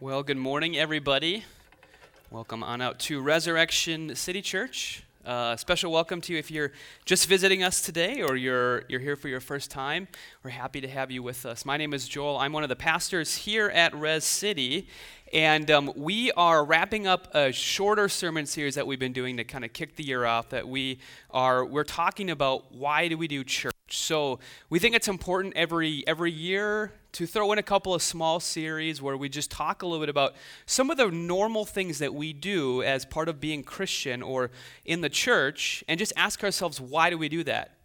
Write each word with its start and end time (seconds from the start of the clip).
Well, 0.00 0.24
good 0.24 0.36
morning, 0.36 0.76
everybody. 0.76 1.44
Welcome 2.32 2.64
on 2.64 2.82
out 2.82 2.98
to 3.00 3.22
Resurrection 3.22 4.16
City 4.16 4.42
Church. 4.42 5.04
Uh, 5.24 5.54
special 5.54 5.92
welcome 5.92 6.20
to 6.22 6.32
you 6.32 6.38
if 6.40 6.50
you're 6.50 6.72
just 7.04 7.28
visiting 7.28 7.62
us 7.62 7.80
today 7.80 8.20
or 8.20 8.34
you're, 8.34 8.82
you're 8.88 8.98
here 8.98 9.14
for 9.14 9.28
your 9.28 9.38
first 9.38 9.70
time. 9.70 10.08
We're 10.42 10.50
happy 10.50 10.80
to 10.80 10.88
have 10.88 11.12
you 11.12 11.22
with 11.22 11.46
us. 11.46 11.64
My 11.64 11.76
name 11.76 11.94
is 11.94 12.08
Joel. 12.08 12.38
I'm 12.38 12.52
one 12.52 12.64
of 12.64 12.68
the 12.68 12.76
pastors 12.76 13.36
here 13.36 13.68
at 13.68 13.94
Res 13.94 14.24
City. 14.24 14.88
And 15.32 15.70
um, 15.70 15.92
we 15.94 16.32
are 16.32 16.64
wrapping 16.64 17.06
up 17.06 17.32
a 17.32 17.52
shorter 17.52 18.08
sermon 18.08 18.46
series 18.46 18.74
that 18.74 18.88
we've 18.88 18.98
been 18.98 19.12
doing 19.12 19.36
to 19.36 19.44
kind 19.44 19.64
of 19.64 19.72
kick 19.72 19.94
the 19.94 20.04
year 20.04 20.24
off. 20.24 20.48
That 20.48 20.66
we 20.66 20.98
are 21.30 21.64
we're 21.64 21.84
talking 21.84 22.30
about 22.30 22.74
why 22.74 23.06
do 23.06 23.16
we 23.16 23.28
do 23.28 23.44
church. 23.44 23.72
So 23.90 24.40
we 24.70 24.80
think 24.80 24.96
it's 24.96 25.08
important 25.08 25.54
every 25.56 26.02
every 26.08 26.32
year 26.32 26.92
to 27.14 27.26
throw 27.26 27.52
in 27.52 27.58
a 27.58 27.62
couple 27.62 27.94
of 27.94 28.02
small 28.02 28.40
series 28.40 29.00
where 29.00 29.16
we 29.16 29.28
just 29.28 29.50
talk 29.50 29.82
a 29.82 29.86
little 29.86 30.00
bit 30.00 30.08
about 30.08 30.34
some 30.66 30.90
of 30.90 30.96
the 30.96 31.10
normal 31.10 31.64
things 31.64 31.98
that 31.98 32.14
we 32.14 32.32
do 32.32 32.82
as 32.82 33.04
part 33.04 33.28
of 33.28 33.40
being 33.40 33.62
Christian 33.62 34.22
or 34.22 34.50
in 34.84 35.00
the 35.00 35.08
church, 35.08 35.82
and 35.88 35.98
just 35.98 36.12
ask 36.16 36.44
ourselves 36.44 36.80
why 36.80 37.10
do 37.10 37.16
we 37.16 37.28
do 37.28 37.42
that. 37.44 37.76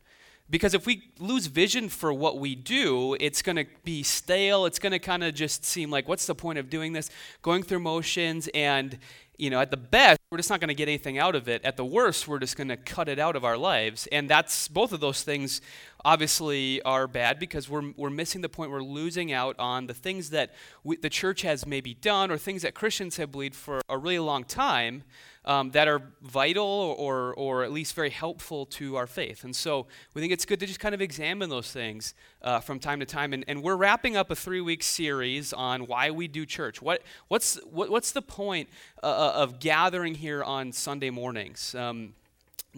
Because 0.49 0.73
if 0.73 0.87
we 0.87 1.03
lose 1.20 1.45
vision 1.45 1.89
for 1.89 2.11
what 2.11 2.39
we 2.39 2.55
do, 2.55 3.15
it's 3.20 3.43
going 3.43 3.55
to 3.57 3.65
be 3.84 4.01
stale. 4.01 4.65
It's 4.65 4.79
going 4.79 4.93
to 4.93 4.99
kind 4.99 5.23
of 5.23 5.35
just 5.35 5.63
seem 5.63 5.91
like, 5.91 6.07
what's 6.07 6.25
the 6.25 6.34
point 6.34 6.57
of 6.57 6.71
doing 6.71 6.93
this? 6.93 7.11
Going 7.43 7.61
through 7.61 7.81
motions, 7.81 8.49
and, 8.55 8.98
you 9.37 9.51
know, 9.51 9.59
at 9.59 9.70
the 9.70 9.77
best, 9.77 10.20
we're 10.31 10.37
just 10.37 10.49
not 10.49 10.59
going 10.59 10.70
to 10.70 10.73
get 10.73 10.87
anything 10.87 11.20
out 11.20 11.35
of 11.35 11.48
it. 11.48 11.63
At 11.63 11.77
the 11.77 11.85
worst, 11.85 12.27
we're 12.27 12.39
just 12.39 12.57
going 12.57 12.70
to 12.70 12.77
cut 12.77 13.07
it 13.07 13.20
out 13.20 13.35
of 13.35 13.45
our 13.45 13.57
lives. 13.57 14.07
And 14.11 14.27
that's 14.27 14.67
both 14.67 14.91
of 14.91 14.99
those 14.99 15.21
things 15.21 15.61
obviously 16.05 16.81
are 16.84 17.08
bad 17.08 17.39
because 17.39 17.70
we're, 17.70 17.91
we're 17.98 18.09
missing 18.09 18.41
the 18.41 18.49
point. 18.49 18.71
We're 18.71 18.81
losing 18.81 19.31
out 19.31 19.55
on 19.59 19.88
the 19.88 19.94
things 19.94 20.30
that 20.31 20.53
we, 20.84 20.98
the 20.98 21.09
church 21.09 21.41
has 21.41 21.66
maybe 21.66 21.94
done 21.94 22.31
or 22.31 22.38
things 22.38 22.62
that 22.62 22.73
Christians 22.73 23.18
have 23.18 23.32
believed 23.32 23.55
for 23.55 23.82
a 23.90 23.98
really 23.98 24.20
long 24.20 24.43
time 24.43 25.04
um, 25.46 25.71
that 25.71 25.88
are 25.88 26.01
vital 26.21 26.96
or, 26.98 27.34
or 27.34 27.63
at 27.63 27.71
least 27.71 27.96
very 27.96 28.10
helpful 28.10 28.65
to 28.65 28.96
our 28.96 29.07
faith. 29.07 29.43
And 29.43 29.55
so 29.55 29.88
we 30.13 30.21
think 30.21 30.32
it's 30.32 30.46
good 30.46 30.60
to 30.60 30.65
just 30.65 30.79
kind 30.79 30.93
of 30.93 31.01
examine 31.01 31.49
those 31.49 31.71
things 31.71 32.13
uh, 32.41 32.60
from 32.60 32.79
time 32.79 32.99
to 32.99 33.05
time. 33.05 33.34
And, 33.34 33.43
and 33.48 33.63
we're 33.63 33.76
wrapping 33.76 34.16
up 34.16 34.32
a 34.32 34.35
three 34.35 34.62
week 34.62 34.84
series 34.84 35.54
on 35.54 35.88
why 35.88 36.12
we 36.12 36.27
do 36.27 36.45
church. 36.45 36.82
What, 36.82 37.01
what's, 37.29 37.55
what, 37.66 37.90
what's 37.90 38.12
the 38.12 38.21
point 38.21 38.70
uh, 39.01 39.07
uh 39.07 39.34
of 39.35 39.60
gathering 39.60 40.16
here 40.16 40.43
on 40.43 40.71
Sunday 40.71 41.10
mornings? 41.10 41.73
Um, 41.73 42.13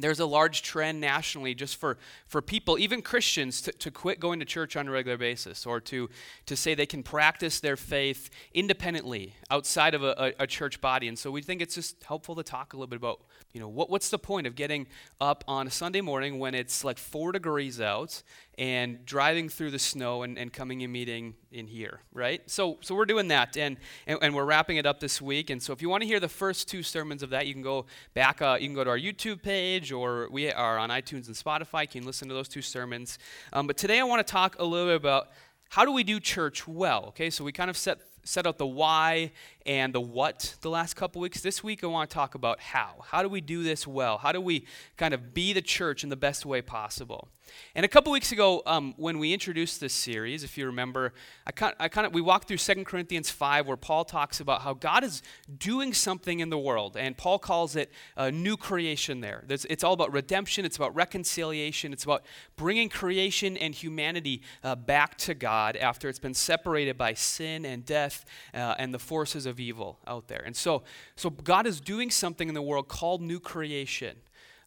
there's 0.02 0.20
a 0.20 0.26
large 0.26 0.62
trend 0.62 1.00
nationally 1.02 1.54
just 1.54 1.78
for, 1.78 1.98
for 2.28 2.42
people, 2.42 2.78
even 2.80 3.02
Christians, 3.02 3.62
to, 3.62 3.72
to 3.74 3.92
quit 3.92 4.20
going 4.20 4.40
to 4.40 4.46
church 4.46 4.76
on 4.76 4.88
a 4.88 4.92
regular 4.92 5.18
basis 5.18 5.66
or 5.66 5.80
to, 5.82 6.10
to 6.46 6.56
say 6.56 6.76
they 6.76 6.86
can 6.86 7.04
practice 7.04 7.60
their 7.60 7.78
faith 7.78 8.30
independently 8.54 9.36
outside 9.50 9.94
of 9.94 10.04
a, 10.04 10.34
a, 10.40 10.44
a 10.44 10.48
church 10.48 10.82
body. 10.82 11.08
And 11.08 11.18
so 11.18 11.32
we 11.32 11.42
think 11.42 11.62
it's 11.62 11.76
just 11.76 12.04
helpful 12.04 12.36
to 12.36 12.44
talk 12.44 12.74
a 12.74 12.78
little 12.78 12.88
bit 12.88 12.98
about, 12.98 13.22
you 13.54 13.60
know, 13.60 13.68
what, 13.68 13.90
what's 13.90 14.10
the 14.10 14.20
point 14.20 14.48
of 14.48 14.56
getting 14.56 14.88
up 15.20 15.44
on 15.48 15.68
a 15.68 15.72
Sunday 15.72 16.02
morning 16.02 16.40
when 16.40 16.56
it's 16.56 16.84
like 16.84 16.98
four 16.98 17.32
degrees 17.32 17.80
out 17.82 18.24
and 18.58 19.06
driving 19.06 19.50
through 19.50 19.72
the 19.72 19.80
snow 19.80 20.24
and, 20.24 20.38
and 20.38 20.52
coming 20.52 20.84
and 20.84 20.92
meeting 20.92 21.36
in 21.52 21.68
here, 21.68 22.02
right? 22.14 22.42
So, 22.50 22.78
so 22.82 22.94
we're 22.94 23.06
doing 23.06 23.30
that, 23.30 23.56
and, 23.58 23.78
and, 24.08 24.20
and 24.22 24.36
we're 24.36 24.46
wrapping 24.46 24.78
it 24.78 24.86
up 24.86 25.00
this 25.00 25.22
week. 25.22 25.50
And 25.50 25.62
so 25.62 25.74
if 25.74 25.82
you 25.82 25.90
want 25.90 26.02
to 26.02 26.08
hear 26.08 26.20
the 26.20 26.30
first 26.30 26.68
two 26.68 26.84
sermons 26.84 27.24
of 27.24 27.30
that, 27.32 27.48
you 27.48 27.54
can 27.54 27.64
go 27.64 27.86
back, 28.14 28.42
uh, 28.42 28.58
you 28.60 28.68
can 28.68 28.76
go 28.76 28.84
to 28.84 28.90
our 28.90 29.00
YouTube 29.00 29.42
page, 29.42 29.92
or 29.92 30.28
we 30.32 30.52
are 30.52 30.78
on 30.78 30.90
iTunes 30.90 31.28
and 31.28 31.36
Spotify. 31.36 31.82
You 31.84 31.88
can 31.88 32.06
listen 32.06 32.28
to 32.28 32.34
those 32.34 32.50
two 32.50 32.62
sermons. 32.62 33.20
Um, 33.54 33.68
but 33.68 33.78
today 33.78 34.00
I 34.00 34.04
want 34.04 34.26
to 34.26 34.32
talk 34.32 34.58
a 34.60 34.66
little 34.66 34.88
bit 34.88 34.96
about 34.96 35.30
how 35.70 35.86
do 35.86 35.92
we 35.92 36.04
do 36.04 36.20
church 36.20 36.68
well, 36.68 37.06
okay? 37.10 37.30
So 37.30 37.46
we 37.46 37.52
kind 37.52 37.70
of 37.70 37.78
set 37.78 38.00
set 38.24 38.46
out 38.46 38.58
the 38.58 38.68
why 38.68 39.32
and 39.66 39.94
the 39.94 40.02
what 40.02 40.56
the 40.62 40.70
last 40.70 40.96
couple 40.96 41.22
weeks. 41.22 41.42
This 41.42 41.64
week, 41.64 41.84
I 41.84 41.88
want 41.88 42.10
to 42.10 42.14
talk 42.14 42.36
about 42.36 42.60
how. 42.60 43.04
How 43.06 43.24
do 43.24 43.30
we 43.30 43.42
do 43.42 43.64
this 43.64 43.88
well? 43.88 44.18
How 44.18 44.32
do 44.32 44.42
we 44.42 44.66
kind 44.98 45.14
of 45.14 45.34
be 45.34 45.54
the 45.54 45.62
church 45.62 46.04
in 46.04 46.10
the 46.10 46.16
best 46.16 46.46
way 46.46 46.62
possible? 46.62 47.30
And 47.76 47.86
a 47.86 47.88
couple 47.88 48.12
weeks 48.12 48.32
ago, 48.32 48.62
um, 48.66 48.94
when 48.98 49.20
we 49.20 49.34
introduced 49.34 49.80
this 49.80 49.94
series, 49.94 50.44
if 50.44 50.58
you 50.58 50.66
remember, 50.66 51.14
I 51.46 51.52
kind, 51.52 51.74
I 51.80 51.88
of 51.88 52.14
we 52.14 52.22
walked 52.22 52.48
through 52.48 52.58
2 52.58 52.84
Corinthians 52.84 53.30
5, 53.30 53.68
where 53.68 53.78
Paul 53.78 54.06
talks 54.06 54.40
about 54.40 54.62
how 54.62 54.74
God 54.74 55.04
is 55.04 55.22
doing 55.58 55.94
something 55.94 56.40
in 56.40 56.50
the 56.50 56.58
world, 56.58 56.98
and 56.98 57.18
Paul 57.18 57.40
calls 57.40 57.76
it 57.76 57.92
a 58.16 58.32
new 58.32 58.58
creation. 58.58 59.22
There, 59.22 59.44
There's, 59.46 59.66
it's 59.66 59.84
all 59.84 59.94
about 59.94 60.12
redemption. 60.12 60.66
It's 60.66 60.78
about 60.78 60.96
reconciliation. 60.96 61.94
It's 61.94 62.04
about 62.04 62.24
bringing 62.56 62.90
creation 62.90 63.58
and 63.58 63.74
humanity 63.74 64.42
uh, 64.64 64.76
back 64.76 65.18
to 65.20 65.34
God 65.34 65.76
after 65.76 66.10
it's 66.10 66.20
been 66.20 66.34
separated 66.34 66.98
by 66.98 67.14
sin 67.14 67.66
and 67.66 67.86
death 67.86 68.26
uh, 68.54 68.76
and 68.78 68.94
the 68.94 69.00
forces 69.00 69.46
of 69.46 69.60
evil 69.60 70.00
out 70.08 70.28
there. 70.28 70.44
And 70.46 70.56
so, 70.56 70.84
so 71.16 71.30
God 71.30 71.66
is 71.66 71.80
doing 71.80 72.12
something 72.12 72.48
in 72.48 72.54
the 72.54 72.62
world 72.62 72.88
called 72.88 73.22
new 73.22 73.40
creation. 73.40 74.18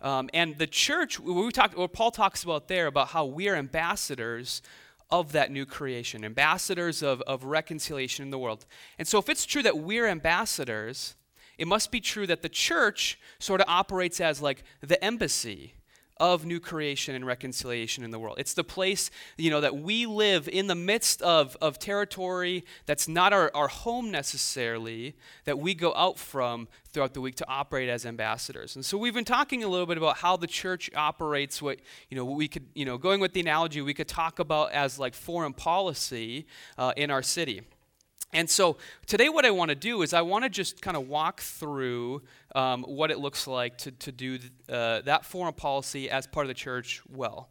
Um, 0.04 0.28
and 0.34 0.58
the 0.58 0.66
church, 0.66 1.18
we 1.18 1.50
talked, 1.50 1.78
what 1.78 1.94
Paul 1.94 2.10
talks 2.10 2.44
about 2.44 2.68
there, 2.68 2.86
about 2.86 3.08
how 3.08 3.24
we 3.24 3.48
are 3.48 3.56
ambassadors 3.56 4.60
of 5.10 5.32
that 5.32 5.50
new 5.50 5.64
creation, 5.64 6.26
ambassadors 6.26 7.02
of, 7.02 7.22
of 7.22 7.44
reconciliation 7.44 8.22
in 8.22 8.30
the 8.30 8.38
world. 8.38 8.66
And 8.98 9.08
so, 9.08 9.18
if 9.18 9.30
it's 9.30 9.46
true 9.46 9.62
that 9.62 9.78
we're 9.78 10.06
ambassadors, 10.06 11.14
it 11.56 11.66
must 11.66 11.90
be 11.90 12.00
true 12.00 12.26
that 12.26 12.42
the 12.42 12.50
church 12.50 13.18
sort 13.38 13.62
of 13.62 13.66
operates 13.68 14.20
as 14.20 14.42
like 14.42 14.62
the 14.82 15.02
embassy 15.02 15.72
of 16.18 16.44
new 16.44 16.60
creation 16.60 17.14
and 17.14 17.26
reconciliation 17.26 18.04
in 18.04 18.10
the 18.10 18.18
world. 18.18 18.36
It's 18.38 18.54
the 18.54 18.64
place, 18.64 19.10
you 19.36 19.50
know, 19.50 19.60
that 19.60 19.76
we 19.76 20.06
live 20.06 20.48
in 20.48 20.68
the 20.68 20.74
midst 20.74 21.20
of, 21.22 21.56
of 21.60 21.78
territory 21.78 22.64
that's 22.86 23.08
not 23.08 23.32
our, 23.32 23.50
our 23.54 23.68
home 23.68 24.10
necessarily, 24.10 25.16
that 25.44 25.58
we 25.58 25.74
go 25.74 25.92
out 25.94 26.18
from 26.18 26.68
throughout 26.92 27.14
the 27.14 27.20
week 27.20 27.34
to 27.36 27.48
operate 27.48 27.88
as 27.88 28.06
ambassadors. 28.06 28.76
And 28.76 28.84
so 28.84 28.96
we've 28.96 29.14
been 29.14 29.24
talking 29.24 29.64
a 29.64 29.68
little 29.68 29.86
bit 29.86 29.98
about 29.98 30.18
how 30.18 30.36
the 30.36 30.46
church 30.46 30.88
operates 30.94 31.60
what, 31.60 31.80
you 32.08 32.16
know, 32.16 32.24
we 32.24 32.46
could, 32.46 32.66
you 32.74 32.84
know, 32.84 32.96
going 32.96 33.18
with 33.18 33.32
the 33.32 33.40
analogy, 33.40 33.80
we 33.80 33.94
could 33.94 34.08
talk 34.08 34.38
about 34.38 34.70
as 34.70 34.98
like 34.98 35.14
foreign 35.14 35.52
policy 35.52 36.46
uh, 36.78 36.92
in 36.96 37.10
our 37.10 37.22
city. 37.22 37.62
And 38.34 38.50
so 38.50 38.76
today, 39.06 39.28
what 39.28 39.46
I 39.46 39.52
want 39.52 39.68
to 39.68 39.76
do 39.76 40.02
is 40.02 40.12
I 40.12 40.22
want 40.22 40.42
to 40.42 40.50
just 40.50 40.82
kind 40.82 40.96
of 40.96 41.08
walk 41.08 41.40
through 41.40 42.22
um, 42.54 42.82
what 42.82 43.12
it 43.12 43.20
looks 43.20 43.46
like 43.46 43.78
to, 43.78 43.92
to 43.92 44.10
do 44.12 44.40
uh, 44.68 45.02
that 45.02 45.24
foreign 45.24 45.54
policy 45.54 46.10
as 46.10 46.26
part 46.26 46.44
of 46.44 46.48
the 46.48 46.54
church 46.54 47.00
well. 47.08 47.48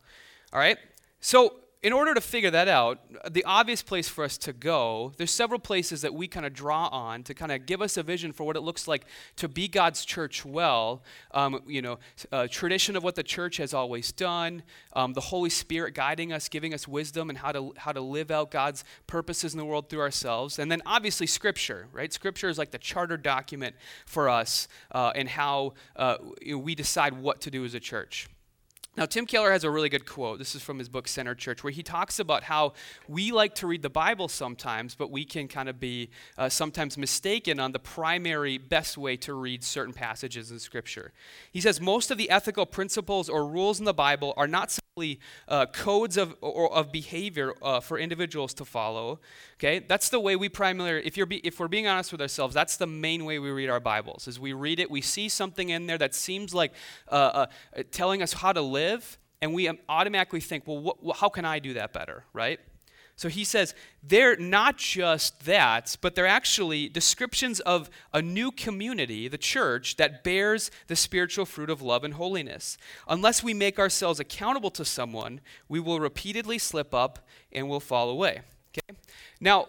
All 0.52 0.60
right? 0.60 0.78
So, 1.22 1.56
in 1.84 1.92
order 1.92 2.14
to 2.14 2.22
figure 2.22 2.50
that 2.50 2.70
out, 2.70 3.00
the 3.30 3.44
obvious 3.44 3.82
place 3.84 4.08
for 4.08 4.24
us 4.24 4.38
to 4.38 4.54
go, 4.54 5.12
there's 5.18 5.32
several 5.32 5.60
places 5.60 6.02
that 6.02 6.14
we 6.14 6.30
kind 6.30 6.46
of 6.46 6.54
draw 6.54 6.88
on 6.88 7.24
to 7.24 7.34
kind 7.34 7.52
of 7.52 7.66
give 7.66 7.82
us 7.82 7.98
a 7.98 8.04
vision 8.04 8.32
for 8.32 8.46
what 8.46 8.56
it 8.56 8.62
looks 8.62 8.88
like 8.88 9.06
to 9.36 9.50
be 9.50 9.68
God's 9.68 10.06
church 10.06 10.46
well. 10.46 11.04
Um, 11.32 11.62
you 11.68 11.82
know, 11.82 12.00
tradition 12.48 12.96
of 12.96 13.04
what 13.04 13.16
the 13.16 13.24
church 13.24 13.58
has 13.58 13.74
always 13.74 14.14
done, 14.14 14.64
um, 14.94 15.12
the 15.12 15.22
Holy 15.22 15.50
Spirit 15.50 15.94
guiding 15.94 16.32
us, 16.32 16.48
giving 16.48 16.74
us 16.74 16.88
wisdom 16.88 17.30
and 17.30 17.38
how 17.38 17.52
to 17.52 17.74
how 17.76 17.92
to 17.92 18.02
live 18.02 18.32
out 18.32 18.50
God's 18.50 18.86
purposes 19.06 19.54
in 19.54 19.58
the 19.58 19.66
world 19.66 19.90
through 19.90 20.02
ourselves, 20.02 20.60
and 20.60 20.72
then 20.72 20.82
obviously 20.86 21.28
Scripture. 21.28 21.88
Right, 21.92 22.14
Scripture 22.14 22.48
is 22.48 22.58
like 22.58 22.72
the 22.72 22.78
charter 22.78 23.18
document 23.18 23.76
for 24.06 24.30
us 24.30 24.70
uh, 24.94 25.12
and 25.16 25.28
how 25.28 25.74
uh, 25.98 26.16
we 26.56 26.76
decide 26.76 27.14
what 27.14 27.42
to 27.42 27.52
do 27.52 27.66
as 27.66 27.74
a 27.74 27.80
church. 27.82 28.30
Now, 28.96 29.08
Tim 29.08 29.26
Keller 29.26 29.52
has 29.52 29.64
a 29.64 29.72
really 29.72 29.90
good 29.90 30.06
quote. 30.06 30.38
This 30.38 30.54
is 30.54 30.62
from 30.62 30.78
his 30.78 30.88
book, 30.88 31.08
Center 31.08 31.34
Church, 31.34 31.64
where 31.64 31.74
he 31.74 31.82
talks 31.82 32.20
about 32.20 32.44
how 32.44 32.74
we 33.08 33.32
like 33.32 33.56
to 33.56 33.66
read 33.66 33.82
the 33.82 33.90
Bible 33.90 34.28
sometimes, 34.28 34.94
but 34.94 35.10
we 35.10 35.26
can 35.26 35.48
kind 35.48 35.68
of 35.68 35.80
be 35.80 36.12
uh, 36.38 36.48
sometimes 36.48 36.96
mistaken 36.96 37.60
on 37.60 37.72
the 37.72 37.80
primary 37.80 38.60
best 38.60 38.96
way 38.96 39.18
to 39.18 39.34
read 39.34 39.64
certain 39.64 39.94
passages 39.94 40.52
in 40.52 40.60
Scripture. 40.60 41.12
He 41.52 41.60
says 41.60 41.82
most 41.82 42.12
of 42.12 42.20
the 42.20 42.30
ethical 42.30 42.68
principles 42.68 43.30
or 43.30 43.48
rules 43.48 43.80
in 43.80 43.86
the 43.86 43.96
Bible 43.96 44.32
are 44.38 44.48
not 44.48 44.70
uh, 45.48 45.66
codes 45.74 46.18
of, 46.18 46.36
or, 46.42 46.72
of 46.72 46.92
behavior 46.92 47.54
uh, 47.64 47.80
for 47.80 47.98
individuals 47.98 48.54
to 48.54 48.64
follow. 48.64 49.20
Okay, 49.56 49.80
that's 49.80 50.10
the 50.10 50.20
way 50.20 50.36
we 50.36 50.50
primarily, 50.50 51.06
if, 51.06 51.18
you're 51.18 51.26
be, 51.26 51.38
if 51.38 51.60
we're 51.60 51.68
being 51.68 51.88
honest 51.88 52.12
with 52.12 52.22
ourselves, 52.22 52.54
that's 52.54 52.78
the 52.78 52.86
main 52.86 53.26
way 53.26 53.40
we 53.40 53.50
read 53.50 53.70
our 53.70 53.80
Bibles. 53.80 54.28
Is 54.28 54.40
we 54.40 54.54
read 54.54 54.80
it, 54.80 54.92
we 54.92 55.02
see 55.02 55.30
something 55.30 55.70
in 55.70 55.88
there 55.88 55.98
that 55.98 56.14
seems 56.14 56.54
like 56.54 56.74
uh, 57.12 57.48
uh, 57.76 57.84
telling 57.92 58.22
us 58.22 58.34
how 58.34 58.54
to 58.54 58.62
live 58.62 59.18
and 59.42 59.54
we 59.54 59.70
automatically 59.90 60.40
think, 60.40 60.68
well, 60.68 60.80
what, 60.80 61.18
how 61.18 61.28
can 61.28 61.44
I 61.44 61.58
do 61.58 61.74
that 61.74 61.92
better, 61.92 62.24
right? 62.32 62.60
So 63.16 63.30
he 63.30 63.44
says 63.44 63.76
they're 64.02 64.36
not 64.36 64.78
just 64.78 65.46
that, 65.46 65.98
but 66.02 66.16
they're 66.16 66.28
actually 66.28 66.90
descriptions 66.90 67.60
of 67.60 67.90
a 68.14 68.22
new 68.22 68.52
community, 68.52 69.28
the 69.28 69.38
church, 69.38 69.98
that 69.98 70.24
bears 70.24 70.72
the 70.88 70.96
spiritual 70.96 71.46
fruit 71.46 71.70
of 71.70 71.82
love 71.82 72.04
and 72.04 72.16
holiness. 72.16 72.78
Unless 73.08 73.44
we 73.44 73.54
make 73.54 73.80
ourselves 73.80 74.20
accountable 74.20 74.72
to 74.72 74.84
someone, 74.84 75.42
we 75.70 75.80
will 75.80 76.00
repeatedly 76.00 76.58
slip 76.58 76.94
up 76.94 77.28
and 77.52 77.70
will 77.70 77.80
fall 77.80 78.10
away. 78.10 78.42
Okay? 78.72 78.98
Now, 79.40 79.68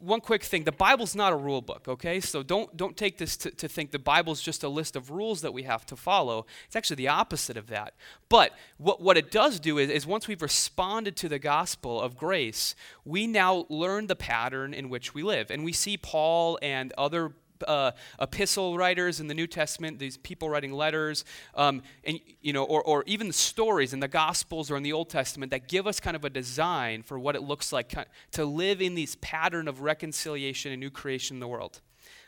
one 0.00 0.20
quick 0.20 0.42
thing. 0.42 0.64
The 0.64 0.72
bible's 0.72 1.14
not 1.14 1.32
a 1.32 1.36
rule 1.36 1.60
book 1.60 1.86
okay? 1.88 2.20
So 2.20 2.42
don't 2.42 2.76
don't 2.76 2.96
take 2.96 3.18
this 3.18 3.36
to, 3.38 3.50
to 3.50 3.68
think 3.68 3.90
the 3.90 3.98
bible's 3.98 4.40
just 4.40 4.62
a 4.62 4.68
list 4.68 4.96
of 4.96 5.10
rules 5.10 5.40
that 5.42 5.52
we 5.52 5.62
have 5.64 5.86
to 5.86 5.96
follow. 5.96 6.46
It's 6.66 6.76
actually 6.76 6.96
the 6.96 7.08
opposite 7.08 7.56
of 7.56 7.68
that. 7.68 7.94
But 8.28 8.52
what, 8.78 9.00
what 9.00 9.16
it 9.16 9.30
does 9.30 9.60
do 9.60 9.78
is, 9.78 9.90
is 9.90 10.06
once 10.06 10.28
we've 10.28 10.42
responded 10.42 11.16
to 11.16 11.28
the 11.28 11.38
gospel 11.38 12.00
of 12.00 12.16
grace 12.16 12.74
we 13.04 13.26
now 13.26 13.66
learn 13.68 14.06
the 14.06 14.16
pattern 14.16 14.72
in 14.72 14.88
which 14.88 15.14
we 15.14 15.22
live. 15.22 15.50
And 15.50 15.64
we 15.64 15.72
see 15.72 15.96
paul 15.96 16.58
and 16.62 16.92
other 16.96 17.32
uh, 17.66 17.92
epistle 18.20 18.76
writers 18.76 19.20
in 19.20 19.26
the 19.26 19.34
New 19.34 19.46
Testament, 19.46 19.98
these 19.98 20.16
people 20.16 20.48
writing 20.48 20.72
letters, 20.72 21.24
um, 21.54 21.82
and 22.04 22.20
you 22.40 22.52
know, 22.52 22.64
or, 22.64 22.82
or 22.82 23.04
even 23.06 23.26
the 23.26 23.32
stories 23.32 23.92
in 23.92 24.00
the 24.00 24.08
Gospels 24.08 24.70
or 24.70 24.76
in 24.76 24.82
the 24.82 24.92
Old 24.92 25.10
Testament 25.10 25.50
that 25.50 25.68
give 25.68 25.86
us 25.86 26.00
kind 26.00 26.16
of 26.16 26.24
a 26.24 26.30
design 26.30 27.02
for 27.02 27.18
what 27.18 27.36
it 27.36 27.42
looks 27.42 27.72
like 27.72 27.94
to 28.32 28.44
live 28.44 28.80
in 28.80 28.94
this 28.94 29.16
pattern 29.20 29.68
of 29.68 29.80
reconciliation 29.80 30.72
and 30.72 30.80
new 30.80 30.90
creation 30.90 31.36
in 31.36 31.40
the 31.40 31.48
world. 31.48 31.80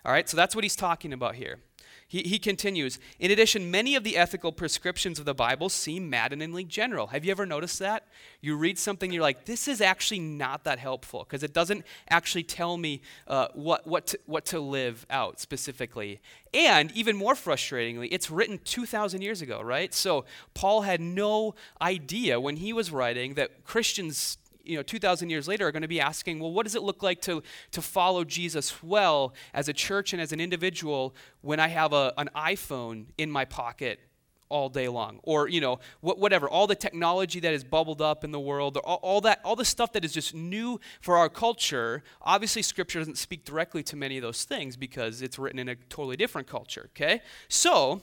All 0.05 0.13
right, 0.13 0.29
so 0.29 0.37
that's 0.37 0.55
what 0.55 0.65
he's 0.65 0.77
talking 0.77 1.13
about 1.13 1.35
here. 1.35 1.61
He, 2.09 2.23
he 2.23 2.39
continues 2.39 2.99
In 3.19 3.31
addition, 3.31 3.71
many 3.71 3.95
of 3.95 4.05
the 4.05 4.17
ethical 4.17 4.53
prescriptions 4.53 5.19
of 5.19 5.25
the 5.25 5.35
Bible 5.35 5.69
seem 5.69 6.11
maddeningly 6.11 6.65
general. 6.65 7.09
Have 7.09 7.25
you 7.25 7.31
ever 7.31 7.47
noticed 7.47 7.79
that? 7.79 8.07
You 8.41 8.57
read 8.57 8.79
something, 8.79 9.13
you're 9.13 9.23
like, 9.23 9.47
this 9.47 9.69
is 9.69 9.81
actually 9.81 10.21
not 10.21 10.65
that 10.65 10.79
helpful 10.79 11.25
because 11.25 11.43
it 11.43 11.53
doesn't 11.53 11.85
actually 12.09 12.45
tell 12.45 12.77
me 12.77 13.01
uh, 13.27 13.49
what, 13.55 13.87
what, 13.87 14.07
to, 14.09 14.19
what 14.27 14.45
to 14.47 14.61
live 14.61 15.07
out 15.11 15.41
specifically. 15.41 16.21
And 16.53 16.93
even 16.93 17.17
more 17.17 17.35
frustratingly, 17.35 18.09
it's 18.11 18.31
written 18.31 18.61
2,000 18.65 19.23
years 19.23 19.43
ago, 19.43 19.61
right? 19.61 19.93
So 19.93 20.25
Paul 20.55 20.83
had 20.83 21.01
no 21.01 21.55
idea 21.81 22.39
when 22.39 22.57
he 22.57 22.73
was 22.73 22.91
writing 22.91 23.35
that 23.35 23.65
Christians 23.65 24.39
you 24.65 24.77
know 24.77 24.83
2000 24.83 25.31
years 25.31 25.49
later 25.49 25.67
are 25.67 25.73
going 25.73 25.83
to 25.83 25.89
be 25.89 26.01
asking 26.01 26.41
well 26.41 26.53
what 26.53 26.65
does 26.65 26.75
it 26.75 26.83
look 26.83 27.03
like 27.03 27.21
to, 27.21 27.43
to 27.71 27.83
follow 27.83 28.25
jesus 28.25 28.83
well 28.83 29.35
as 29.53 29.69
a 29.69 29.73
church 29.73 30.13
and 30.13 30.21
as 30.21 30.33
an 30.33 30.41
individual 30.41 31.15
when 31.41 31.61
i 31.61 31.69
have 31.69 31.93
a, 31.93 32.13
an 32.17 32.29
iphone 32.35 33.07
in 33.19 33.31
my 33.31 33.45
pocket 33.45 34.01
all 34.49 34.69
day 34.69 34.89
long? 34.89 35.21
Or 35.23 35.49
you 35.49 35.61
know 35.61 35.81
wh- 36.01 36.19
whatever 36.19 36.49
all 36.49 36.67
the 36.67 36.75
technology 36.77 37.41
that 37.41 37.53
has 37.53 37.65
bubbled 37.65 38.01
up 38.01 38.25
in 38.25 38.31
the 38.31 38.41
world 38.41 38.77
all, 38.79 39.01
all 39.03 39.21
that 39.23 39.41
all 39.45 39.57
the 39.57 39.65
stuff 39.65 39.93
that 39.93 40.05
is 40.05 40.13
just 40.13 40.35
new 40.35 40.81
for 41.01 41.17
our 41.17 41.29
culture. 41.29 42.03
Obviously 42.23 42.63
scripture 42.63 43.01
doesn't 43.01 43.19
speak 43.19 43.45
directly 43.45 43.83
to 43.83 43.97
many 43.97 44.17
of 44.17 44.23
those 44.23 44.45
things 44.45 44.77
because 44.77 45.23
it's 45.23 45.39
written 45.39 45.59
in 45.59 45.69
a 45.69 45.75
totally 45.75 46.17
different 46.17 46.47
culture 46.47 46.91
okay? 46.95 47.21
So 47.49 48.03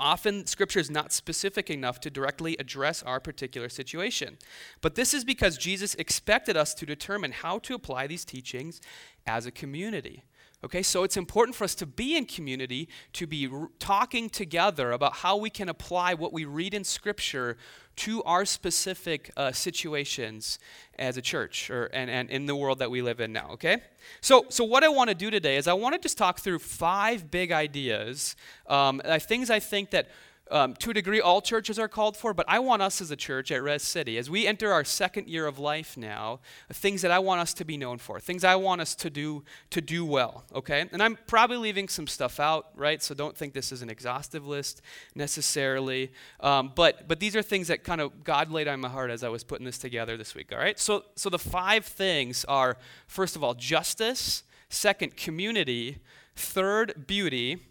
often 0.00 0.46
scripture 0.46 0.80
is 0.80 0.90
not 0.90 1.12
specific 1.12 1.70
enough 1.70 2.00
to 2.00 2.10
directly 2.10 2.56
address 2.58 3.02
our 3.02 3.20
particular 3.20 3.68
situation. 3.68 4.38
But 4.80 4.94
this 4.94 5.14
is 5.14 5.24
because 5.24 5.56
Jesus 5.56 5.94
expected 5.94 6.56
us 6.56 6.74
to 6.74 6.86
determine 6.86 7.32
how 7.32 7.58
to 7.60 7.74
apply 7.74 8.06
these 8.06 8.24
teachings 8.24 8.80
as 9.26 9.46
a 9.46 9.50
community. 9.50 10.24
Okay, 10.64 10.82
so 10.82 11.04
it's 11.04 11.16
important 11.16 11.54
for 11.54 11.62
us 11.62 11.76
to 11.76 11.86
be 11.86 12.16
in 12.16 12.24
community, 12.26 12.88
to 13.12 13.28
be 13.28 13.46
r- 13.46 13.68
talking 13.78 14.28
together 14.28 14.90
about 14.90 15.14
how 15.18 15.36
we 15.36 15.50
can 15.50 15.68
apply 15.68 16.14
what 16.14 16.32
we 16.32 16.44
read 16.44 16.74
in 16.74 16.82
Scripture 16.82 17.56
to 17.98 18.22
our 18.22 18.44
specific 18.44 19.32
uh, 19.36 19.50
situations 19.50 20.60
as 21.00 21.16
a 21.16 21.22
church 21.22 21.68
or, 21.68 21.86
and, 21.86 22.08
and 22.08 22.30
in 22.30 22.46
the 22.46 22.54
world 22.54 22.78
that 22.78 22.90
we 22.90 23.02
live 23.02 23.18
in 23.18 23.32
now, 23.32 23.50
okay? 23.50 23.82
So, 24.20 24.46
so 24.50 24.62
what 24.62 24.84
I 24.84 24.88
want 24.88 25.08
to 25.08 25.14
do 25.14 25.30
today 25.30 25.56
is 25.56 25.66
I 25.66 25.72
want 25.72 25.94
to 25.94 26.00
just 26.00 26.16
talk 26.16 26.38
through 26.38 26.60
five 26.60 27.28
big 27.28 27.50
ideas, 27.50 28.36
um, 28.68 29.00
uh, 29.04 29.18
things 29.18 29.50
I 29.50 29.58
think 29.58 29.90
that 29.90 30.08
um, 30.50 30.74
to 30.74 30.90
a 30.90 30.94
degree, 30.94 31.20
all 31.20 31.40
churches 31.40 31.78
are 31.78 31.88
called 31.88 32.16
for, 32.16 32.34
but 32.34 32.46
I 32.48 32.58
want 32.58 32.82
us 32.82 33.00
as 33.00 33.10
a 33.10 33.16
church 33.16 33.50
at 33.50 33.62
Res 33.62 33.82
City, 33.82 34.18
as 34.18 34.30
we 34.30 34.46
enter 34.46 34.72
our 34.72 34.84
second 34.84 35.28
year 35.28 35.46
of 35.46 35.58
life 35.58 35.96
now, 35.96 36.40
things 36.72 37.02
that 37.02 37.10
I 37.10 37.18
want 37.18 37.40
us 37.40 37.54
to 37.54 37.64
be 37.64 37.76
known 37.76 37.98
for, 37.98 38.20
things 38.20 38.44
I 38.44 38.56
want 38.56 38.80
us 38.80 38.94
to 38.96 39.10
do 39.10 39.44
to 39.70 39.80
do 39.80 40.04
well. 40.04 40.44
Okay, 40.54 40.88
and 40.92 41.02
I'm 41.02 41.18
probably 41.26 41.56
leaving 41.56 41.88
some 41.88 42.06
stuff 42.06 42.40
out, 42.40 42.68
right? 42.74 43.02
So 43.02 43.14
don't 43.14 43.36
think 43.36 43.54
this 43.54 43.72
is 43.72 43.82
an 43.82 43.90
exhaustive 43.90 44.46
list 44.46 44.82
necessarily, 45.14 46.12
um, 46.40 46.72
but 46.74 47.08
but 47.08 47.20
these 47.20 47.36
are 47.36 47.42
things 47.42 47.68
that 47.68 47.84
kind 47.84 48.00
of 48.00 48.24
God 48.24 48.50
laid 48.50 48.68
on 48.68 48.80
my 48.80 48.88
heart 48.88 49.10
as 49.10 49.22
I 49.22 49.28
was 49.28 49.44
putting 49.44 49.66
this 49.66 49.78
together 49.78 50.16
this 50.16 50.34
week. 50.34 50.52
All 50.52 50.58
right, 50.58 50.78
so 50.78 51.04
so 51.14 51.30
the 51.30 51.38
five 51.38 51.84
things 51.84 52.44
are 52.46 52.76
first 53.06 53.36
of 53.36 53.44
all 53.44 53.54
justice, 53.54 54.42
second 54.68 55.16
community, 55.16 55.98
third 56.34 57.06
beauty 57.06 57.67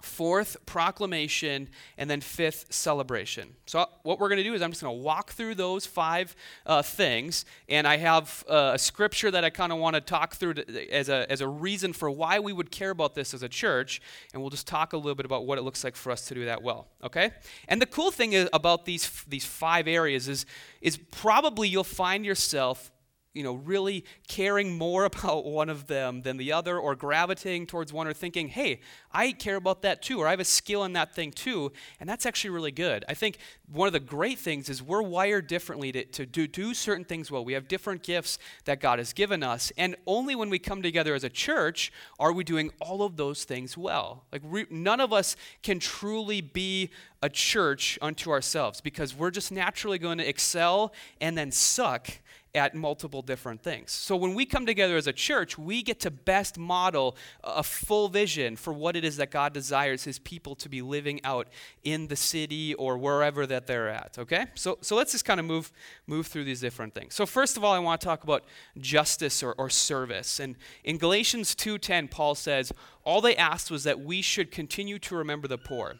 fourth 0.00 0.56
proclamation 0.64 1.68
and 1.96 2.08
then 2.08 2.20
fifth 2.20 2.66
celebration. 2.70 3.54
So 3.66 3.86
what 4.02 4.20
we're 4.20 4.28
going 4.28 4.38
to 4.38 4.44
do 4.44 4.54
is 4.54 4.62
i'm 4.62 4.70
just 4.70 4.82
going 4.82 4.96
to 4.96 5.02
walk 5.02 5.32
through 5.32 5.56
those 5.56 5.86
five 5.86 6.36
uh, 6.66 6.82
things 6.82 7.44
and 7.68 7.86
i 7.86 7.96
have 7.96 8.44
uh, 8.48 8.72
a 8.74 8.78
scripture 8.78 9.30
that 9.30 9.44
i 9.44 9.50
kind 9.50 9.72
of 9.72 9.78
want 9.78 9.94
to 9.94 10.00
talk 10.00 10.36
through 10.36 10.54
to, 10.54 10.92
as, 10.92 11.08
a, 11.08 11.30
as 11.30 11.40
a 11.40 11.48
reason 11.48 11.92
for 11.92 12.10
why 12.10 12.38
we 12.38 12.52
would 12.52 12.70
care 12.70 12.90
about 12.90 13.14
this 13.14 13.34
as 13.34 13.42
a 13.42 13.48
church 13.48 14.00
and 14.32 14.40
we'll 14.40 14.50
just 14.50 14.68
talk 14.68 14.92
a 14.92 14.96
little 14.96 15.16
bit 15.16 15.26
about 15.26 15.46
what 15.46 15.58
it 15.58 15.62
looks 15.62 15.82
like 15.82 15.96
for 15.96 16.12
us 16.12 16.26
to 16.26 16.34
do 16.34 16.44
that 16.44 16.62
well 16.62 16.86
okay? 17.02 17.32
And 17.68 17.80
the 17.80 17.86
cool 17.86 18.10
thing 18.10 18.32
is 18.32 18.48
about 18.52 18.84
these, 18.84 19.24
these 19.28 19.44
five 19.44 19.86
areas 19.86 20.28
is, 20.28 20.46
is 20.80 20.96
probably 20.96 21.68
you'll 21.68 21.84
find 21.84 22.24
yourself 22.24 22.90
you 23.38 23.44
know, 23.44 23.54
really 23.54 24.04
caring 24.26 24.76
more 24.76 25.04
about 25.12 25.44
one 25.44 25.68
of 25.68 25.86
them 25.86 26.22
than 26.22 26.36
the 26.36 26.52
other, 26.52 26.76
or 26.76 26.96
gravitating 26.96 27.66
towards 27.66 27.92
one, 27.92 28.08
or 28.08 28.12
thinking, 28.12 28.48
hey, 28.48 28.80
I 29.12 29.30
care 29.30 29.56
about 29.56 29.82
that 29.82 30.02
too, 30.02 30.20
or 30.20 30.26
I 30.26 30.30
have 30.30 30.40
a 30.40 30.44
skill 30.44 30.82
in 30.82 30.92
that 30.94 31.14
thing 31.14 31.30
too. 31.30 31.72
And 32.00 32.08
that's 32.08 32.26
actually 32.26 32.50
really 32.50 32.72
good. 32.72 33.04
I 33.08 33.14
think 33.14 33.38
one 33.70 33.86
of 33.86 33.92
the 33.92 34.00
great 34.00 34.38
things 34.38 34.68
is 34.68 34.82
we're 34.82 35.02
wired 35.02 35.46
differently 35.46 35.92
to, 35.92 36.04
to 36.04 36.26
do, 36.26 36.48
do 36.48 36.74
certain 36.74 37.04
things 37.04 37.30
well. 37.30 37.44
We 37.44 37.52
have 37.52 37.68
different 37.68 38.02
gifts 38.02 38.38
that 38.64 38.80
God 38.80 38.98
has 38.98 39.12
given 39.12 39.42
us. 39.44 39.72
And 39.78 39.94
only 40.06 40.34
when 40.34 40.50
we 40.50 40.58
come 40.58 40.82
together 40.82 41.14
as 41.14 41.22
a 41.22 41.28
church 41.28 41.92
are 42.18 42.32
we 42.32 42.42
doing 42.42 42.70
all 42.80 43.02
of 43.02 43.16
those 43.16 43.44
things 43.44 43.78
well. 43.78 44.24
Like, 44.32 44.42
re- 44.44 44.66
none 44.68 45.00
of 45.00 45.12
us 45.12 45.36
can 45.62 45.78
truly 45.78 46.40
be 46.40 46.90
a 47.22 47.28
church 47.28 47.98
unto 48.02 48.30
ourselves 48.30 48.80
because 48.80 49.14
we're 49.14 49.30
just 49.30 49.52
naturally 49.52 49.98
going 49.98 50.18
to 50.18 50.28
excel 50.28 50.92
and 51.20 51.38
then 51.38 51.52
suck 51.52 52.10
at 52.54 52.74
multiple 52.74 53.22
different 53.22 53.62
things. 53.62 53.92
So 53.92 54.16
when 54.16 54.34
we 54.34 54.46
come 54.46 54.66
together 54.66 54.96
as 54.96 55.06
a 55.06 55.12
church, 55.12 55.58
we 55.58 55.82
get 55.82 56.00
to 56.00 56.10
best 56.10 56.58
model 56.58 57.16
a 57.44 57.62
full 57.62 58.08
vision 58.08 58.56
for 58.56 58.72
what 58.72 58.96
it 58.96 59.04
is 59.04 59.16
that 59.18 59.30
God 59.30 59.52
desires 59.52 60.04
his 60.04 60.18
people 60.18 60.54
to 60.56 60.68
be 60.68 60.82
living 60.82 61.20
out 61.24 61.48
in 61.84 62.08
the 62.08 62.16
city 62.16 62.74
or 62.74 62.96
wherever 62.98 63.46
that 63.46 63.66
they're 63.66 63.88
at, 63.88 64.16
okay? 64.18 64.46
So 64.54 64.78
so 64.80 64.96
let's 64.96 65.12
just 65.12 65.24
kind 65.24 65.40
of 65.40 65.46
move 65.46 65.70
move 66.06 66.26
through 66.26 66.44
these 66.44 66.60
different 66.60 66.94
things. 66.94 67.14
So 67.14 67.26
first 67.26 67.56
of 67.56 67.64
all, 67.64 67.72
I 67.72 67.78
want 67.78 68.00
to 68.00 68.04
talk 68.04 68.24
about 68.24 68.44
justice 68.78 69.42
or, 69.42 69.54
or 69.58 69.70
service. 69.70 70.40
And 70.40 70.56
in 70.84 70.98
Galatians 70.98 71.54
2:10, 71.54 72.10
Paul 72.10 72.34
says, 72.34 72.72
all 73.04 73.20
they 73.20 73.36
asked 73.36 73.70
was 73.70 73.84
that 73.84 74.00
we 74.00 74.20
should 74.20 74.50
continue 74.50 74.98
to 74.98 75.16
remember 75.16 75.48
the 75.48 75.58
poor. 75.58 75.96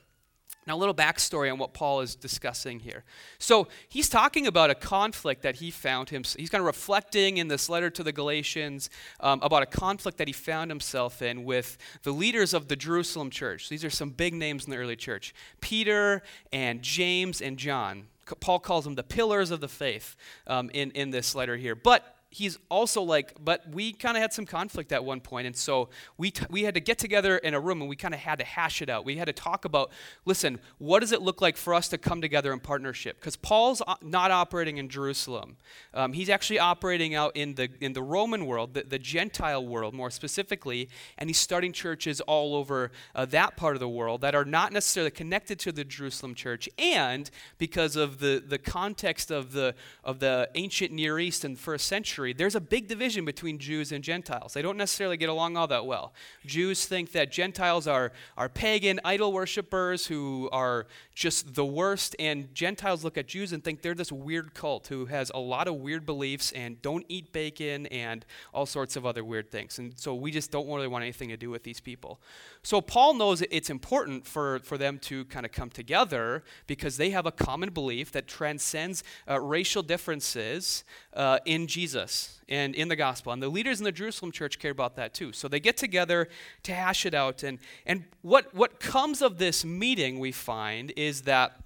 Now, 0.68 0.76
a 0.76 0.78
little 0.78 0.94
backstory 0.94 1.50
on 1.50 1.58
what 1.58 1.72
Paul 1.72 2.02
is 2.02 2.14
discussing 2.14 2.80
here. 2.80 3.04
So, 3.38 3.68
he's 3.88 4.08
talking 4.08 4.46
about 4.46 4.68
a 4.68 4.74
conflict 4.74 5.42
that 5.42 5.56
he 5.56 5.70
found 5.70 6.10
him. 6.10 6.22
He's 6.22 6.50
kind 6.50 6.60
of 6.60 6.66
reflecting 6.66 7.38
in 7.38 7.48
this 7.48 7.70
letter 7.70 7.88
to 7.88 8.02
the 8.04 8.12
Galatians 8.12 8.90
um, 9.20 9.40
about 9.42 9.62
a 9.62 9.66
conflict 9.66 10.18
that 10.18 10.28
he 10.28 10.34
found 10.34 10.70
himself 10.70 11.22
in 11.22 11.44
with 11.44 11.78
the 12.02 12.12
leaders 12.12 12.52
of 12.52 12.68
the 12.68 12.76
Jerusalem 12.76 13.30
church. 13.30 13.70
These 13.70 13.82
are 13.82 13.90
some 13.90 14.10
big 14.10 14.34
names 14.34 14.66
in 14.66 14.70
the 14.70 14.76
early 14.76 14.96
church 14.96 15.34
Peter 15.62 16.22
and 16.52 16.82
James 16.82 17.40
and 17.40 17.56
John. 17.56 18.08
Paul 18.40 18.58
calls 18.58 18.84
them 18.84 18.94
the 18.94 19.02
pillars 19.02 19.50
of 19.50 19.60
the 19.60 19.68
faith 19.68 20.14
um, 20.46 20.70
in, 20.74 20.90
in 20.90 21.10
this 21.10 21.34
letter 21.34 21.56
here. 21.56 21.74
But 21.74 22.17
he's 22.30 22.58
also 22.68 23.02
like, 23.02 23.32
but 23.42 23.68
we 23.70 23.92
kind 23.92 24.16
of 24.16 24.20
had 24.20 24.32
some 24.32 24.44
conflict 24.44 24.92
at 24.92 25.04
one 25.04 25.20
point, 25.20 25.46
and 25.46 25.56
so 25.56 25.88
we, 26.18 26.30
t- 26.30 26.44
we 26.50 26.62
had 26.62 26.74
to 26.74 26.80
get 26.80 26.98
together 26.98 27.38
in 27.38 27.54
a 27.54 27.60
room 27.60 27.80
and 27.80 27.88
we 27.88 27.96
kind 27.96 28.12
of 28.12 28.20
had 28.20 28.38
to 28.38 28.44
hash 28.44 28.82
it 28.82 28.90
out. 28.90 29.04
We 29.04 29.16
had 29.16 29.26
to 29.26 29.32
talk 29.32 29.64
about, 29.64 29.90
listen, 30.24 30.60
what 30.78 31.00
does 31.00 31.12
it 31.12 31.22
look 31.22 31.40
like 31.40 31.56
for 31.56 31.72
us 31.74 31.88
to 31.88 31.98
come 31.98 32.20
together 32.20 32.52
in 32.52 32.60
partnership? 32.60 33.18
Because 33.18 33.36
Paul's 33.36 33.82
not 34.02 34.30
operating 34.30 34.76
in 34.76 34.88
Jerusalem. 34.88 35.56
Um, 35.94 36.12
he's 36.12 36.28
actually 36.28 36.58
operating 36.58 37.14
out 37.14 37.34
in 37.34 37.54
the, 37.54 37.70
in 37.80 37.94
the 37.94 38.02
Roman 38.02 38.44
world, 38.44 38.74
the, 38.74 38.82
the 38.82 38.98
Gentile 38.98 39.66
world 39.66 39.94
more 39.94 40.10
specifically, 40.10 40.88
and 41.16 41.30
he's 41.30 41.38
starting 41.38 41.72
churches 41.72 42.20
all 42.22 42.54
over 42.54 42.90
uh, 43.14 43.24
that 43.26 43.56
part 43.56 43.74
of 43.74 43.80
the 43.80 43.88
world 43.88 44.20
that 44.20 44.34
are 44.34 44.44
not 44.44 44.72
necessarily 44.72 45.10
connected 45.10 45.58
to 45.60 45.72
the 45.72 45.84
Jerusalem 45.84 46.34
church, 46.34 46.68
and 46.78 47.30
because 47.56 47.96
of 47.96 48.18
the, 48.18 48.42
the 48.46 48.58
context 48.58 49.30
of 49.30 49.52
the, 49.52 49.74
of 50.04 50.18
the 50.18 50.50
ancient 50.54 50.92
Near 50.92 51.18
East 51.18 51.42
the 51.42 51.54
first 51.56 51.86
century, 51.86 52.17
there's 52.18 52.54
a 52.54 52.60
big 52.60 52.88
division 52.88 53.24
between 53.24 53.58
Jews 53.58 53.92
and 53.92 54.02
Gentiles. 54.02 54.52
They 54.54 54.62
don't 54.62 54.76
necessarily 54.76 55.16
get 55.16 55.28
along 55.28 55.56
all 55.56 55.66
that 55.68 55.86
well. 55.86 56.12
Jews 56.44 56.86
think 56.86 57.12
that 57.12 57.30
Gentiles 57.30 57.86
are, 57.86 58.12
are 58.36 58.48
pagan 58.48 59.00
idol 59.04 59.32
worshippers 59.32 60.06
who 60.06 60.48
are 60.52 60.86
just 61.14 61.54
the 61.54 61.64
worst, 61.64 62.16
and 62.18 62.52
Gentiles 62.54 63.04
look 63.04 63.16
at 63.18 63.26
Jews 63.26 63.52
and 63.52 63.62
think 63.62 63.82
they're 63.82 63.94
this 63.94 64.12
weird 64.12 64.54
cult 64.54 64.88
who 64.88 65.06
has 65.06 65.30
a 65.34 65.40
lot 65.40 65.68
of 65.68 65.76
weird 65.76 66.04
beliefs 66.06 66.52
and 66.52 66.80
don't 66.82 67.04
eat 67.08 67.32
bacon 67.32 67.86
and 67.86 68.24
all 68.52 68.66
sorts 68.66 68.96
of 68.96 69.06
other 69.06 69.24
weird 69.24 69.50
things. 69.50 69.78
And 69.78 69.98
so 69.98 70.14
we 70.14 70.30
just 70.30 70.50
don't 70.50 70.68
really 70.68 70.88
want 70.88 71.02
anything 71.02 71.28
to 71.28 71.36
do 71.36 71.50
with 71.50 71.62
these 71.62 71.80
people. 71.80 72.20
So 72.62 72.80
Paul 72.80 73.14
knows 73.14 73.42
it's 73.42 73.70
important 73.70 74.26
for, 74.26 74.58
for 74.60 74.76
them 74.76 74.98
to 75.00 75.24
kind 75.26 75.46
of 75.46 75.52
come 75.52 75.70
together 75.70 76.42
because 76.66 76.96
they 76.96 77.10
have 77.10 77.26
a 77.26 77.32
common 77.32 77.70
belief 77.70 78.12
that 78.12 78.26
transcends 78.26 79.02
uh, 79.28 79.40
racial 79.40 79.82
differences 79.82 80.84
uh, 81.14 81.38
in 81.44 81.66
Jesus. 81.66 82.07
Jesus 82.08 82.40
and 82.48 82.74
in 82.74 82.88
the 82.88 82.96
gospel. 82.96 83.32
And 83.32 83.42
the 83.42 83.48
leaders 83.48 83.78
in 83.78 83.84
the 83.84 83.92
Jerusalem 83.92 84.32
church 84.32 84.58
care 84.58 84.70
about 84.70 84.96
that 84.96 85.12
too. 85.14 85.32
So 85.32 85.48
they 85.48 85.60
get 85.60 85.76
together 85.76 86.28
to 86.62 86.74
hash 86.74 87.04
it 87.04 87.14
out. 87.14 87.42
And, 87.42 87.58
and 87.86 88.04
what, 88.22 88.54
what 88.54 88.80
comes 88.80 89.20
of 89.20 89.38
this 89.38 89.64
meeting, 89.64 90.18
we 90.18 90.32
find, 90.32 90.92
is 90.96 91.22
that 91.22 91.60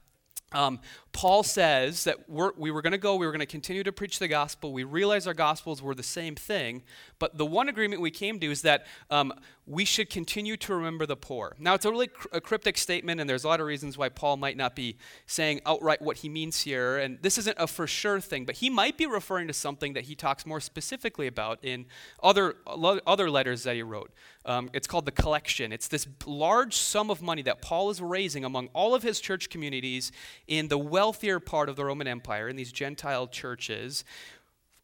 um, 0.50 0.80
Paul 1.12 1.42
says 1.42 2.04
that 2.04 2.28
we're, 2.28 2.52
we 2.56 2.70
were 2.70 2.80
going 2.80 2.92
to 2.92 2.98
go, 2.98 3.16
we 3.16 3.26
were 3.26 3.32
going 3.32 3.40
to 3.40 3.46
continue 3.46 3.82
to 3.82 3.92
preach 3.92 4.18
the 4.18 4.28
gospel. 4.28 4.72
We 4.72 4.84
realized 4.84 5.28
our 5.28 5.34
gospels 5.34 5.82
were 5.82 5.94
the 5.94 6.02
same 6.02 6.34
thing, 6.34 6.82
but 7.18 7.36
the 7.36 7.44
one 7.44 7.68
agreement 7.68 8.00
we 8.00 8.10
came 8.10 8.40
to 8.40 8.50
is 8.50 8.62
that 8.62 8.86
um, 9.10 9.32
we 9.66 9.84
should 9.84 10.08
continue 10.08 10.56
to 10.56 10.74
remember 10.74 11.04
the 11.04 11.16
poor. 11.16 11.54
Now, 11.58 11.74
it's 11.74 11.84
a 11.84 11.90
really 11.90 12.06
cr- 12.06 12.28
a 12.32 12.40
cryptic 12.40 12.78
statement, 12.78 13.20
and 13.20 13.28
there's 13.28 13.44
a 13.44 13.48
lot 13.48 13.60
of 13.60 13.66
reasons 13.66 13.98
why 13.98 14.08
Paul 14.08 14.38
might 14.38 14.56
not 14.56 14.74
be 14.74 14.96
saying 15.26 15.60
outright 15.66 16.00
what 16.00 16.18
he 16.18 16.28
means 16.28 16.62
here, 16.62 16.98
and 16.98 17.18
this 17.20 17.36
isn't 17.38 17.56
a 17.58 17.66
for 17.66 17.86
sure 17.86 18.20
thing, 18.20 18.44
but 18.46 18.56
he 18.56 18.70
might 18.70 18.96
be 18.96 19.06
referring 19.06 19.48
to 19.48 19.52
something 19.52 19.92
that 19.92 20.04
he 20.04 20.14
talks 20.14 20.46
more 20.46 20.60
specifically 20.60 21.26
about 21.26 21.58
in 21.62 21.84
other, 22.22 22.56
other 22.66 23.30
letters 23.30 23.64
that 23.64 23.74
he 23.74 23.82
wrote. 23.82 24.10
Um, 24.44 24.70
it's 24.72 24.88
called 24.88 25.04
the 25.06 25.12
collection. 25.12 25.72
It's 25.72 25.86
this 25.86 26.08
large 26.26 26.74
sum 26.74 27.10
of 27.10 27.22
money 27.22 27.42
that 27.42 27.62
Paul 27.62 27.90
is 27.90 28.00
raising 28.00 28.44
among 28.44 28.68
all 28.72 28.94
of 28.94 29.02
his 29.04 29.20
church 29.20 29.50
communities 29.50 30.10
in 30.48 30.66
the 30.66 30.78
well 30.78 31.01
wealthier 31.02 31.40
part 31.40 31.68
of 31.68 31.74
the 31.74 31.84
Roman 31.84 32.06
Empire, 32.06 32.48
in 32.48 32.54
these 32.54 32.70
Gentile 32.70 33.26
churches, 33.26 34.04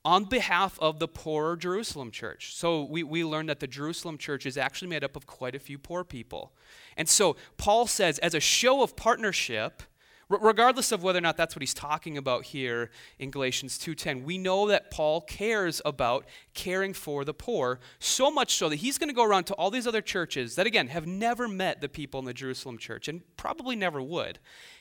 on 0.05 0.25
behalf 0.25 0.77
of 0.81 0.99
the 0.99 1.07
poorer 1.07 1.57
Jerusalem 1.57 2.11
church. 2.11 2.57
So 2.57 2.83
we, 2.83 3.05
we 3.05 3.23
learned 3.25 3.49
that 3.51 3.61
the 3.61 3.69
Jerusalem 3.69 4.19
church 4.19 4.45
is 4.45 4.57
actually 4.57 4.89
made 4.89 5.05
up 5.05 5.15
of 5.15 5.29
quite 5.29 5.55
a 5.55 5.61
few 5.61 5.79
poor 5.79 6.03
people. 6.03 6.53
And 6.97 7.09
so 7.09 7.37
Paul 7.57 7.87
says, 7.87 8.19
as 8.19 8.35
a 8.35 8.41
show 8.41 8.83
of 8.83 8.97
partnership, 8.97 9.85
regardless 10.29 10.91
of 10.91 11.05
whether 11.05 11.19
or 11.19 11.23
not 11.23 11.37
that's 11.37 11.55
what 11.55 11.63
he's 11.63 11.73
talking 11.75 12.19
about 12.19 12.45
here 12.47 12.91
in 13.19 13.31
Galatians 13.31 13.79
2:10 13.79 14.25
we 14.25 14.37
know 14.37 14.69
that 14.69 14.91
Paul 14.91 15.23
cares 15.23 15.81
about 15.87 16.27
caring 16.53 16.93
for 16.93 17.25
the 17.25 17.33
poor 17.33 17.81
so 17.99 18.31
much 18.31 18.55
so 18.55 18.69
that 18.69 18.77
he's 18.77 18.99
going 18.99 19.09
to 19.09 19.15
go 19.15 19.25
around 19.25 19.45
to 19.45 19.55
all 19.55 19.71
these 19.71 19.87
other 19.87 20.03
churches 20.03 20.55
that 20.57 20.67
again 20.67 20.89
have 20.89 21.07
never 21.07 21.49
met 21.49 21.81
the 21.81 21.89
people 21.89 22.21
in 22.21 22.27
the 22.27 22.35
Jerusalem 22.35 22.77
church 22.77 23.09
and 23.09 23.23
probably 23.37 23.75
never 23.75 24.03
would 24.03 24.39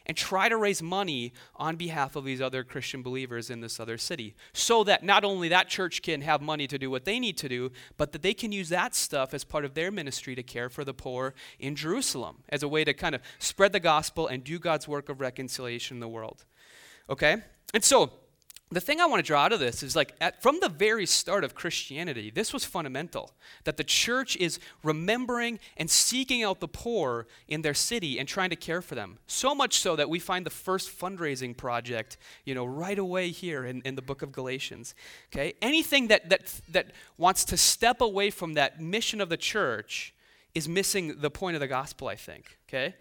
and 0.07 0.15
try 0.15 0.49
to 0.49 0.57
raise 0.57 0.81
money 0.81 1.33
on 1.55 1.75
behalf 1.75 2.15
of 2.15 2.23
these 2.23 2.41
other 2.41 2.63
Christian 2.63 3.03
believers 3.03 3.49
in 3.49 3.59
this 3.59 3.79
other 3.79 3.97
city 3.97 4.35
so 4.53 4.83
that 4.85 5.03
not 5.03 5.23
only 5.23 5.49
that 5.49 5.67
church 5.67 6.01
can 6.01 6.21
have 6.21 6.41
money 6.41 6.65
to 6.67 6.79
do 6.79 6.89
what 6.89 7.05
they 7.05 7.19
need 7.19 7.37
to 7.37 7.49
do, 7.49 7.71
but 7.97 8.13
that 8.13 8.21
they 8.21 8.33
can 8.33 8.51
use 8.51 8.69
that 8.69 8.95
stuff 8.95 9.33
as 9.33 9.43
part 9.43 9.65
of 9.65 9.73
their 9.73 9.91
ministry 9.91 10.33
to 10.33 10.43
care 10.43 10.69
for 10.69 10.83
the 10.83 10.93
poor 10.93 11.33
in 11.59 11.75
Jerusalem 11.75 12.37
as 12.49 12.63
a 12.63 12.67
way 12.67 12.83
to 12.83 12.93
kind 12.93 13.13
of 13.13 13.21
spread 13.37 13.73
the 13.73 13.79
gospel 13.79 14.27
and 14.27 14.43
do 14.43 14.57
God's 14.57 14.87
work 14.87 15.09
of 15.09 15.19
reconciliation 15.19 15.97
in 15.97 16.01
the 16.01 16.07
world. 16.07 16.45
Okay? 17.09 17.37
And 17.73 17.83
so, 17.83 18.11
the 18.69 18.81
thing 18.81 18.99
I 18.99 19.05
want 19.05 19.23
to 19.23 19.25
draw 19.25 19.43
out 19.43 19.53
of 19.53 19.61
this 19.61 19.81
is 19.81 19.95
like 19.95 20.13
at, 20.19 20.41
from 20.41 20.59
the 20.59 20.67
very 20.67 21.05
start 21.05 21.45
of 21.45 21.55
Christianity, 21.55 22.29
this 22.29 22.51
was 22.51 22.65
fundamental 22.65 23.31
that 23.63 23.77
the 23.77 23.83
church 23.83 24.35
is 24.37 24.59
remembering 24.83 25.59
and 25.77 25.89
seeking 25.89 26.43
out 26.43 26.59
the 26.59 26.67
poor 26.67 27.27
in 27.47 27.61
their 27.61 27.73
city 27.73 28.19
and 28.19 28.27
trying 28.27 28.49
to 28.49 28.57
care 28.57 28.81
for 28.81 28.95
them. 28.95 29.19
So 29.25 29.55
much 29.55 29.79
so 29.79 29.95
that 29.95 30.09
we 30.09 30.19
find 30.19 30.45
the 30.45 30.49
first 30.49 30.89
fundraising 30.89 31.55
project, 31.55 32.17
you 32.43 32.53
know, 32.53 32.65
right 32.65 32.99
away 32.99 33.29
here 33.29 33.63
in, 33.65 33.81
in 33.85 33.95
the 33.95 34.01
book 34.01 34.21
of 34.21 34.33
Galatians. 34.33 34.95
Okay? 35.31 35.53
Anything 35.61 36.07
that, 36.07 36.29
that, 36.29 36.53
that 36.67 36.87
wants 37.17 37.45
to 37.45 37.57
step 37.57 38.01
away 38.01 38.29
from 38.29 38.55
that 38.55 38.81
mission 38.81 39.21
of 39.21 39.29
the 39.29 39.37
church 39.37 40.13
is 40.53 40.67
missing 40.67 41.21
the 41.21 41.31
point 41.31 41.55
of 41.55 41.61
the 41.61 41.67
gospel, 41.67 42.09
I 42.09 42.15
think. 42.15 42.57
Okay? 42.67 42.95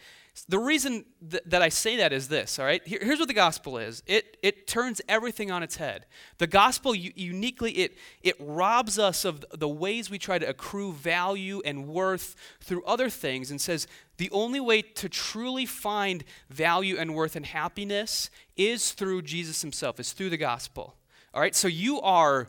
The 0.45 0.59
reason 0.59 1.07
th- 1.29 1.43
that 1.47 1.63
I 1.63 1.71
say 1.71 1.97
that 1.97 2.13
is 2.13 2.29
this, 2.29 2.59
all 2.59 2.67
right? 2.67 2.87
Here, 2.87 2.99
here's 3.01 3.19
what 3.19 3.29
the 3.29 3.35
gospel 3.35 3.79
is 3.79 4.03
it, 4.07 4.37
it 4.43 4.67
turns 4.67 5.01
everything 5.09 5.51
on 5.51 5.63
its 5.63 5.77
head. 5.77 6.05
The 6.37 6.47
gospel 6.47 6.95
u- 6.95 7.13
uniquely, 7.15 7.73
it, 7.73 7.97
it 8.23 8.37
robs 8.39 8.99
us 8.99 9.25
of 9.25 9.45
the 9.53 9.69
ways 9.69 10.11
we 10.11 10.19
try 10.19 10.39
to 10.39 10.49
accrue 10.49 10.93
value 10.93 11.63
and 11.65 11.89
worth 11.89 12.37
through 12.61 12.85
other 12.85 13.09
things 13.09 13.51
and 13.51 13.61
says 13.61 13.87
the 14.19 14.31
only 14.31 14.61
way 14.61 14.83
to 14.83 15.09
truly 15.09 15.65
find 15.65 16.23
value 16.51 16.97
and 16.99 17.15
worth 17.15 17.35
and 17.35 17.47
happiness 17.47 18.31
is 18.57 18.93
through 18.93 19.23
Jesus 19.23 19.63
himself, 19.63 19.99
is 19.99 20.13
through 20.13 20.31
the 20.31 20.37
gospel. 20.37 20.97
All 21.33 21.41
right? 21.41 21.55
So 21.55 21.67
you 21.67 22.01
are, 22.03 22.49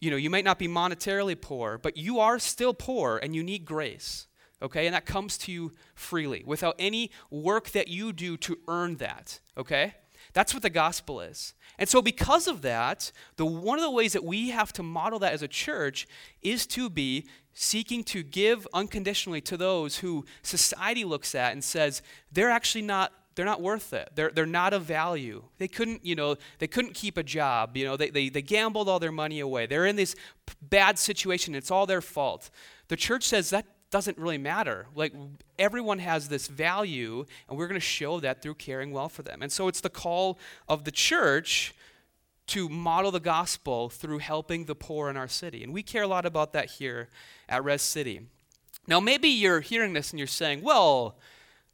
you 0.00 0.10
know, 0.10 0.16
you 0.16 0.28
might 0.28 0.44
not 0.44 0.58
be 0.58 0.66
monetarily 0.66 1.40
poor, 1.40 1.78
but 1.78 1.96
you 1.96 2.18
are 2.18 2.40
still 2.40 2.74
poor 2.74 3.16
and 3.16 3.34
you 3.34 3.44
need 3.44 3.64
grace 3.64 4.26
okay? 4.62 4.86
And 4.86 4.94
that 4.94 5.06
comes 5.06 5.38
to 5.38 5.52
you 5.52 5.72
freely 5.94 6.42
without 6.46 6.74
any 6.78 7.10
work 7.30 7.70
that 7.70 7.88
you 7.88 8.12
do 8.12 8.36
to 8.38 8.58
earn 8.68 8.96
that, 8.96 9.40
okay? 9.56 9.94
That's 10.32 10.52
what 10.52 10.62
the 10.62 10.70
gospel 10.70 11.20
is. 11.20 11.54
And 11.78 11.88
so 11.88 12.02
because 12.02 12.48
of 12.48 12.62
that, 12.62 13.12
the 13.36 13.46
one 13.46 13.78
of 13.78 13.84
the 13.84 13.90
ways 13.90 14.12
that 14.12 14.24
we 14.24 14.50
have 14.50 14.72
to 14.74 14.82
model 14.82 15.18
that 15.20 15.32
as 15.32 15.42
a 15.42 15.48
church 15.48 16.06
is 16.42 16.66
to 16.68 16.90
be 16.90 17.26
seeking 17.54 18.04
to 18.04 18.22
give 18.22 18.66
unconditionally 18.72 19.40
to 19.42 19.56
those 19.56 19.98
who 19.98 20.24
society 20.42 21.04
looks 21.04 21.34
at 21.34 21.52
and 21.52 21.62
says 21.64 22.02
they're 22.30 22.50
actually 22.50 22.82
not 22.82 23.12
they're 23.34 23.46
not 23.46 23.62
worth 23.62 23.92
it. 23.92 24.10
They're, 24.16 24.32
they're 24.32 24.46
not 24.46 24.72
of 24.74 24.82
value. 24.82 25.44
They 25.58 25.68
couldn't, 25.68 26.04
you 26.04 26.16
know, 26.16 26.34
they 26.58 26.66
couldn't 26.66 26.94
keep 26.94 27.16
a 27.16 27.22
job. 27.22 27.76
You 27.76 27.84
know, 27.84 27.96
they, 27.96 28.10
they, 28.10 28.30
they 28.30 28.42
gambled 28.42 28.88
all 28.88 28.98
their 28.98 29.12
money 29.12 29.38
away. 29.38 29.66
They're 29.66 29.86
in 29.86 29.94
this 29.94 30.16
bad 30.60 30.98
situation. 30.98 31.54
It's 31.54 31.70
all 31.70 31.86
their 31.86 32.00
fault. 32.00 32.50
The 32.88 32.96
church 32.96 33.22
says 33.22 33.50
that 33.50 33.64
doesn't 33.90 34.18
really 34.18 34.38
matter. 34.38 34.86
Like 34.94 35.14
everyone 35.58 35.98
has 35.98 36.28
this 36.28 36.46
value, 36.46 37.24
and 37.48 37.58
we're 37.58 37.68
going 37.68 37.80
to 37.80 37.86
show 37.86 38.20
that 38.20 38.42
through 38.42 38.54
caring 38.54 38.92
well 38.92 39.08
for 39.08 39.22
them. 39.22 39.42
And 39.42 39.50
so 39.50 39.68
it's 39.68 39.80
the 39.80 39.90
call 39.90 40.38
of 40.68 40.84
the 40.84 40.90
church 40.90 41.74
to 42.48 42.68
model 42.68 43.10
the 43.10 43.20
gospel 43.20 43.88
through 43.88 44.18
helping 44.18 44.64
the 44.64 44.74
poor 44.74 45.10
in 45.10 45.16
our 45.16 45.28
city. 45.28 45.62
And 45.62 45.72
we 45.72 45.82
care 45.82 46.02
a 46.02 46.08
lot 46.08 46.24
about 46.24 46.52
that 46.54 46.70
here 46.70 47.08
at 47.48 47.62
Res 47.62 47.82
City. 47.82 48.22
Now, 48.86 49.00
maybe 49.00 49.28
you're 49.28 49.60
hearing 49.60 49.92
this 49.92 50.10
and 50.10 50.18
you're 50.18 50.26
saying, 50.26 50.62
well, 50.62 51.18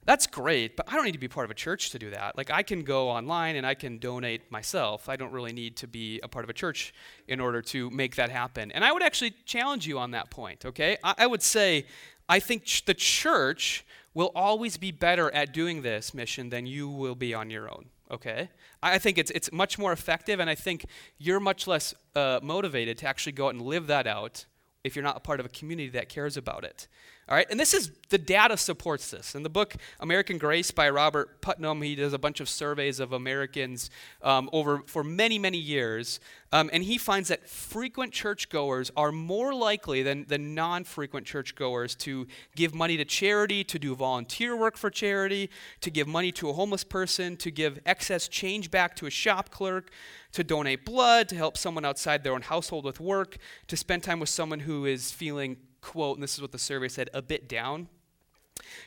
that's 0.05 0.27
great, 0.27 0.77
but 0.77 0.87
I 0.89 0.95
don't 0.95 1.05
need 1.05 1.13
to 1.13 1.19
be 1.19 1.29
part 1.29 1.45
of 1.45 1.51
a 1.51 1.55
church 1.55 1.91
to 1.91 1.99
do 1.99 2.11
that. 2.11 2.37
Like, 2.37 2.51
I 2.51 2.63
can 2.63 2.83
go 2.83 3.09
online 3.09 3.57
and 3.57 3.67
I 3.67 3.75
can 3.75 3.99
donate 3.99 4.51
myself. 4.51 5.09
I 5.09 5.17
don't 5.17 5.33
really 5.33 5.53
need 5.53 5.77
to 5.79 5.87
be 5.87 6.21
a 6.23 6.29
part 6.29 6.45
of 6.45 6.51
a 6.51 6.53
church 6.53 6.93
in 7.27 7.41
order 7.41 7.63
to 7.63 7.91
make 7.91 8.17
that 8.17 8.31
happen. 8.31 8.71
And 8.73 8.85
I 8.85 8.93
would 8.93 9.03
actually 9.03 9.35
challenge 9.45 9.87
you 9.87 9.99
on 9.99 10.11
that 10.11 10.31
point, 10.31 10.67
okay? 10.67 10.99
I, 11.03 11.15
I 11.19 11.27
would 11.27 11.43
say, 11.43 11.87
I 12.29 12.39
think 12.39 12.65
ch- 12.65 12.85
the 12.85 12.95
church 12.95 13.85
will 14.13 14.31
always 14.35 14.77
be 14.77 14.93
better 14.93 15.33
at 15.35 15.53
doing 15.53 15.83
this 15.83 16.15
mission 16.15 16.51
than 16.51 16.67
you 16.67 16.89
will 16.89 17.17
be 17.17 17.35
on 17.35 17.51
your 17.51 17.71
own, 17.71 17.87
okay? 18.11 18.51
I 18.83 18.99
think 18.99 19.19
it's, 19.19 19.31
it's 19.31 19.51
much 19.53 19.79
more 19.79 19.93
effective, 19.93 20.39
and 20.39 20.51
I 20.51 20.55
think 20.55 20.85
you're 21.19 21.41
much 21.41 21.67
less 21.67 21.95
uh, 22.15 22.41
motivated 22.43 22.99
to 22.99 23.07
actually 23.07 23.33
go 23.33 23.47
out 23.47 23.55
and 23.55 23.63
live 23.63 23.87
that 23.87 24.07
out 24.07 24.45
if 24.85 24.95
you're 24.95 25.03
not 25.03 25.17
a 25.17 25.21
part 25.21 25.41
of 25.41 25.47
a 25.47 25.49
community 25.49 25.89
that 25.89 26.09
cares 26.09 26.37
about 26.37 26.63
it. 26.63 26.87
All 27.27 27.35
right, 27.35 27.47
and 27.51 27.59
this 27.59 27.73
is 27.73 27.91
the 28.11 28.19
data 28.19 28.55
supports 28.59 29.11
this. 29.11 29.35
In 29.35 29.43
the 29.43 29.49
book 29.49 29.77
American 29.99 30.37
Grace 30.37 30.71
by 30.71 30.91
Robert 30.91 31.41
Putnam, 31.41 31.81
he 31.81 31.95
does 31.95 32.13
a 32.13 32.19
bunch 32.19 32.39
of 32.39 32.51
surveys 32.51 33.01
of 33.01 33.15
Americans 33.15 33.89
um, 34.21 34.51
over 34.53 34.83
for 34.85 35.03
many, 35.03 35.39
many 35.39 35.57
years, 35.57 36.21
um, 36.53 36.69
and 36.71 36.85
he 36.85 36.99
finds 36.99 37.31
that 37.31 37.49
frequent 37.49 38.13
churchgoers 38.13 38.91
are 38.95 39.11
more 39.11 39.55
likely 39.55 40.03
than, 40.03 40.27
than 40.29 40.55
non-frequent 40.55 41.27
churchgoers 41.27 41.95
to 41.95 42.27
give 42.57 42.75
money 42.75 42.99
to 42.99 43.07
charity, 43.07 43.65
to 43.65 43.79
do 43.79 43.95
volunteer 43.95 44.55
work 44.55 44.77
for 44.77 44.91
charity, 44.91 45.49
to 45.81 45.91
give 45.91 46.07
money 46.07 46.31
to 46.31 46.51
a 46.51 46.53
homeless 46.53 46.85
person, 46.85 47.39
to 47.39 47.51
give 47.51 47.81
excess 47.87 48.29
change 48.29 48.71
back 48.71 48.95
to 48.97 49.07
a 49.07 49.11
shop 49.11 49.49
clerk, 49.49 49.91
to 50.35 50.45
donate 50.45 50.85
blood, 50.85 51.29
to 51.29 51.37
help 51.37 51.57
someone 51.57 51.85
outside 51.85 52.23
their 52.23 52.35
own 52.35 52.43
household 52.43 52.85
with 52.85 53.01
work, 53.01 53.39
to 53.69 53.77
spend 53.77 54.03
time 54.03 54.21
with 54.21 54.29
someone 54.29 54.61
who 54.61 54.85
is 54.85 55.11
feeling 55.11 55.57
quote, 55.81 56.17
and 56.17 56.23
this 56.23 56.35
is 56.35 56.43
what 56.43 56.53
the 56.53 56.59
survey 56.59 56.89
said, 56.89 57.11
a 57.15 57.23
bit 57.23 57.49
down. 57.49 57.89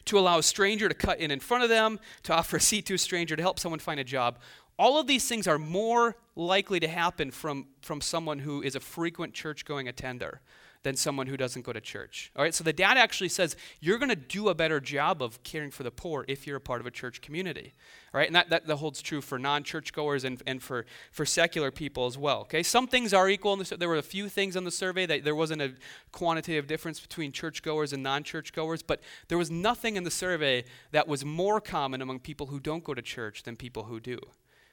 To 0.05 0.19
allow 0.19 0.39
a 0.39 0.43
stranger 0.43 0.89
to 0.89 0.95
cut 0.95 1.19
in 1.19 1.31
in 1.31 1.39
front 1.39 1.63
of 1.63 1.69
them, 1.69 1.99
to 2.23 2.33
offer 2.33 2.57
a 2.57 2.61
seat 2.61 2.85
to 2.87 2.95
a 2.95 2.97
stranger, 2.97 3.35
to 3.35 3.41
help 3.41 3.59
someone 3.59 3.79
find 3.79 3.99
a 3.99 4.03
job. 4.03 4.39
All 4.79 4.99
of 4.99 5.07
these 5.07 5.27
things 5.27 5.47
are 5.47 5.57
more 5.57 6.17
likely 6.35 6.79
to 6.79 6.87
happen 6.87 7.31
from, 7.31 7.67
from 7.81 8.01
someone 8.01 8.39
who 8.39 8.61
is 8.61 8.75
a 8.75 8.79
frequent 8.79 9.33
church 9.33 9.63
going 9.65 9.87
attender 9.87 10.41
than 10.83 10.95
someone 10.95 11.27
who 11.27 11.37
doesn't 11.37 11.63
go 11.63 11.73
to 11.73 11.81
church. 11.81 12.31
All 12.35 12.43
right, 12.43 12.53
so 12.53 12.63
the 12.63 12.73
data 12.73 12.99
actually 12.99 13.29
says 13.29 13.55
you're 13.79 13.97
going 13.97 14.09
to 14.09 14.15
do 14.15 14.49
a 14.49 14.55
better 14.55 14.79
job 14.79 15.21
of 15.21 15.41
caring 15.43 15.71
for 15.71 15.83
the 15.83 15.91
poor 15.91 16.25
if 16.27 16.47
you're 16.47 16.57
a 16.57 16.61
part 16.61 16.81
of 16.81 16.87
a 16.87 16.91
church 16.91 17.21
community. 17.21 17.73
All 18.13 18.19
right, 18.19 18.27
and 18.27 18.35
that, 18.35 18.49
that, 18.49 18.77
holds 18.77 19.01
true 19.01 19.21
for 19.21 19.37
non 19.37 19.63
churchgoers 19.63 20.23
and, 20.23 20.41
and 20.47 20.61
for, 20.61 20.85
for 21.11 21.25
secular 21.25 21.71
people 21.71 22.05
as 22.05 22.17
well. 22.17 22.41
Okay, 22.41 22.63
some 22.63 22.87
things 22.87 23.13
are 23.13 23.29
equal. 23.29 23.53
In 23.53 23.59
the, 23.59 23.77
there 23.77 23.89
were 23.89 23.97
a 23.97 24.01
few 24.01 24.29
things 24.29 24.55
on 24.55 24.63
the 24.63 24.71
survey 24.71 25.05
that 25.05 25.23
there 25.23 25.35
wasn't 25.35 25.61
a 25.61 25.73
quantitative 26.11 26.67
difference 26.67 26.99
between 26.99 27.31
churchgoers 27.31 27.93
and 27.93 28.01
non 28.01 28.23
churchgoers, 28.23 28.81
but 28.81 29.01
there 29.27 29.37
was 29.37 29.51
nothing 29.51 29.97
in 29.97 30.03
the 30.03 30.11
survey 30.11 30.63
that 30.91 31.07
was 31.07 31.25
more 31.25 31.59
common 31.59 32.01
among 32.01 32.19
people 32.19 32.47
who 32.47 32.59
don't 32.59 32.83
go 32.83 32.93
to 32.93 33.01
church 33.01 33.43
than 33.43 33.55
people 33.55 33.83
who 33.83 33.99
do. 33.99 34.19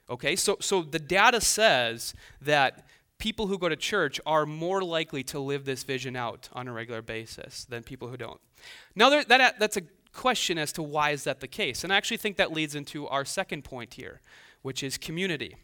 Okay, 0.09 0.35
so, 0.35 0.57
so 0.59 0.81
the 0.83 0.99
data 0.99 1.41
says 1.41 2.13
that 2.41 2.85
people 3.25 3.47
who 3.47 3.57
go 3.57 3.67
to 3.67 3.75
church 3.75 4.21
are 4.27 4.45
more 4.45 4.83
likely 4.83 5.23
to 5.23 5.39
live 5.39 5.65
this 5.65 5.81
vision 5.81 6.15
out 6.15 6.47
on 6.53 6.67
a 6.67 6.71
regular 6.71 7.01
basis 7.01 7.65
than 7.65 7.81
people 7.81 8.07
who 8.07 8.15
don't. 8.15 8.39
Now, 8.95 9.09
there, 9.09 9.23
that, 9.23 9.59
that's 9.59 9.77
a 9.77 9.81
question 10.13 10.59
as 10.59 10.71
to 10.73 10.83
why 10.83 11.09
is 11.09 11.23
that 11.23 11.39
the 11.39 11.47
case. 11.47 11.83
And 11.83 11.91
I 11.91 11.97
actually 11.97 12.17
think 12.17 12.37
that 12.37 12.53
leads 12.53 12.75
into 12.75 13.07
our 13.07 13.25
second 13.25 13.63
point 13.63 13.95
here, 13.95 14.21
which 14.61 14.83
is 14.83 14.99
community. 14.99 15.55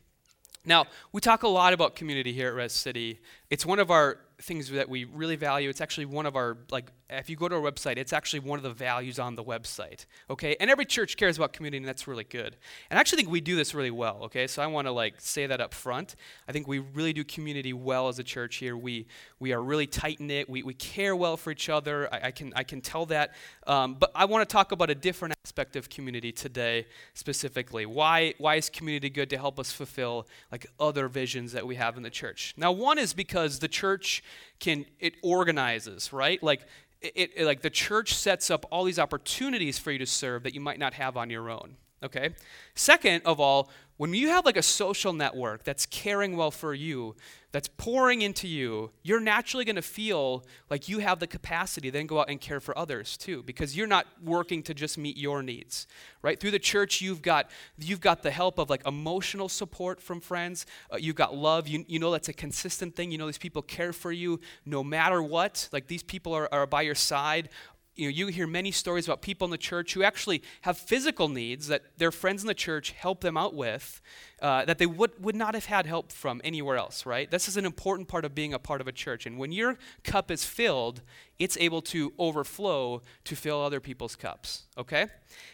Now, 0.66 0.86
we 1.12 1.22
talk 1.22 1.44
a 1.44 1.48
lot 1.48 1.72
about 1.72 1.96
community 1.96 2.34
here 2.34 2.48
at 2.48 2.56
Res 2.56 2.74
City. 2.74 3.20
It's 3.52 3.64
one 3.64 3.78
of 3.78 3.92
our 3.92 4.18
things 4.42 4.72
that 4.72 4.90
we 4.90 5.04
really 5.04 5.36
value. 5.36 5.70
It's 5.70 5.82
actually 5.82 6.06
one 6.06 6.26
of 6.26 6.36
our, 6.36 6.58
like, 6.72 6.88
if 7.12 7.30
you 7.30 7.36
go 7.36 7.48
to 7.48 7.56
our 7.56 7.62
website, 7.62 7.98
it's 7.98 8.14
actually 8.14 8.40
one 8.40 8.58
of 8.58 8.64
the 8.64 8.72
values 8.72 9.20
on 9.20 9.36
the 9.36 9.44
website, 9.44 10.06
okay? 10.30 10.56
And 10.60 10.70
every 10.70 10.86
church 10.86 11.18
cares 11.18 11.38
about 11.38 11.54
community, 11.54 11.78
and 11.78 11.88
that's 11.88 12.08
really 12.08 12.24
good. 12.24 12.56
And 12.90 12.98
I 12.98 13.02
actually 13.02 13.18
think 13.18 13.30
we 13.30 13.42
do 13.42 13.56
this 13.56 13.74
really 13.74 13.92
well, 13.92 14.22
okay? 14.24 14.48
So 14.48 14.62
I 14.62 14.68
want 14.68 14.88
to, 14.88 14.92
like, 14.92 15.16
say 15.20 15.48
that 15.48 15.62
up 15.62 15.74
front. 15.74 16.16
I 16.48 16.52
think 16.52 16.68
we 16.68 16.80
really 16.80 17.14
do 17.14 17.24
community 17.24 17.74
well 17.74 18.08
as 18.08 18.20
a 18.20 18.24
church 18.24 18.56
here. 18.58 18.78
We, 18.78 19.08
we 19.40 19.54
are 19.54 19.62
really 19.62 19.88
tight-knit. 19.88 20.50
We, 20.50 20.64
we 20.64 20.74
care 20.74 21.16
well 21.16 21.38
for 21.38 21.52
each 21.52 21.70
other. 21.70 22.08
I, 22.14 22.28
I 22.28 22.32
can, 22.32 22.54
I 22.56 22.64
can 22.64 22.82
tell 22.82 23.06
that. 23.08 23.36
Um, 23.68 23.96
but 23.96 24.12
I 24.16 24.26
want 24.26 24.48
to 24.48 24.52
talk 24.52 24.72
about 24.72 24.90
a 24.90 24.96
different 24.96 25.36
aspect 25.46 25.76
of 25.76 25.90
community 25.90 26.32
today 26.32 26.88
specifically. 27.14 27.86
Why, 27.86 28.34
why 28.38 28.56
is 28.56 28.70
community 28.70 29.10
good 29.10 29.30
to 29.32 29.38
help 29.38 29.60
us 29.60 29.72
fulfill, 29.72 30.28
like, 30.52 30.68
other 30.80 31.08
visions 31.08 31.52
that 31.52 31.68
we 31.68 31.76
have 31.76 31.98
in 31.98 32.04
the 32.04 32.10
church? 32.10 32.54
Now, 32.58 32.72
one 32.72 32.98
is 32.98 33.14
because 33.14 33.60
the 33.60 33.68
church 33.68 34.24
can 34.60 34.86
it 35.00 35.16
organizes, 35.24 36.14
right? 36.14 36.42
Like 36.44 36.62
it, 37.02 37.32
it, 37.36 37.46
like 37.46 37.62
the 37.62 37.70
church 37.70 38.14
sets 38.14 38.52
up 38.52 38.66
all 38.72 38.84
these 38.84 39.00
opportunities 39.00 39.80
for 39.80 39.92
you 39.92 40.00
to 40.00 40.06
serve 40.06 40.44
that 40.44 40.54
you 40.54 40.62
might 40.62 40.80
not 40.80 40.94
have 40.94 41.18
on 41.18 41.30
your 41.30 41.50
own. 41.50 41.78
Okay? 42.04 42.32
Second 42.76 43.22
of 43.26 43.40
all, 43.40 43.70
when 43.98 44.14
you 44.14 44.30
have 44.30 44.46
like 44.46 44.58
a 44.58 44.64
social 44.64 45.14
network 45.14 45.64
that's 45.64 45.86
caring 45.86 46.36
well 46.36 46.52
for 46.52 46.74
you, 46.74 47.16
that's 47.52 47.68
pouring 47.78 48.22
into 48.22 48.48
you, 48.48 48.92
you're 49.04 49.20
naturally 49.20 49.66
going 49.66 49.76
to 49.76 49.82
feel 49.82 50.46
like 50.70 50.88
you 50.88 51.00
have 51.00 51.20
the 51.20 51.28
capacity 51.28 51.90
to 51.90 51.98
then 51.98 52.08
go 52.08 52.20
out 52.20 52.30
and 52.30 52.40
care 52.40 52.60
for 52.60 52.78
others 52.78 53.18
too 53.18 53.44
because 53.44 53.76
you're 53.76 53.88
not 53.88 54.08
working 54.24 54.64
to 54.64 54.74
just 54.74 54.98
meet 54.98 55.18
your 55.18 55.44
needs. 55.44 55.88
Right? 56.22 56.40
Through 56.40 56.52
the 56.52 56.60
church 56.60 57.02
you've 57.02 57.22
got 57.22 57.50
you've 57.78 58.02
got 58.02 58.24
the 58.24 58.32
help 58.32 58.58
of 58.58 58.70
like 58.70 58.86
emotional 58.88 59.50
support 59.50 60.02
from 60.02 60.22
friends. 60.22 60.66
Uh, 60.92 60.98
you've 60.98 61.16
got 61.16 61.36
love. 61.36 61.68
You, 61.68 61.84
you 61.88 62.00
know 62.00 62.12
that's 62.12 62.30
a 62.30 62.34
consistent 62.34 62.96
thing. 62.96 63.12
You 63.12 63.18
know 63.18 63.26
these 63.26 63.38
people 63.38 63.62
care 63.62 63.94
for 63.94 64.12
you 64.12 64.40
no 64.66 64.84
matter 64.84 65.22
what. 65.22 65.68
Like 65.72 65.88
these 65.88 66.04
people 66.04 66.34
are, 66.34 66.48
are 66.54 66.66
by 66.66 66.84
your 66.84 66.96
side 66.96 67.50
you 67.96 68.08
know, 68.08 68.10
you 68.10 68.28
hear 68.28 68.48
many 68.48 68.72
stories 68.72 69.06
about 69.06 69.22
people 69.22 69.46
in 69.46 69.52
the 69.52 69.58
church 69.58 69.94
who 69.94 70.04
actually 70.04 70.42
have 70.62 70.78
physical 70.78 71.28
needs 71.28 71.68
that 71.68 71.84
their 71.98 72.12
friends 72.12 72.42
in 72.42 72.48
the 72.48 72.54
church 72.54 72.92
help 72.92 73.22
them 73.22 73.36
out 73.36 73.54
with 73.54 74.02
uh, 74.42 74.66
that 74.66 74.78
they 74.78 74.86
would, 74.86 75.12
would 75.24 75.36
not 75.36 75.54
have 75.54 75.66
had 75.66 75.86
help 75.86 76.12
from 76.12 76.42
anywhere 76.44 76.78
else, 76.78 77.06
right? 77.06 77.30
This 77.30 77.48
is 77.48 77.58
an 77.58 77.66
important 77.66 78.08
part 78.08 78.24
of 78.26 78.34
being 78.34 78.54
a 78.54 78.60
part 78.60 78.82
of 78.82 78.88
a 78.88 78.92
church. 78.92 79.26
And 79.26 79.38
when 79.38 79.52
your 79.52 79.78
cup 80.04 80.32
is 80.32 80.46
filled, 80.46 81.02
it's 81.38 81.58
able 81.58 81.82
to 81.84 82.14
overflow 82.18 83.02
to 83.26 83.36
fill 83.36 83.62
other 83.62 83.80
people's 83.80 84.16
cups, 84.16 84.64
okay? 84.78 85.08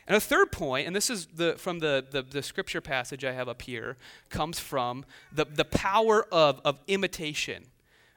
And 0.08 0.16
a 0.16 0.22
third 0.22 0.52
point, 0.52 0.88
and 0.88 0.96
this 0.96 1.10
is 1.10 1.26
the, 1.28 1.54
from 1.58 1.80
the, 1.80 2.06
the, 2.10 2.22
the 2.22 2.44
scripture 2.44 2.82
passage 2.82 3.26
I 3.26 3.34
have 3.34 3.50
up 3.50 3.64
here, 3.64 3.98
comes 4.30 4.60
from 4.60 5.06
the, 5.32 5.46
the 5.46 5.66
power 5.66 6.26
of, 6.32 6.62
of 6.64 6.80
imitation 6.88 7.66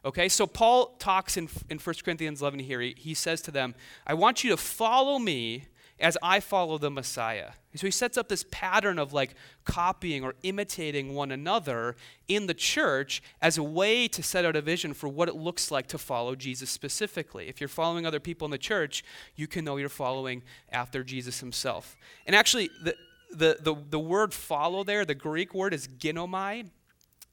Okay, 0.04 0.28
so 0.28 0.47
Paul 0.47 0.97
talks 0.99 1.37
in, 1.37 1.49
in 1.69 1.78
1 1.78 1.97
Corinthians 2.02 2.40
11 2.40 2.61
here. 2.61 2.80
He, 2.80 2.95
he 2.97 3.14
says 3.14 3.42
to 3.42 3.50
them, 3.50 3.75
I 4.07 4.14
want 4.14 4.42
you 4.42 4.50
to 4.50 4.57
follow 4.57 5.19
me 5.19 5.64
as 6.00 6.16
I 6.23 6.40
follow 6.40 6.78
the 6.78 6.90
Messiah. 6.90 7.50
So 7.75 7.87
he 7.87 7.90
sets 7.90 8.16
up 8.16 8.28
this 8.28 8.45
pattern 8.50 8.99
of 8.99 9.12
like 9.12 9.35
copying 9.64 10.25
or 10.25 10.35
imitating 10.42 11.14
one 11.14 11.30
another 11.30 11.95
in 12.26 12.47
the 12.47 12.54
church 12.54 13.23
as 13.42 13.59
a 13.59 13.62
way 13.62 14.09
to 14.09 14.23
set 14.23 14.45
out 14.45 14.57
a 14.57 14.62
vision 14.62 14.95
for 14.95 15.09
what 15.09 15.28
it 15.28 15.37
looks 15.37 15.71
like 15.71 15.87
to 15.88 15.99
follow 15.99 16.35
Jesus 16.35 16.71
specifically. 16.71 17.49
If 17.49 17.61
you're 17.61 17.69
following 17.69 18.07
other 18.07 18.21
people 18.21 18.47
in 18.47 18.50
the 18.50 18.59
church, 18.59 19.04
you 19.37 19.47
can 19.47 19.64
know 19.64 19.76
you're 19.76 19.88
following 19.88 20.42
after 20.73 21.04
Jesus 21.04 21.40
himself. 21.40 21.97
And 22.26 22.35
actually, 22.35 22.71
the, 22.83 22.97
the, 23.30 23.59
the, 23.61 23.76
the 23.90 24.00
word 24.00 24.33
follow 24.33 24.83
there, 24.83 25.04
the 25.04 25.14
Greek 25.14 25.54
word 25.54 25.75
is 25.75 25.87
ginomai, 25.87 26.71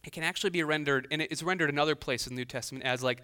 it 0.08 0.14
can 0.14 0.24
actually 0.24 0.52
be 0.52 0.64
rendered, 0.64 1.06
and 1.12 1.22
it's 1.22 1.44
rendered 1.44 1.70
in 1.70 1.78
other 1.78 1.94
places 1.94 2.28
in 2.28 2.36
the 2.36 2.40
New 2.40 2.46
Testament 2.46 2.86
as 2.86 3.04
like 3.04 3.24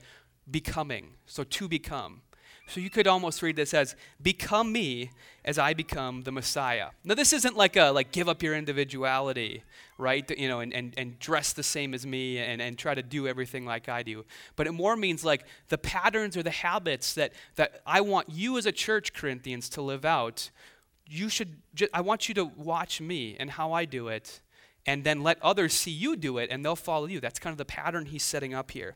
becoming. 0.52 1.14
So 1.26 1.46
to 1.46 1.70
become. 1.70 2.24
So 2.68 2.82
you 2.82 2.90
could 2.90 3.08
almost 3.08 3.42
read 3.42 3.56
this 3.56 3.74
as 3.74 3.96
become 4.22 4.74
me 4.74 5.12
as 5.46 5.58
I 5.58 5.74
become 5.74 6.24
the 6.24 6.32
Messiah. 6.34 6.90
Now 7.06 7.16
this 7.16 7.32
isn't 7.32 7.56
like 7.56 7.78
a 7.78 7.92
like 7.92 8.12
give 8.12 8.28
up 8.28 8.44
your 8.44 8.54
individuality, 8.54 9.64
right? 9.98 10.30
You 10.38 10.50
know, 10.50 10.60
and, 10.60 10.74
and, 10.74 10.94
and 10.98 11.18
dress 11.20 11.54
the 11.54 11.64
same 11.64 11.94
as 11.94 12.06
me 12.06 12.38
and, 12.38 12.62
and 12.62 12.78
try 12.78 12.94
to 12.94 13.02
do 13.02 13.30
everything 13.30 13.66
like 13.66 13.88
I 13.88 14.04
do. 14.04 14.26
But 14.58 14.68
it 14.68 14.74
more 14.74 14.98
means 14.98 15.24
like 15.24 15.46
the 15.70 15.78
patterns 15.78 16.36
or 16.36 16.44
the 16.44 16.52
habits 16.52 17.14
that 17.14 17.32
that 17.56 17.82
I 17.86 18.02
want 18.02 18.30
you 18.30 18.58
as 18.58 18.66
a 18.66 18.74
church, 18.74 19.14
Corinthians, 19.14 19.70
to 19.70 19.82
live 19.82 20.04
out. 20.04 20.50
You 21.08 21.30
should 21.30 21.62
ju- 21.74 21.88
I 21.94 22.02
want 22.02 22.28
you 22.28 22.36
to 22.36 22.44
watch 22.44 23.00
me 23.00 23.38
and 23.40 23.52
how 23.52 23.72
I 23.72 23.86
do 23.86 24.10
it 24.10 24.42
and 24.86 25.04
then 25.04 25.24
let 25.24 25.42
others 25.42 25.74
see 25.74 25.92
you 25.92 26.16
do 26.16 26.38
it 26.38 26.50
and 26.52 26.64
they'll 26.64 26.76
follow 26.76 27.06
you. 27.06 27.20
That's 27.20 27.40
kind 27.40 27.54
of 27.54 27.58
the 27.58 27.66
pattern 27.66 28.08
he's 28.08 28.24
setting 28.24 28.54
up 28.54 28.72
here. 28.72 28.96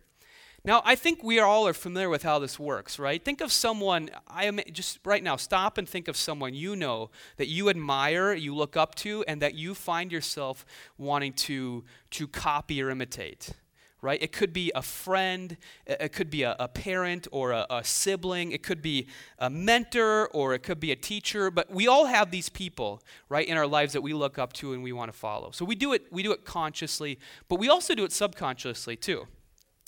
Now, 0.65 0.81
I 0.83 0.95
think 0.95 1.23
we 1.23 1.39
all 1.39 1.67
are 1.67 1.73
familiar 1.73 2.09
with 2.09 2.23
how 2.23 2.39
this 2.39 2.59
works, 2.59 2.99
right? 2.99 3.23
Think 3.23 3.39
of 3.39 3.51
someone, 3.51 4.09
I 4.27 4.45
am 4.45 4.59
just 4.71 4.99
right 5.05 5.23
now, 5.23 5.37
stop 5.37 5.77
and 5.77 5.87
think 5.87 6.07
of 6.07 6.17
someone 6.17 6.53
you 6.53 6.75
know 6.75 7.09
that 7.37 7.47
you 7.47 7.69
admire, 7.69 8.33
you 8.33 8.53
look 8.53 8.75
up 8.75 8.95
to, 8.95 9.23
and 9.27 9.41
that 9.41 9.53
you 9.53 9.73
find 9.73 10.11
yourself 10.11 10.65
wanting 10.97 11.33
to, 11.33 11.85
to 12.11 12.27
copy 12.27 12.81
or 12.81 12.89
imitate 12.89 13.51
right? 14.01 14.21
It 14.21 14.31
could 14.31 14.53
be 14.53 14.71
a 14.75 14.81
friend, 14.81 15.57
it 15.85 16.11
could 16.13 16.29
be 16.29 16.43
a, 16.43 16.55
a 16.59 16.67
parent 16.67 17.27
or 17.31 17.51
a, 17.51 17.65
a, 17.69 17.83
sibling, 17.83 18.51
it 18.51 18.61
could 18.61 18.81
be 18.81 19.07
a 19.39 19.49
mentor 19.49 20.27
or 20.29 20.53
it 20.53 20.63
could 20.63 20.79
be 20.79 20.91
a 20.91 20.95
teacher, 20.95 21.49
but 21.49 21.71
we 21.71 21.87
all 21.87 22.05
have 22.05 22.29
these 22.29 22.49
people, 22.49 23.01
right, 23.29 23.47
in 23.47 23.57
our 23.57 23.67
lives 23.67 23.93
that 23.93 24.01
we 24.01 24.13
look 24.13 24.37
up 24.37 24.53
to 24.53 24.73
and 24.73 24.83
we 24.83 24.91
want 24.91 25.11
to 25.11 25.17
follow. 25.17 25.51
So 25.51 25.65
we 25.65 25.75
do 25.75 25.93
it, 25.93 26.05
we 26.11 26.21
do 26.21 26.31
it 26.31 26.45
consciously, 26.45 27.17
but 27.47 27.59
we 27.59 27.69
also 27.69 27.95
do 27.95 28.03
it 28.03 28.11
subconsciously 28.11 28.95
too. 28.95 29.27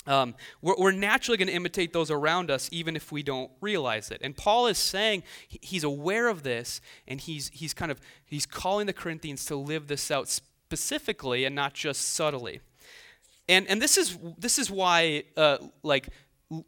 Um, 0.07 0.33
we're, 0.61 0.75
we're, 0.77 0.91
naturally 0.91 1.37
going 1.37 1.49
to 1.49 1.53
imitate 1.53 1.93
those 1.93 2.09
around 2.09 2.49
us 2.49 2.69
even 2.71 2.95
if 2.95 3.11
we 3.11 3.21
don't 3.21 3.51
realize 3.61 4.11
it 4.11 4.21
and 4.23 4.35
paul 4.35 4.67
is 4.67 4.77
saying 4.77 5.23
he's 5.47 5.83
aware 5.83 6.29
of 6.29 6.41
this 6.41 6.79
and 7.05 7.19
he's, 7.19 7.49
he's 7.53 7.73
kind 7.73 7.91
of 7.91 7.99
he's 8.25 8.45
calling 8.45 8.87
the 8.87 8.93
corinthians 8.93 9.45
to 9.45 9.55
live 9.57 9.87
this 9.87 10.09
out 10.09 10.29
specifically 10.29 11.43
and 11.43 11.53
not 11.53 11.73
just 11.73 12.01
subtly 12.01 12.61
and, 13.49 13.67
and 13.67 13.81
this, 13.81 13.97
is, 13.97 14.17
this 14.37 14.57
is 14.57 14.71
why, 14.71 15.23
uh, 15.35 15.57
like, 15.83 16.09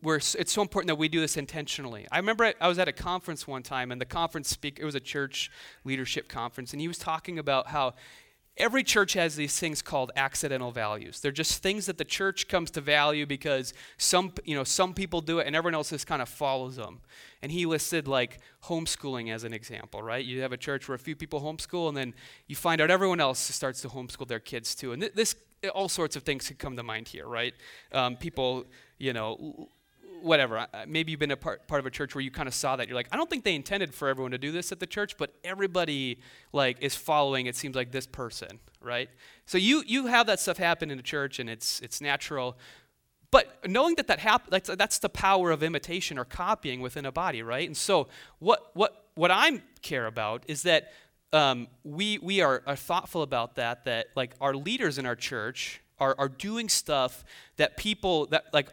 we're, 0.03 0.17
it's 0.17 0.51
so 0.51 0.61
important 0.61 0.89
that 0.89 0.95
we 0.95 1.07
do 1.07 1.19
this 1.19 1.37
intentionally. 1.37 2.07
I 2.11 2.17
remember 2.17 2.45
I, 2.45 2.53
I 2.59 2.67
was 2.67 2.77
at 2.77 2.87
a 2.87 2.91
conference 2.91 3.47
one 3.47 3.63
time, 3.63 3.91
and 3.91 4.01
the 4.01 4.05
conference 4.05 4.49
speaker, 4.49 4.81
it 4.81 4.85
was 4.85 4.95
a 4.95 4.99
church 4.99 5.49
leadership 5.83 6.27
conference, 6.27 6.73
and 6.73 6.81
he 6.81 6.87
was 6.87 6.97
talking 6.97 7.39
about 7.39 7.67
how 7.67 7.93
every 8.57 8.83
church 8.83 9.13
has 9.13 9.35
these 9.35 9.57
things 9.57 9.81
called 9.81 10.11
accidental 10.15 10.71
values. 10.71 11.19
They're 11.19 11.31
just 11.31 11.63
things 11.63 11.85
that 11.85 11.97
the 11.97 12.05
church 12.05 12.47
comes 12.47 12.69
to 12.71 12.81
value 12.81 13.25
because 13.25 13.73
some, 13.97 14.33
you 14.43 14.55
know, 14.55 14.63
some 14.63 14.93
people 14.93 15.21
do 15.21 15.39
it 15.39 15.47
and 15.47 15.55
everyone 15.55 15.75
else 15.75 15.89
just 15.89 16.05
kind 16.05 16.21
of 16.21 16.29
follows 16.29 16.75
them. 16.75 16.99
And 17.41 17.51
he 17.51 17.65
listed 17.65 18.07
like 18.07 18.39
homeschooling 18.65 19.33
as 19.33 19.45
an 19.45 19.53
example, 19.53 20.03
right? 20.03 20.23
You 20.23 20.41
have 20.41 20.51
a 20.51 20.57
church 20.57 20.87
where 20.87 20.95
a 20.95 20.99
few 20.99 21.15
people 21.15 21.41
homeschool 21.41 21.87
and 21.87 21.97
then 21.97 22.13
you 22.47 22.55
find 22.55 22.81
out 22.81 22.91
everyone 22.91 23.19
else 23.19 23.39
starts 23.39 23.81
to 23.81 23.89
homeschool 23.89 24.27
their 24.27 24.39
kids 24.39 24.75
too. 24.75 24.91
And 24.91 25.01
th- 25.01 25.13
this 25.13 25.35
all 25.69 25.89
sorts 25.89 26.15
of 26.15 26.23
things 26.23 26.47
could 26.47 26.59
come 26.59 26.75
to 26.77 26.83
mind 26.83 27.07
here, 27.07 27.27
right? 27.27 27.53
Um, 27.91 28.15
people, 28.15 28.65
you 28.97 29.13
know, 29.13 29.69
whatever. 30.21 30.67
Maybe 30.87 31.11
you've 31.11 31.19
been 31.19 31.31
a 31.31 31.37
part, 31.37 31.67
part 31.67 31.79
of 31.79 31.85
a 31.85 31.91
church 31.91 32.15
where 32.15 32.21
you 32.21 32.31
kind 32.31 32.47
of 32.47 32.53
saw 32.53 32.75
that. 32.75 32.87
You're 32.87 32.95
like, 32.95 33.07
I 33.11 33.17
don't 33.17 33.29
think 33.29 33.43
they 33.43 33.55
intended 33.55 33.93
for 33.93 34.07
everyone 34.07 34.31
to 34.31 34.37
do 34.37 34.51
this 34.51 34.71
at 34.71 34.79
the 34.79 34.87
church, 34.87 35.17
but 35.17 35.33
everybody 35.43 36.19
like 36.53 36.77
is 36.81 36.95
following. 36.95 37.45
It 37.45 37.55
seems 37.55 37.75
like 37.75 37.91
this 37.91 38.07
person, 38.07 38.59
right? 38.81 39.09
So 39.45 39.57
you 39.57 39.83
you 39.85 40.07
have 40.07 40.27
that 40.27 40.39
stuff 40.39 40.57
happen 40.57 40.91
in 40.91 40.99
a 40.99 41.03
church, 41.03 41.39
and 41.39 41.49
it's 41.49 41.79
it's 41.81 42.01
natural. 42.01 42.57
But 43.31 43.65
knowing 43.65 43.95
that 43.95 44.07
that 44.07 44.19
hap- 44.19 44.49
that's, 44.49 44.69
that's 44.75 44.99
the 44.99 45.07
power 45.07 45.51
of 45.51 45.63
imitation 45.63 46.17
or 46.17 46.25
copying 46.25 46.81
within 46.81 47.05
a 47.05 47.13
body, 47.13 47.41
right? 47.41 47.65
And 47.65 47.77
so 47.77 48.09
what 48.39 48.71
what 48.73 49.05
what 49.15 49.31
I 49.31 49.61
care 49.81 50.05
about 50.05 50.43
is 50.47 50.63
that 50.63 50.91
um, 51.33 51.67
we, 51.83 52.17
we 52.19 52.41
are, 52.41 52.61
are 52.65 52.75
thoughtful 52.75 53.21
about 53.21 53.55
that, 53.55 53.85
that 53.85 54.07
like 54.15 54.33
our 54.41 54.53
leaders 54.53 54.97
in 54.97 55.05
our 55.05 55.15
church 55.15 55.81
are, 55.99 56.15
are 56.17 56.29
doing 56.29 56.67
stuff 56.69 57.23
that 57.57 57.77
people, 57.77 58.25
that 58.27 58.45
like 58.53 58.67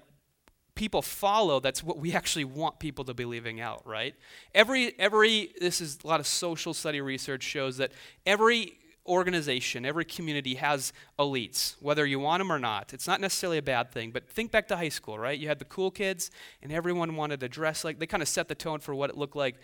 people 0.79 1.03
follow 1.03 1.59
that's 1.59 1.83
what 1.83 1.99
we 1.99 2.15
actually 2.15 2.45
want 2.45 2.79
people 2.79 3.05
to 3.05 3.13
be 3.13 3.25
living 3.25 3.61
out 3.61 3.83
right? 3.85 4.15
Every 4.55 4.99
every 4.99 5.53
this 5.61 5.81
is 5.81 5.99
a 6.05 6.07
lot 6.07 6.21
of 6.21 6.27
social 6.27 6.73
study 6.73 7.01
research 7.01 7.43
shows 7.43 7.79
that 7.79 7.91
every 8.25 8.79
organization 9.05 9.85
every 9.85 10.05
community 10.05 10.55
has 10.55 10.93
elites 11.19 11.75
whether 11.81 12.07
you 12.07 12.21
want 12.21 12.41
them 12.41 12.53
or 12.53 12.61
not. 12.61 12.95
It's 12.95 13.09
not 13.09 13.21
necessarily 13.21 13.59
a 13.59 13.63
bad 13.63 13.91
thing 13.91 14.13
but 14.13 14.29
think 14.29 14.53
back 14.53 14.69
to 14.69 14.77
high 14.77 14.89
school 14.89 15.19
right? 15.19 15.37
You 15.37 15.49
had 15.49 15.59
the 15.59 15.65
cool 15.65 15.91
kids 15.91 16.31
and 16.63 16.71
everyone 16.71 17.17
wanted 17.17 17.41
to 17.41 17.49
dress 17.49 17.83
like 17.85 17.99
they 17.99 18.07
kind 18.07 18.23
of 18.23 18.29
set 18.29 18.47
the 18.47 18.55
tone 18.55 18.79
for 18.79 18.95
what 18.95 19.11
it 19.11 19.17
looked 19.17 19.37
like 19.37 19.57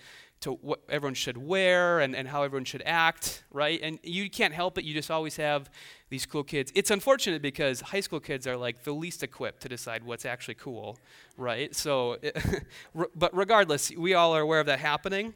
to 0.44 0.52
what 0.52 0.80
everyone 0.90 1.14
should 1.14 1.38
wear 1.38 2.00
and, 2.00 2.14
and 2.14 2.28
how 2.28 2.42
everyone 2.42 2.66
should 2.66 2.82
act, 2.84 3.44
right? 3.50 3.80
And 3.82 3.98
you 4.02 4.28
can't 4.28 4.52
help 4.52 4.76
it. 4.76 4.84
You 4.84 4.92
just 4.92 5.10
always 5.10 5.36
have 5.36 5.70
these 6.10 6.26
cool 6.26 6.44
kids. 6.44 6.70
It's 6.74 6.90
unfortunate 6.90 7.40
because 7.40 7.80
high 7.80 8.00
school 8.00 8.20
kids 8.20 8.46
are 8.46 8.56
like 8.56 8.84
the 8.84 8.92
least 8.92 9.22
equipped 9.22 9.62
to 9.62 9.70
decide 9.70 10.04
what's 10.04 10.26
actually 10.26 10.54
cool, 10.54 10.98
right? 11.38 11.74
So, 11.74 12.18
but 13.16 13.34
regardless, 13.34 13.90
we 13.90 14.12
all 14.12 14.36
are 14.36 14.42
aware 14.42 14.60
of 14.60 14.66
that 14.66 14.80
happening. 14.80 15.32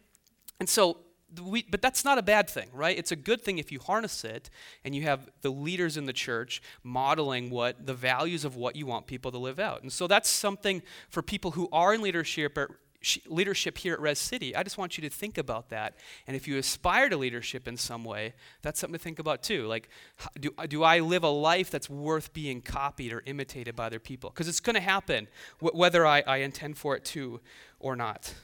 And 0.60 0.68
so 0.68 0.98
we, 1.42 1.64
but 1.70 1.80
that's 1.80 2.04
not 2.04 2.18
a 2.18 2.22
bad 2.22 2.48
thing, 2.50 2.68
right? 2.74 2.96
It's 2.96 3.12
a 3.12 3.16
good 3.16 3.40
thing 3.40 3.56
if 3.56 3.72
you 3.72 3.80
harness 3.80 4.24
it 4.24 4.50
and 4.84 4.94
you 4.94 5.02
have 5.02 5.28
the 5.40 5.50
leaders 5.50 5.96
in 5.96 6.04
the 6.04 6.12
church 6.12 6.60
modeling 6.82 7.48
what 7.48 7.86
the 7.86 7.94
values 7.94 8.44
of 8.44 8.56
what 8.56 8.76
you 8.76 8.84
want 8.84 9.06
people 9.06 9.30
to 9.32 9.38
live 9.38 9.58
out. 9.58 9.82
And 9.82 9.92
so 9.92 10.06
that's 10.06 10.28
something 10.28 10.82
for 11.08 11.22
people 11.22 11.52
who 11.52 11.68
are 11.72 11.94
in 11.94 12.02
leadership 12.02 12.58
or 12.58 12.78
leadership 13.26 13.78
here 13.78 13.94
at 13.94 14.00
Res 14.00 14.18
City. 14.18 14.56
I 14.56 14.62
just 14.62 14.76
want 14.76 14.98
you 14.98 15.08
to 15.08 15.14
think 15.14 15.38
about 15.38 15.68
that. 15.70 15.96
And 16.26 16.36
if 16.36 16.48
you 16.48 16.58
aspire 16.58 17.08
to 17.08 17.16
leadership 17.16 17.68
in 17.68 17.76
some 17.76 18.04
way, 18.04 18.34
that's 18.62 18.80
something 18.80 18.98
to 18.98 19.02
think 19.02 19.18
about 19.18 19.42
too. 19.42 19.66
Like, 19.66 19.88
do, 20.40 20.50
do 20.68 20.82
I 20.82 20.98
live 20.98 21.22
a 21.22 21.28
life 21.28 21.70
that's 21.70 21.88
worth 21.88 22.32
being 22.32 22.60
copied 22.60 23.12
or 23.12 23.22
imitated 23.24 23.76
by 23.76 23.86
other 23.86 24.00
people? 24.00 24.30
Because 24.30 24.48
it's 24.48 24.60
going 24.60 24.74
to 24.74 24.80
happen, 24.80 25.28
wh- 25.60 25.74
whether 25.74 26.06
I, 26.06 26.22
I 26.26 26.38
intend 26.38 26.76
for 26.76 26.96
it 26.96 27.04
to 27.06 27.40
or 27.78 27.94
not. 27.94 28.34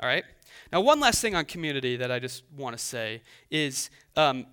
All 0.00 0.08
right? 0.08 0.24
Now, 0.72 0.80
one 0.80 1.00
last 1.00 1.20
thing 1.20 1.34
on 1.34 1.44
community 1.44 1.96
that 1.96 2.10
I 2.10 2.18
just 2.18 2.44
want 2.56 2.76
to 2.76 2.82
say 2.82 3.22
is 3.50 3.90
um, 4.16 4.46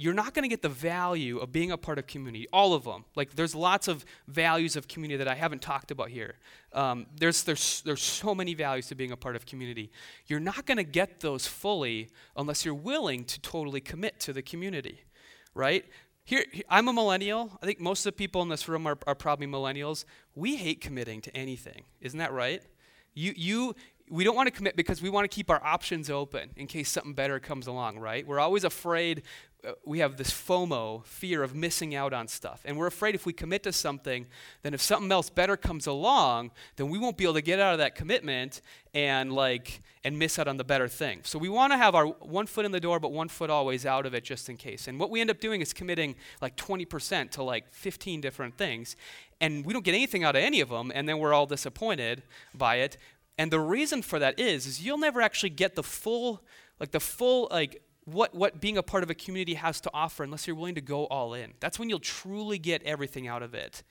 you're 0.00 0.14
not 0.14 0.32
going 0.32 0.44
to 0.44 0.48
get 0.48 0.62
the 0.62 0.68
value 0.70 1.36
of 1.36 1.52
being 1.52 1.70
a 1.70 1.76
part 1.76 1.98
of 1.98 2.06
community, 2.06 2.46
all 2.54 2.72
of 2.72 2.84
them. 2.84 3.04
Like, 3.16 3.34
there's 3.34 3.54
lots 3.54 3.86
of 3.86 4.02
values 4.26 4.74
of 4.74 4.88
community 4.88 5.18
that 5.18 5.28
I 5.28 5.34
haven't 5.34 5.60
talked 5.60 5.90
about 5.90 6.08
here. 6.08 6.36
Um, 6.72 7.04
there's, 7.14 7.42
there's, 7.42 7.82
there's 7.82 8.00
so 8.00 8.34
many 8.34 8.54
values 8.54 8.86
to 8.86 8.94
being 8.94 9.12
a 9.12 9.16
part 9.16 9.36
of 9.36 9.44
community. 9.44 9.90
You're 10.26 10.40
not 10.40 10.64
going 10.64 10.78
to 10.78 10.84
get 10.84 11.20
those 11.20 11.46
fully 11.46 12.08
unless 12.34 12.64
you're 12.64 12.72
willing 12.72 13.24
to 13.24 13.40
totally 13.42 13.82
commit 13.82 14.18
to 14.20 14.32
the 14.32 14.40
community, 14.40 15.02
right? 15.54 15.84
Here, 16.24 16.44
I'm 16.70 16.88
a 16.88 16.94
millennial. 16.94 17.58
I 17.62 17.66
think 17.66 17.78
most 17.78 18.06
of 18.06 18.14
the 18.14 18.16
people 18.16 18.40
in 18.40 18.48
this 18.48 18.68
room 18.68 18.86
are, 18.86 18.96
are 19.06 19.14
probably 19.14 19.48
millennials. 19.48 20.06
We 20.34 20.56
hate 20.56 20.80
committing 20.80 21.20
to 21.22 21.36
anything. 21.36 21.82
Isn't 22.00 22.20
that 22.20 22.32
right? 22.32 22.62
You, 23.12 23.34
you, 23.36 23.74
we 24.10 24.24
don't 24.24 24.34
want 24.34 24.48
to 24.48 24.50
commit 24.50 24.76
because 24.76 25.00
we 25.00 25.08
want 25.08 25.30
to 25.30 25.34
keep 25.34 25.50
our 25.50 25.62
options 25.64 26.10
open 26.10 26.50
in 26.56 26.66
case 26.66 26.90
something 26.90 27.14
better 27.14 27.38
comes 27.38 27.66
along, 27.66 27.98
right? 27.98 28.26
We're 28.26 28.40
always 28.40 28.64
afraid. 28.64 29.22
Uh, 29.66 29.72
we 29.84 29.98
have 29.98 30.16
this 30.16 30.30
FOMO, 30.30 31.04
fear 31.04 31.42
of 31.42 31.54
missing 31.54 31.94
out 31.94 32.12
on 32.12 32.28
stuff. 32.28 32.62
And 32.64 32.76
we're 32.76 32.86
afraid 32.86 33.14
if 33.14 33.26
we 33.26 33.32
commit 33.32 33.62
to 33.64 33.72
something, 33.72 34.26
then 34.62 34.74
if 34.74 34.80
something 34.80 35.10
else 35.10 35.30
better 35.30 35.56
comes 35.56 35.86
along, 35.86 36.50
then 36.76 36.88
we 36.88 36.98
won't 36.98 37.16
be 37.16 37.24
able 37.24 37.34
to 37.34 37.42
get 37.42 37.60
out 37.60 37.72
of 37.72 37.78
that 37.78 37.94
commitment 37.94 38.60
and 38.94 39.32
like 39.32 39.82
and 40.02 40.18
miss 40.18 40.38
out 40.38 40.48
on 40.48 40.56
the 40.56 40.64
better 40.64 40.88
thing. 40.88 41.20
So 41.24 41.38
we 41.38 41.48
want 41.48 41.72
to 41.72 41.76
have 41.76 41.94
our 41.94 42.06
one 42.06 42.46
foot 42.46 42.64
in 42.64 42.72
the 42.72 42.80
door 42.80 42.98
but 42.98 43.12
one 43.12 43.28
foot 43.28 43.50
always 43.50 43.84
out 43.84 44.06
of 44.06 44.14
it 44.14 44.24
just 44.24 44.48
in 44.48 44.56
case. 44.56 44.88
And 44.88 44.98
what 44.98 45.10
we 45.10 45.20
end 45.20 45.30
up 45.30 45.40
doing 45.40 45.60
is 45.60 45.72
committing 45.72 46.16
like 46.40 46.56
20% 46.56 47.30
to 47.32 47.42
like 47.42 47.72
15 47.72 48.20
different 48.20 48.56
things 48.56 48.96
and 49.40 49.64
we 49.64 49.72
don't 49.72 49.84
get 49.84 49.94
anything 49.94 50.24
out 50.24 50.36
of 50.36 50.42
any 50.42 50.60
of 50.60 50.70
them 50.70 50.90
and 50.94 51.08
then 51.08 51.18
we're 51.18 51.34
all 51.34 51.46
disappointed 51.46 52.22
by 52.54 52.76
it 52.76 52.96
and 53.40 53.50
the 53.50 53.58
reason 53.58 54.02
for 54.02 54.18
that 54.18 54.38
is, 54.38 54.66
is 54.66 54.84
you'll 54.84 54.98
never 54.98 55.22
actually 55.22 55.48
get 55.48 55.74
the 55.74 55.82
full, 55.82 56.42
like 56.78 56.90
the 56.90 57.00
full, 57.00 57.48
like 57.50 57.82
what, 58.12 58.34
what 58.34 58.60
being 58.60 58.78
a 58.78 58.82
part 58.82 59.02
of 59.02 59.10
a 59.10 59.14
community 59.14 59.54
has 59.54 59.80
to 59.82 59.90
offer 59.92 60.22
unless 60.22 60.46
you're 60.46 60.56
willing 60.56 60.74
to 60.74 60.80
go 60.80 61.06
all 61.06 61.34
in. 61.34 61.52
That's 61.60 61.78
when 61.78 61.88
you'll 61.88 61.98
truly 61.98 62.58
get 62.58 62.82
everything 62.82 63.28
out 63.28 63.42
of 63.42 63.54
it. 63.54 63.82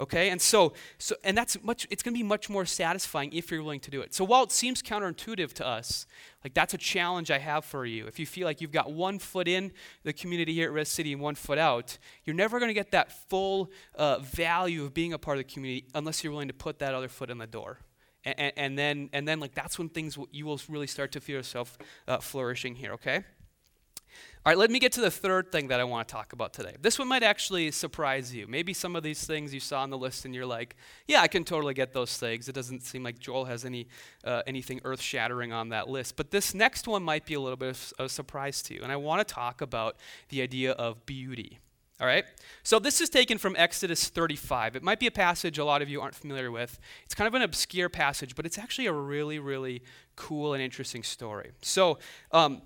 Okay? 0.00 0.30
And 0.30 0.40
so, 0.40 0.72
so 0.98 1.16
and 1.24 1.36
that's 1.36 1.62
much 1.62 1.86
it's 1.90 2.02
gonna 2.02 2.16
be 2.16 2.22
much 2.22 2.48
more 2.48 2.64
satisfying 2.64 3.32
if 3.32 3.50
you're 3.50 3.62
willing 3.62 3.80
to 3.80 3.90
do 3.90 4.00
it. 4.00 4.14
So 4.14 4.24
while 4.24 4.42
it 4.44 4.52
seems 4.52 4.82
counterintuitive 4.82 5.52
to 5.54 5.66
us, 5.66 6.06
like 6.44 6.54
that's 6.54 6.74
a 6.74 6.78
challenge 6.78 7.30
I 7.30 7.38
have 7.38 7.64
for 7.64 7.84
you. 7.84 8.06
If 8.06 8.18
you 8.18 8.26
feel 8.26 8.46
like 8.46 8.60
you've 8.60 8.72
got 8.72 8.92
one 8.92 9.18
foot 9.18 9.48
in 9.48 9.72
the 10.02 10.12
community 10.12 10.54
here 10.54 10.68
at 10.68 10.72
Res 10.72 10.88
City 10.88 11.12
and 11.12 11.20
one 11.20 11.34
foot 11.34 11.58
out, 11.58 11.98
you're 12.24 12.36
never 12.36 12.60
gonna 12.60 12.74
get 12.74 12.90
that 12.92 13.12
full 13.28 13.70
uh, 13.94 14.18
value 14.20 14.84
of 14.84 14.94
being 14.94 15.12
a 15.12 15.18
part 15.18 15.38
of 15.38 15.46
the 15.46 15.52
community 15.52 15.86
unless 15.94 16.22
you're 16.22 16.32
willing 16.32 16.48
to 16.48 16.54
put 16.54 16.78
that 16.78 16.94
other 16.94 17.08
foot 17.08 17.30
in 17.30 17.38
the 17.38 17.46
door. 17.46 17.78
And, 18.24 18.52
and, 18.56 18.78
then, 18.78 19.10
and 19.12 19.26
then 19.26 19.40
like 19.40 19.54
that's 19.54 19.78
when 19.78 19.88
things 19.88 20.18
you 20.32 20.44
will 20.44 20.60
really 20.68 20.86
start 20.86 21.12
to 21.12 21.20
feel 21.20 21.36
yourself 21.36 21.78
uh, 22.06 22.18
flourishing 22.18 22.74
here, 22.74 22.92
okay? 22.92 23.24
All 24.46 24.52
right, 24.52 24.58
let 24.58 24.70
me 24.70 24.78
get 24.78 24.92
to 24.92 25.00
the 25.00 25.10
third 25.10 25.50
thing 25.50 25.68
that 25.68 25.80
I 25.80 25.84
want 25.84 26.06
to 26.06 26.12
talk 26.12 26.32
about 26.32 26.52
today. 26.52 26.76
This 26.80 26.98
one 26.98 27.08
might 27.08 27.24
actually 27.24 27.72
surprise 27.72 28.32
you. 28.32 28.46
Maybe 28.46 28.72
some 28.72 28.94
of 28.94 29.02
these 29.02 29.26
things 29.26 29.52
you 29.52 29.58
saw 29.58 29.82
on 29.82 29.90
the 29.90 29.98
list 29.98 30.24
and 30.24 30.34
you're 30.34 30.46
like, 30.46 30.76
yeah, 31.08 31.22
I 31.22 31.28
can 31.28 31.42
totally 31.42 31.74
get 31.74 31.92
those 31.92 32.16
things. 32.16 32.48
It 32.48 32.54
doesn't 32.54 32.82
seem 32.82 33.02
like 33.02 33.18
Joel 33.18 33.46
has 33.46 33.64
any, 33.64 33.88
uh, 34.24 34.42
anything 34.46 34.80
earth 34.84 35.00
shattering 35.00 35.52
on 35.52 35.70
that 35.70 35.88
list. 35.88 36.16
But 36.16 36.30
this 36.30 36.54
next 36.54 36.86
one 36.86 37.02
might 37.02 37.26
be 37.26 37.34
a 37.34 37.40
little 37.40 37.56
bit 37.56 37.70
of 37.70 37.92
a 37.98 38.08
surprise 38.08 38.62
to 38.62 38.74
you. 38.74 38.80
And 38.82 38.92
I 38.92 38.96
want 38.96 39.26
to 39.26 39.34
talk 39.34 39.60
about 39.60 39.96
the 40.28 40.40
idea 40.40 40.72
of 40.72 41.04
beauty. 41.04 41.58
All 42.00 42.06
right? 42.06 42.24
So 42.62 42.78
this 42.78 43.00
is 43.00 43.10
taken 43.10 43.38
from 43.38 43.56
Exodus 43.56 44.08
35. 44.08 44.76
It 44.76 44.84
might 44.84 45.00
be 45.00 45.08
a 45.08 45.10
passage 45.10 45.58
a 45.58 45.64
lot 45.64 45.82
of 45.82 45.88
you 45.88 46.00
aren't 46.00 46.14
familiar 46.14 46.52
with. 46.52 46.78
It's 47.04 47.14
kind 47.14 47.26
of 47.26 47.34
an 47.34 47.42
obscure 47.42 47.88
passage, 47.88 48.36
but 48.36 48.46
it's 48.46 48.56
actually 48.56 48.86
a 48.86 48.92
really, 48.92 49.40
really 49.40 49.82
cool 50.14 50.54
and 50.54 50.62
interesting 50.62 51.02
story. 51.02 51.50
So, 51.60 51.98
um, 52.30 52.62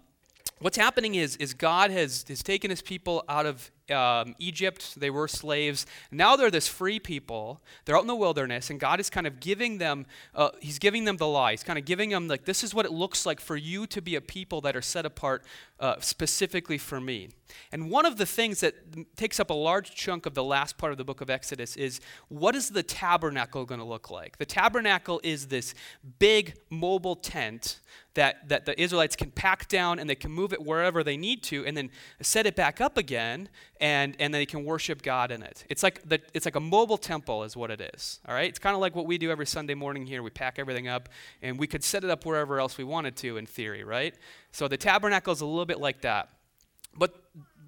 what's 0.62 0.77
happening 0.77 1.16
is, 1.16 1.37
is 1.37 1.55
God 1.55 1.90
has, 1.90 2.25
has 2.29 2.42
taken 2.42 2.70
his 2.70 2.81
people 2.81 3.25
out 3.29 3.46
of 3.46 3.70
um, 3.90 4.35
Egypt. 4.38 4.99
They 4.99 5.11
were 5.11 5.29
slaves. 5.29 5.87
Now 6.11 6.37
they're 6.37 6.51
this 6.51 6.68
free 6.68 6.99
people. 6.99 7.61
They're 7.85 7.97
out 7.97 8.03
in 8.03 8.09
the 8.09 8.14
wilderness, 8.14 8.71
and 8.71 8.79
God 8.79 9.01
is 9.01 9.11
kind 9.11 9.27
of 9.27 9.40
giving 9.40 9.79
them, 9.79 10.07
uh, 10.35 10.51
he's 10.61 10.79
giving 10.79 11.05
them 11.05 11.16
the 11.16 11.27
law. 11.27 11.51
He's 11.51 11.62
kind 11.62 11.79
of 11.79 11.85
giving 11.85 12.11
them, 12.11 12.29
like, 12.29 12.45
this 12.45 12.62
is 12.62 12.75
what 12.75 12.87
it 12.87 12.92
looks 12.92 13.27
like 13.27 13.40
for 13.40 13.57
you 13.57 13.87
to 13.88 14.01
be 14.01 14.14
a 14.14 14.21
people 14.21 14.61
that 14.62 14.77
are 14.77 14.83
set 14.83 15.07
apart 15.07 15.45
uh, 15.81 15.97
specifically 16.01 16.79
for 16.79 17.01
me. 17.01 17.31
And 17.71 17.90
one 17.90 18.07
of 18.07 18.16
the 18.16 18.27
things 18.27 18.61
that 18.61 18.75
takes 19.16 19.40
up 19.40 19.51
a 19.51 19.55
large 19.55 19.95
chunk 19.95 20.27
of 20.27 20.35
the 20.35 20.45
last 20.45 20.79
part 20.79 20.92
of 20.92 20.99
the 20.99 21.05
book 21.05 21.21
of 21.21 21.29
Exodus 21.29 21.77
is 21.77 22.01
what 22.29 22.55
is 22.55 22.71
the 22.71 22.83
tabernacle 22.83 23.64
going 23.64 23.81
to 23.81 23.85
look 23.85 24.11
like? 24.11 24.38
The 24.38 24.47
tabernacle 24.47 25.21
is 25.23 25.49
this 25.49 25.75
big 26.18 26.55
mobile 26.71 27.16
tent 27.16 27.81
that, 28.14 28.49
that 28.49 28.66
the 28.66 28.81
Israelites 28.81 29.16
can 29.16 29.31
pack 29.31 29.68
down 29.68 29.99
and 29.99 30.09
they 30.09 30.14
can 30.14 30.31
move 30.31 30.53
it 30.53 30.62
wherever 30.62 31.03
they 31.03 31.16
need 31.16 31.42
to 31.45 31.64
and 31.64 31.77
then 31.77 31.90
set 32.21 32.47
it 32.47 32.57
back 32.57 32.81
up 32.81 32.97
again 32.97 33.49
and, 33.83 34.14
and 34.21 34.33
they 34.33 34.47
can 34.47 34.64
worship 34.64 35.03
God 35.03 35.33
in 35.33 35.42
it. 35.42 35.64
It's 35.68 35.83
like, 35.83 36.09
the, 36.09 36.21
it's 36.33 36.47
like 36.47 36.55
a 36.55 36.61
mobile 36.61 36.97
temple, 36.97 37.42
is 37.42 37.57
what 37.57 37.73
it 37.73 37.81
is. 37.95 38.21
All 38.29 38.35
right? 38.35 38.49
It's 38.49 38.61
kind 38.61 38.77
of 38.77 38.81
like 38.81 38.95
what 38.95 39.07
we 39.07 39.18
do 39.18 39.33
every 39.33 39.45
Sunday 39.45 39.75
morning 39.75 40.07
here. 40.07 40.23
We 40.23 40.31
pack 40.31 40.61
everything 40.61 40.87
up 40.87 41.09
and 41.42 41.59
we 41.59 41.66
could 41.66 41.83
set 41.83 42.05
it 42.05 42.11
up 42.11 42.25
wherever 42.25 42.61
else 42.61 42.79
we 42.79 42.85
wanted 42.85 43.16
to, 43.16 43.37
in 43.37 43.45
theory, 43.45 43.83
right? 43.83 44.14
So 44.53 44.68
the 44.68 44.77
tabernacle 44.77 45.33
is 45.33 45.40
a 45.40 45.47
little 45.47 45.66
bit 45.66 45.81
like 45.81 46.03
that. 46.03 46.29
But, 46.97 47.12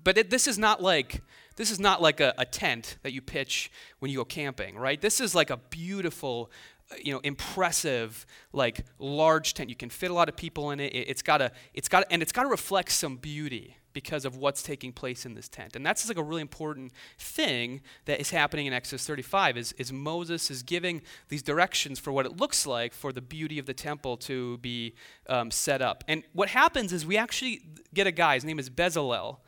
but 0.04 0.16
it, 0.16 0.30
this 0.30 0.46
is 0.46 0.56
not 0.56 0.80
like 0.80 1.20
this 1.56 1.70
is 1.70 1.78
not 1.78 2.02
like 2.02 2.20
a, 2.20 2.34
a, 2.36 2.44
tent 2.44 2.96
that 3.02 3.12
you 3.12 3.22
pitch 3.22 3.70
when 4.00 4.10
you 4.10 4.18
go 4.18 4.24
camping, 4.24 4.76
right? 4.76 5.00
This 5.00 5.20
is 5.20 5.36
like 5.36 5.50
a 5.50 5.56
beautiful, 5.56 6.50
uh, 6.90 6.96
you 7.00 7.12
know, 7.12 7.20
impressive, 7.20 8.26
like 8.52 8.84
large 8.98 9.54
tent. 9.54 9.70
You 9.70 9.76
can 9.76 9.88
fit 9.88 10.10
a 10.10 10.14
lot 10.14 10.28
of 10.28 10.36
people 10.36 10.72
in 10.72 10.80
it. 10.80 10.92
it 10.92 11.06
has 11.06 11.22
got 11.22 11.38
to, 11.38 11.52
it's 11.72 11.88
got, 11.88 12.06
and 12.10 12.22
it's 12.22 12.32
got 12.32 12.42
to 12.42 12.48
reflect 12.48 12.90
some 12.90 13.16
beauty 13.18 13.76
because 13.94 14.26
of 14.26 14.36
what's 14.36 14.62
taking 14.62 14.92
place 14.92 15.24
in 15.24 15.34
this 15.34 15.48
tent. 15.48 15.74
And 15.74 15.86
that's 15.86 16.06
like 16.06 16.18
a 16.18 16.22
really 16.22 16.42
important 16.42 16.92
thing 17.18 17.80
that 18.04 18.20
is 18.20 18.30
happening 18.30 18.66
in 18.66 18.74
Exodus 18.74 19.06
35 19.06 19.56
is, 19.56 19.72
is 19.72 19.92
Moses 19.92 20.50
is 20.50 20.62
giving 20.62 21.00
these 21.28 21.42
directions 21.42 21.98
for 21.98 22.12
what 22.12 22.26
it 22.26 22.36
looks 22.36 22.66
like 22.66 22.92
for 22.92 23.12
the 23.12 23.22
beauty 23.22 23.58
of 23.58 23.64
the 23.64 23.72
temple 23.72 24.18
to 24.18 24.58
be 24.58 24.94
um, 25.28 25.50
set 25.50 25.80
up. 25.80 26.04
And 26.06 26.24
what 26.32 26.50
happens 26.50 26.92
is 26.92 27.06
we 27.06 27.16
actually 27.16 27.62
get 27.94 28.06
a 28.06 28.12
guy, 28.12 28.34
his 28.34 28.44
name 28.44 28.58
is 28.58 28.68
Bezalel. 28.68 29.38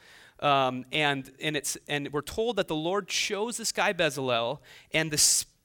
Um, 0.40 0.84
and, 0.92 1.30
and, 1.40 1.56
it's, 1.56 1.76
and 1.88 2.12
we're 2.12 2.20
told 2.20 2.56
that 2.56 2.68
the 2.68 2.76
Lord 2.76 3.08
chose 3.08 3.56
this 3.56 3.72
guy 3.72 3.92
Bezalel, 3.92 4.58
and 4.92 5.10
the 5.10 5.18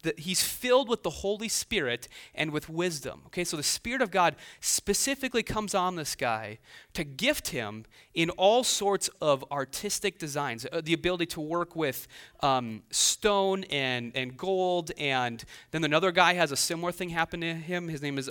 that 0.04 0.20
he's 0.22 0.44
filled 0.44 0.90
with 0.90 1.04
the 1.04 1.10
Holy 1.10 1.48
Spirit 1.48 2.08
and 2.34 2.52
with 2.52 2.70
wisdom. 2.70 3.22
Okay, 3.28 3.44
so 3.44 3.58
the 3.58 3.64
Spirit 3.64 4.02
of 4.02 4.12
God 4.12 4.36
specifically 4.60 5.44
comes 5.44 5.76
on 5.76 5.96
this 5.96 6.16
guy 6.16 6.60
to 6.94 7.04
gift 7.04 7.50
him 7.50 7.86
in 8.14 8.30
all 8.32 8.64
sorts 8.64 9.10
of 9.22 9.44
artistic 9.52 10.20
designs, 10.20 10.66
uh, 10.72 10.82
the 10.84 10.94
ability 10.94 11.26
to 11.28 11.42
work 11.42 11.76
with 11.76 12.08
um, 12.42 12.84
stone 12.92 13.64
and, 13.66 14.12
and 14.16 14.38
gold. 14.38 14.92
And 14.98 15.44
then 15.72 15.84
another 15.84 16.12
guy 16.12 16.34
has 16.34 16.52
a 16.52 16.58
similar 16.58 16.92
thing 16.92 17.10
happen 17.10 17.42
to 17.42 17.54
him. 17.54 17.88
His 17.88 18.02
name 18.02 18.18
is 18.18 18.30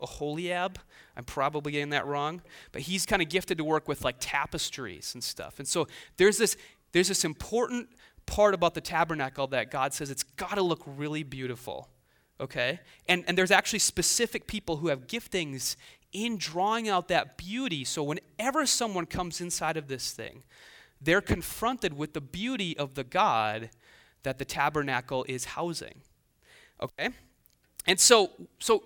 Oholiab. 0.00 0.76
I'm 1.16 1.24
probably 1.24 1.72
getting 1.72 1.90
that 1.90 2.06
wrong, 2.06 2.42
but 2.72 2.82
he's 2.82 3.06
kind 3.06 3.22
of 3.22 3.28
gifted 3.28 3.58
to 3.58 3.64
work 3.64 3.86
with 3.86 4.04
like 4.04 4.16
tapestries 4.18 5.14
and 5.14 5.22
stuff. 5.22 5.58
And 5.58 5.68
so 5.68 5.86
there's 6.16 6.38
this 6.38 6.56
there's 6.92 7.08
this 7.08 7.24
important 7.24 7.88
part 8.32 8.54
about 8.54 8.72
the 8.72 8.80
tabernacle 8.80 9.46
that 9.48 9.70
God 9.70 9.92
says 9.92 10.10
it's 10.10 10.22
got 10.22 10.54
to 10.54 10.62
look 10.62 10.82
really 10.86 11.22
beautiful. 11.22 11.90
Okay? 12.40 12.80
And, 13.06 13.24
and 13.26 13.36
there's 13.36 13.50
actually 13.50 13.80
specific 13.80 14.46
people 14.46 14.78
who 14.78 14.88
have 14.88 15.06
giftings 15.06 15.76
in 16.14 16.38
drawing 16.38 16.88
out 16.88 17.08
that 17.08 17.36
beauty. 17.36 17.84
So 17.84 18.02
whenever 18.02 18.64
someone 18.64 19.04
comes 19.04 19.42
inside 19.42 19.76
of 19.76 19.86
this 19.86 20.12
thing, 20.12 20.44
they're 20.98 21.20
confronted 21.20 21.92
with 21.92 22.14
the 22.14 22.22
beauty 22.22 22.74
of 22.78 22.94
the 22.94 23.04
God 23.04 23.68
that 24.22 24.38
the 24.38 24.46
tabernacle 24.46 25.26
is 25.28 25.44
housing. 25.44 26.00
Okay? 26.80 27.10
And 27.86 28.00
so, 28.00 28.30
so 28.58 28.84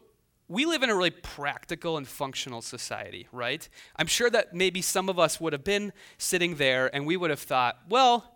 we 0.48 0.66
live 0.66 0.82
in 0.82 0.90
a 0.90 0.94
really 0.96 1.11
practical 1.11 1.98
and 1.98 2.09
functional 2.09 2.62
society, 2.62 3.28
right? 3.30 3.68
I'm 3.94 4.09
sure 4.09 4.28
that 4.30 4.54
maybe 4.54 4.82
some 4.82 5.09
of 5.09 5.20
us 5.20 5.40
would 5.40 5.52
have 5.52 5.62
been 5.62 5.92
sitting 6.18 6.56
there 6.56 6.92
and 6.92 7.06
we 7.06 7.16
would 7.16 7.30
have 7.30 7.38
thought, 7.38 7.78
well, 7.88 8.36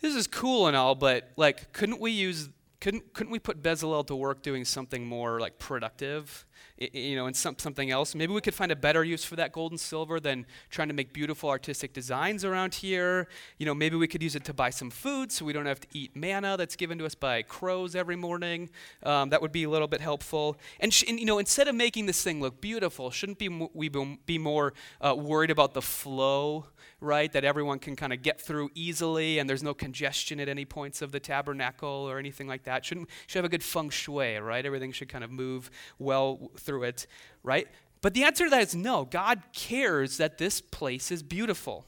this 0.00 0.14
is 0.14 0.26
cool 0.26 0.66
and 0.66 0.76
all, 0.76 0.94
but 0.94 1.30
like, 1.36 1.72
couldn't 1.72 2.00
we 2.00 2.10
use 2.10 2.48
couldn't, 2.80 3.12
couldn't 3.12 3.30
we 3.30 3.38
put 3.38 3.62
Bezalel 3.62 4.06
to 4.06 4.16
work 4.16 4.42
doing 4.42 4.64
something 4.64 5.06
more 5.06 5.38
like 5.38 5.58
productive, 5.58 6.46
you 6.78 7.16
know, 7.16 7.26
and 7.26 7.36
some, 7.36 7.56
something 7.58 7.90
else? 7.90 8.14
Maybe 8.14 8.32
we 8.32 8.40
could 8.40 8.54
find 8.54 8.72
a 8.72 8.76
better 8.76 9.04
use 9.04 9.24
for 9.24 9.36
that 9.36 9.52
gold 9.52 9.72
and 9.72 9.80
silver 9.80 10.20
than 10.20 10.46
trying 10.70 10.88
to 10.88 10.94
make 10.94 11.12
beautiful 11.12 11.48
artistic 11.48 11.92
designs 11.92 12.44
around 12.44 12.74
here. 12.74 13.28
You 13.58 13.66
know, 13.66 13.74
maybe 13.74 13.96
we 13.96 14.08
could 14.08 14.22
use 14.22 14.34
it 14.34 14.44
to 14.44 14.54
buy 14.54 14.70
some 14.70 14.90
food 14.90 15.32
so 15.32 15.44
we 15.44 15.52
don't 15.52 15.66
have 15.66 15.80
to 15.80 15.88
eat 15.92 16.14
manna 16.16 16.56
that's 16.56 16.76
given 16.76 16.98
to 16.98 17.06
us 17.06 17.14
by 17.14 17.42
crows 17.42 17.94
every 17.94 18.16
morning. 18.16 18.70
Um, 19.02 19.30
that 19.30 19.42
would 19.42 19.52
be 19.52 19.64
a 19.64 19.70
little 19.70 19.88
bit 19.88 20.00
helpful. 20.00 20.56
And, 20.80 20.92
sh- 20.92 21.04
and, 21.08 21.18
you 21.18 21.26
know, 21.26 21.38
instead 21.38 21.68
of 21.68 21.74
making 21.74 22.06
this 22.06 22.22
thing 22.22 22.40
look 22.40 22.60
beautiful, 22.60 23.10
shouldn't 23.10 23.38
be 23.38 23.48
we 23.48 23.88
be 23.88 24.38
more 24.38 24.72
uh, 25.00 25.14
worried 25.14 25.50
about 25.50 25.74
the 25.74 25.82
flow 25.82 26.66
right? 27.00 27.32
That 27.32 27.44
everyone 27.44 27.78
can 27.78 27.96
kind 27.96 28.12
of 28.12 28.22
get 28.22 28.40
through 28.40 28.70
easily 28.74 29.38
and 29.38 29.48
there's 29.48 29.62
no 29.62 29.74
congestion 29.74 30.38
at 30.40 30.48
any 30.48 30.64
points 30.64 31.02
of 31.02 31.12
the 31.12 31.20
tabernacle 31.20 31.88
or 31.88 32.18
anything 32.18 32.46
like 32.46 32.64
that. 32.64 32.84
Shouldn't 32.84 33.08
should 33.26 33.38
have 33.38 33.44
a 33.44 33.48
good 33.48 33.62
feng 33.62 33.90
shui, 33.90 34.36
right? 34.36 34.64
Everything 34.64 34.92
should 34.92 35.08
kind 35.08 35.24
of 35.24 35.30
move 35.30 35.70
well 35.98 36.49
through 36.58 36.84
it, 36.84 37.06
right? 37.42 37.68
But 38.02 38.14
the 38.14 38.24
answer 38.24 38.44
to 38.44 38.50
that 38.50 38.62
is 38.62 38.74
no. 38.74 39.04
God 39.04 39.42
cares 39.52 40.16
that 40.16 40.38
this 40.38 40.60
place 40.60 41.10
is 41.10 41.22
beautiful. 41.22 41.84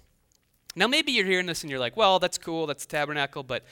Now 0.75 0.87
maybe 0.87 1.13
you're 1.13 1.27
hearing 1.27 1.47
this 1.47 1.63
and 1.63 1.71
you're 1.71 1.81
like, 1.81 1.97
well, 1.97 2.19
that's 2.19 2.39
cool, 2.39 2.67
that's 2.67 2.87
tabernacle, 2.87 3.43
but 3.43 3.65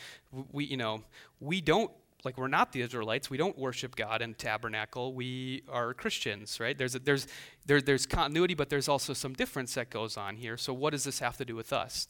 we, 0.52 0.64
you 0.64 0.76
know, 0.76 1.02
we 1.40 1.60
don't 1.60 1.90
like 2.24 2.36
we're 2.36 2.48
not 2.48 2.72
the 2.72 2.82
Israelites. 2.82 3.30
We 3.30 3.38
don't 3.38 3.56
worship 3.56 3.96
God 3.96 4.20
in 4.22 4.34
tabernacle. 4.34 5.14
We 5.14 5.62
are 5.70 5.94
Christians, 5.94 6.60
right? 6.60 6.76
There's 6.76 6.94
a, 6.94 6.98
there's 6.98 7.26
there, 7.66 7.80
there's 7.80 8.06
continuity, 8.06 8.54
but 8.54 8.68
there's 8.68 8.88
also 8.88 9.12
some 9.12 9.32
difference 9.32 9.74
that 9.74 9.90
goes 9.90 10.16
on 10.16 10.36
here. 10.36 10.56
So 10.56 10.72
what 10.72 10.90
does 10.90 11.04
this 11.04 11.20
have 11.20 11.36
to 11.38 11.44
do 11.44 11.56
with 11.56 11.72
us? 11.72 12.08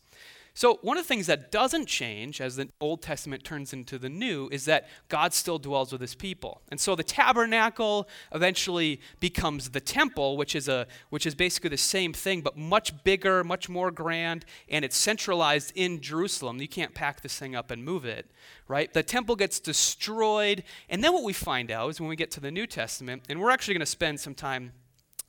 So, 0.61 0.79
one 0.83 0.99
of 0.99 1.05
the 1.05 1.09
things 1.09 1.27
that 1.29 1.51
doesn't 1.51 1.87
change 1.87 2.39
as 2.39 2.57
the 2.57 2.69
Old 2.83 3.01
Testament 3.01 3.45
turns 3.45 3.73
into 3.73 3.99
the 3.99 4.11
New 4.11 4.51
is 4.53 4.67
that 4.67 4.89
God 5.09 5.33
still 5.33 5.59
dwells 5.59 5.91
with 5.91 6.03
his 6.03 6.15
people. 6.15 6.61
And 6.69 6.79
so 6.79 6.95
the 6.95 7.03
tabernacle 7.03 8.07
eventually 8.31 9.01
becomes 9.21 9.71
the 9.71 9.81
temple, 9.81 10.37
which 10.37 10.55
is, 10.55 10.69
a, 10.69 10.87
which 11.09 11.25
is 11.25 11.35
basically 11.35 11.71
the 11.71 11.79
same 11.79 12.13
thing, 12.13 12.43
but 12.43 12.59
much 12.59 13.03
bigger, 13.05 13.43
much 13.43 13.71
more 13.71 13.91
grand, 13.91 14.45
and 14.69 14.85
it's 14.85 14.99
centralized 14.99 15.73
in 15.75 16.03
Jerusalem. 16.03 16.61
You 16.61 16.69
can't 16.69 16.93
pack 16.93 17.23
this 17.23 17.39
thing 17.39 17.57
up 17.57 17.71
and 17.71 17.83
move 17.83 18.05
it, 18.05 18.31
right? 18.69 18.93
The 18.93 19.03
temple 19.03 19.37
gets 19.37 19.61
destroyed. 19.61 20.63
And 20.91 21.03
then 21.03 21.15
what 21.15 21.25
we 21.25 21.33
find 21.33 21.71
out 21.71 21.89
is 21.89 22.03
when 22.03 22.11
we 22.11 22.17
get 22.17 22.31
to 22.33 22.41
the 22.41 22.51
New 22.51 22.67
Testament, 22.67 23.23
and 23.31 23.41
we're 23.41 23.49
actually 23.49 23.73
going 23.73 23.81
to 23.81 23.87
spend 23.87 24.21
some 24.21 24.35
time 24.35 24.73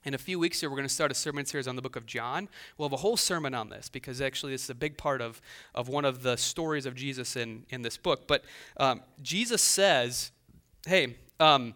in 0.03 0.13
a 0.13 0.17
few 0.17 0.39
weeks 0.39 0.59
here, 0.59 0.69
we're 0.69 0.77
going 0.77 0.87
to 0.87 0.93
start 0.93 1.11
a 1.11 1.15
sermon 1.15 1.45
series 1.45 1.67
on 1.67 1.75
the 1.75 1.81
book 1.81 1.95
of 1.95 2.05
John. 2.05 2.49
We'll 2.77 2.89
have 2.89 2.93
a 2.93 3.01
whole 3.01 3.17
sermon 3.17 3.53
on 3.53 3.69
this 3.69 3.87
because 3.87 4.19
actually 4.19 4.53
this 4.53 4.63
is 4.63 4.69
a 4.71 4.75
big 4.75 4.97
part 4.97 5.21
of, 5.21 5.41
of 5.75 5.89
one 5.89 6.05
of 6.05 6.23
the 6.23 6.37
stories 6.37 6.85
of 6.87 6.95
Jesus 6.95 7.35
in, 7.35 7.65
in 7.69 7.83
this 7.83 7.97
book. 7.97 8.27
But 8.27 8.43
um, 8.77 9.01
Jesus 9.21 9.61
says, 9.61 10.31
hey, 10.87 11.17
um, 11.39 11.75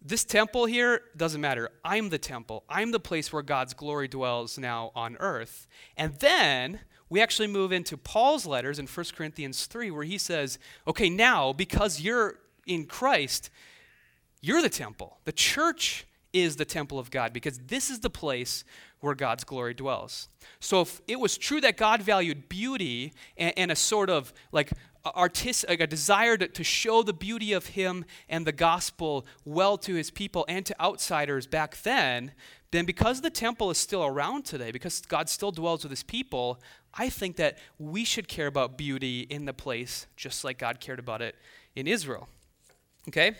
this 0.00 0.24
temple 0.24 0.66
here 0.66 1.02
doesn't 1.16 1.40
matter. 1.40 1.70
I'm 1.84 2.10
the 2.10 2.18
temple. 2.18 2.62
I'm 2.68 2.92
the 2.92 3.00
place 3.00 3.32
where 3.32 3.42
God's 3.42 3.74
glory 3.74 4.06
dwells 4.06 4.58
now 4.58 4.92
on 4.94 5.16
earth. 5.18 5.66
And 5.96 6.14
then 6.20 6.80
we 7.08 7.20
actually 7.20 7.48
move 7.48 7.72
into 7.72 7.96
Paul's 7.96 8.46
letters 8.46 8.78
in 8.78 8.86
1 8.86 9.06
Corinthians 9.16 9.66
3, 9.66 9.90
where 9.90 10.04
he 10.04 10.18
says, 10.18 10.60
okay, 10.86 11.10
now 11.10 11.52
because 11.52 12.00
you're 12.00 12.38
in 12.64 12.86
Christ, 12.86 13.50
you're 14.40 14.62
the 14.62 14.68
temple. 14.68 15.18
The 15.24 15.32
church 15.32 16.06
is 16.36 16.56
the 16.56 16.66
temple 16.66 16.98
of 16.98 17.10
God 17.10 17.32
because 17.32 17.58
this 17.66 17.88
is 17.88 18.00
the 18.00 18.10
place 18.10 18.62
where 19.00 19.14
God's 19.14 19.42
glory 19.42 19.72
dwells. 19.72 20.28
So 20.60 20.82
if 20.82 21.00
it 21.08 21.18
was 21.18 21.38
true 21.38 21.62
that 21.62 21.78
God 21.78 22.02
valued 22.02 22.48
beauty 22.50 23.14
and, 23.38 23.54
and 23.56 23.72
a 23.72 23.76
sort 23.76 24.10
of 24.10 24.34
like 24.52 24.70
artistic, 25.06 25.70
like 25.70 25.80
a 25.80 25.86
desire 25.86 26.36
to, 26.36 26.46
to 26.46 26.62
show 26.62 27.02
the 27.02 27.14
beauty 27.14 27.54
of 27.54 27.68
Him 27.68 28.04
and 28.28 28.46
the 28.46 28.52
gospel 28.52 29.26
well 29.46 29.78
to 29.78 29.94
His 29.94 30.10
people 30.10 30.44
and 30.46 30.66
to 30.66 30.78
outsiders 30.78 31.46
back 31.46 31.80
then, 31.82 32.32
then 32.70 32.84
because 32.84 33.22
the 33.22 33.30
temple 33.30 33.70
is 33.70 33.78
still 33.78 34.04
around 34.04 34.44
today, 34.44 34.70
because 34.70 35.00
God 35.00 35.30
still 35.30 35.52
dwells 35.52 35.84
with 35.84 35.90
His 35.90 36.02
people, 36.02 36.60
I 36.92 37.08
think 37.08 37.36
that 37.36 37.56
we 37.78 38.04
should 38.04 38.28
care 38.28 38.46
about 38.46 38.76
beauty 38.76 39.20
in 39.20 39.46
the 39.46 39.54
place 39.54 40.06
just 40.16 40.44
like 40.44 40.58
God 40.58 40.80
cared 40.80 40.98
about 40.98 41.22
it 41.22 41.34
in 41.74 41.86
Israel. 41.86 42.28
Okay? 43.08 43.36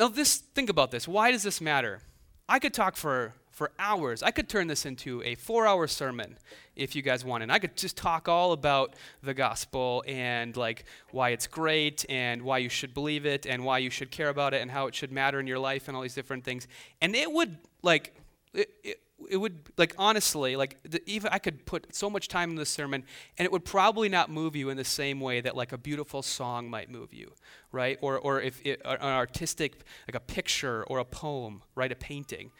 Now, 0.00 0.08
this, 0.08 0.38
think 0.38 0.70
about 0.70 0.90
this. 0.90 1.06
Why 1.06 1.30
does 1.30 1.42
this 1.42 1.60
matter? 1.60 2.00
I 2.48 2.58
could 2.58 2.72
talk 2.72 2.96
for, 2.96 3.34
for 3.50 3.70
hours. 3.78 4.22
I 4.22 4.30
could 4.30 4.48
turn 4.48 4.66
this 4.66 4.86
into 4.86 5.22
a 5.22 5.34
four 5.34 5.66
hour 5.66 5.86
sermon 5.86 6.38
if 6.74 6.96
you 6.96 7.02
guys 7.02 7.22
want. 7.22 7.42
And 7.42 7.52
I 7.52 7.58
could 7.58 7.76
just 7.76 7.98
talk 7.98 8.26
all 8.26 8.52
about 8.52 8.94
the 9.22 9.34
gospel 9.34 10.02
and 10.08 10.56
like 10.56 10.86
why 11.10 11.30
it's 11.30 11.46
great 11.46 12.06
and 12.08 12.40
why 12.40 12.56
you 12.58 12.70
should 12.70 12.94
believe 12.94 13.26
it 13.26 13.44
and 13.44 13.62
why 13.62 13.76
you 13.76 13.90
should 13.90 14.10
care 14.10 14.30
about 14.30 14.54
it 14.54 14.62
and 14.62 14.70
how 14.70 14.86
it 14.86 14.94
should 14.94 15.12
matter 15.12 15.38
in 15.38 15.46
your 15.46 15.58
life 15.58 15.86
and 15.86 15.94
all 15.94 16.02
these 16.02 16.14
different 16.14 16.44
things. 16.44 16.66
And 17.02 17.14
it 17.14 17.30
would 17.30 17.58
like, 17.82 18.16
it, 18.54 18.70
it, 18.82 19.00
it 19.28 19.36
would 19.36 19.70
like 19.76 19.94
honestly 19.98 20.56
like 20.56 20.78
the, 20.82 21.02
even 21.06 21.30
i 21.32 21.38
could 21.38 21.64
put 21.66 21.94
so 21.94 22.08
much 22.08 22.26
time 22.28 22.50
in 22.50 22.56
this 22.56 22.70
sermon 22.70 23.04
and 23.38 23.46
it 23.46 23.52
would 23.52 23.64
probably 23.64 24.08
not 24.08 24.30
move 24.30 24.56
you 24.56 24.70
in 24.70 24.76
the 24.76 24.84
same 24.84 25.20
way 25.20 25.40
that 25.40 25.56
like 25.56 25.72
a 25.72 25.78
beautiful 25.78 26.22
song 26.22 26.68
might 26.68 26.90
move 26.90 27.12
you 27.12 27.32
right? 27.72 27.98
Or, 28.00 28.18
or 28.18 28.40
if 28.40 28.60
it, 28.64 28.80
an 28.84 29.00
artistic 29.00 29.82
like 30.08 30.14
a 30.14 30.20
picture 30.20 30.84
or 30.84 30.98
a 30.98 31.04
poem 31.04 31.62
right? 31.74 31.90
A 31.90 31.96
painting. 31.96 32.50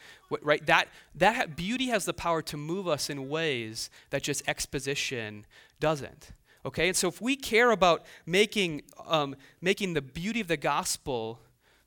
Right? 0.43 0.65
That 0.67 0.89
that 1.17 1.57
beauty 1.57 1.87
has 1.87 2.05
the 2.05 2.15
power 2.15 2.43
to 2.43 2.57
move 2.57 2.87
us 2.87 3.11
in 3.11 3.29
ways 3.29 3.91
that 4.11 4.23
just 4.23 4.47
exposition 4.49 5.47
doesn't 5.79 6.33
okay? 6.65 6.89
And 6.89 6.97
so 6.97 7.09
if 7.09 7.21
we 7.21 7.37
care 7.37 7.71
about 7.71 8.05
making 8.27 8.83
um, 9.07 9.35
making 9.61 9.95
the 9.95 10.03
beauty 10.03 10.41
of 10.41 10.49
the 10.49 10.57
gospel 10.57 11.41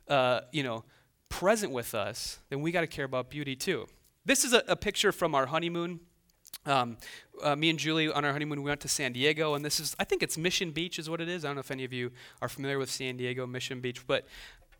uh, 0.09 0.41
you 0.51 0.63
know 0.63 0.83
present 1.39 1.71
with 1.71 1.95
us 1.95 2.39
then 2.49 2.61
we 2.61 2.71
got 2.71 2.81
to 2.81 2.87
care 2.87 3.05
about 3.05 3.29
beauty 3.29 3.55
too 3.55 3.87
this 4.25 4.45
is 4.45 4.53
a, 4.53 4.63
a 4.67 4.75
picture 4.75 5.11
from 5.11 5.35
our 5.35 5.47
honeymoon. 5.47 5.99
Um, 6.65 6.97
uh, 7.41 7.55
me 7.55 7.69
and 7.69 7.77
Julie 7.79 8.09
on 8.09 8.23
our 8.23 8.31
honeymoon 8.31 8.63
we 8.63 8.69
went 8.69 8.79
to 8.81 8.87
San 8.87 9.11
Diego, 9.11 9.53
and 9.53 9.65
this 9.65 9.79
is 9.79 9.95
I 9.99 10.05
think 10.05 10.23
it's 10.23 10.37
Mission 10.37 10.71
Beach 10.71 10.97
is 10.97 11.09
what 11.09 11.19
it 11.19 11.27
is. 11.27 11.43
I 11.43 11.49
don't 11.49 11.55
know 11.55 11.61
if 11.61 11.71
any 11.71 11.83
of 11.83 11.91
you 11.91 12.11
are 12.41 12.47
familiar 12.47 12.79
with 12.79 12.89
San 12.89 13.17
Diego 13.17 13.45
Mission 13.45 13.81
Beach, 13.81 14.05
but 14.07 14.25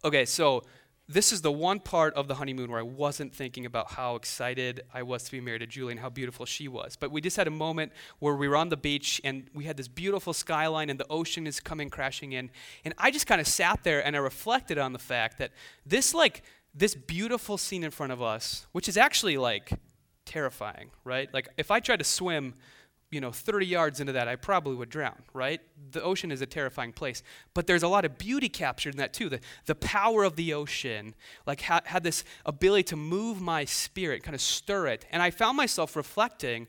okay, 0.03 0.23
so 0.23 0.63
this 1.07 1.33
is 1.33 1.41
the 1.41 1.51
one 1.51 1.79
part 1.79 2.13
of 2.13 2.27
the 2.27 2.35
honeymoon 2.35 2.71
where 2.71 2.79
I 2.79 2.83
wasn't 2.83 3.33
thinking 3.33 3.65
about 3.65 3.91
how 3.91 4.15
excited 4.15 4.81
I 4.93 5.03
was 5.03 5.23
to 5.23 5.31
be 5.31 5.41
married 5.41 5.59
to 5.59 5.67
Julie 5.67 5.91
and 5.91 5.99
how 5.99 6.09
beautiful 6.09 6.45
she 6.45 6.69
was. 6.69 6.95
But 6.95 7.11
we 7.11 7.19
just 7.19 7.35
had 7.35 7.47
a 7.47 7.51
moment 7.51 7.91
where 8.19 8.35
we 8.35 8.47
were 8.47 8.55
on 8.55 8.69
the 8.69 8.77
beach 8.77 9.19
and 9.25 9.49
we 9.53 9.65
had 9.65 9.75
this 9.75 9.89
beautiful 9.89 10.31
skyline 10.31 10.89
and 10.89 10.97
the 10.97 11.07
ocean 11.09 11.45
is 11.45 11.59
coming 11.59 11.89
crashing 11.89 12.31
in. 12.31 12.49
And 12.85 12.93
I 12.97 13.11
just 13.11 13.27
kind 13.27 13.41
of 13.41 13.47
sat 13.47 13.83
there 13.83 14.05
and 14.05 14.15
I 14.15 14.19
reflected 14.19 14.77
on 14.77 14.93
the 14.93 14.99
fact 14.99 15.39
that 15.39 15.51
this 15.85 16.13
like 16.13 16.43
this 16.73 16.95
beautiful 16.95 17.57
scene 17.57 17.83
in 17.83 17.91
front 17.91 18.13
of 18.13 18.21
us, 18.21 18.65
which 18.71 18.87
is 18.87 18.95
actually 18.95 19.37
like 19.37 19.73
terrifying, 20.25 20.89
right? 21.03 21.31
Like 21.33 21.49
if 21.57 21.69
I 21.69 21.81
tried 21.81 21.99
to 21.99 22.05
swim, 22.05 22.55
you 23.13 23.21
know, 23.21 23.31
30 23.31 23.65
yards 23.65 23.99
into 23.99 24.13
that, 24.13 24.27
I 24.27 24.35
probably 24.35 24.75
would 24.75 24.89
drown, 24.89 25.21
right? 25.33 25.61
The 25.91 26.01
ocean 26.01 26.31
is 26.31 26.41
a 26.41 26.45
terrifying 26.45 26.93
place. 26.93 27.21
But 27.53 27.67
there's 27.67 27.83
a 27.83 27.87
lot 27.87 28.05
of 28.05 28.17
beauty 28.17 28.49
captured 28.49 28.95
in 28.95 28.97
that 28.97 29.13
too. 29.13 29.29
The, 29.29 29.39
the 29.65 29.75
power 29.75 30.23
of 30.23 30.35
the 30.35 30.53
ocean, 30.53 31.13
like, 31.45 31.61
ha- 31.61 31.81
had 31.85 32.03
this 32.03 32.23
ability 32.45 32.83
to 32.83 32.95
move 32.95 33.39
my 33.39 33.65
spirit, 33.65 34.23
kind 34.23 34.35
of 34.35 34.41
stir 34.41 34.87
it. 34.87 35.05
And 35.11 35.21
I 35.21 35.29
found 35.29 35.55
myself 35.55 35.95
reflecting 35.95 36.67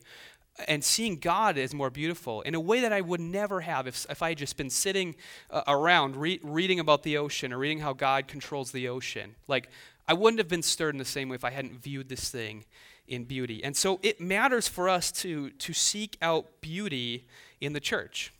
and 0.67 0.83
seeing 0.83 1.17
God 1.17 1.57
as 1.57 1.73
more 1.73 1.89
beautiful 1.89 2.41
in 2.41 2.55
a 2.55 2.59
way 2.59 2.79
that 2.81 2.93
I 2.93 3.01
would 3.01 3.19
never 3.19 3.61
have 3.61 3.87
if, 3.87 4.05
if 4.09 4.21
I 4.21 4.29
had 4.29 4.37
just 4.37 4.55
been 4.55 4.69
sitting 4.69 5.15
uh, 5.49 5.63
around 5.67 6.15
re- 6.15 6.39
reading 6.43 6.79
about 6.79 7.03
the 7.03 7.17
ocean 7.17 7.51
or 7.51 7.57
reading 7.57 7.79
how 7.79 7.93
God 7.93 8.27
controls 8.27 8.71
the 8.71 8.87
ocean. 8.87 9.35
Like, 9.47 9.69
I 10.07 10.13
wouldn't 10.13 10.39
have 10.39 10.47
been 10.47 10.61
stirred 10.61 10.93
in 10.93 10.99
the 10.99 11.05
same 11.05 11.29
way 11.29 11.35
if 11.35 11.43
I 11.43 11.49
hadn't 11.49 11.81
viewed 11.81 12.09
this 12.09 12.29
thing 12.29 12.65
in 13.07 13.23
beauty. 13.25 13.63
And 13.63 13.75
so 13.75 13.99
it 14.01 14.19
matters 14.19 14.67
for 14.67 14.89
us 14.89 15.11
to, 15.13 15.51
to 15.51 15.73
seek 15.73 16.17
out 16.21 16.61
beauty 16.61 17.27
in 17.61 17.73
the 17.73 17.79
church. 17.79 18.33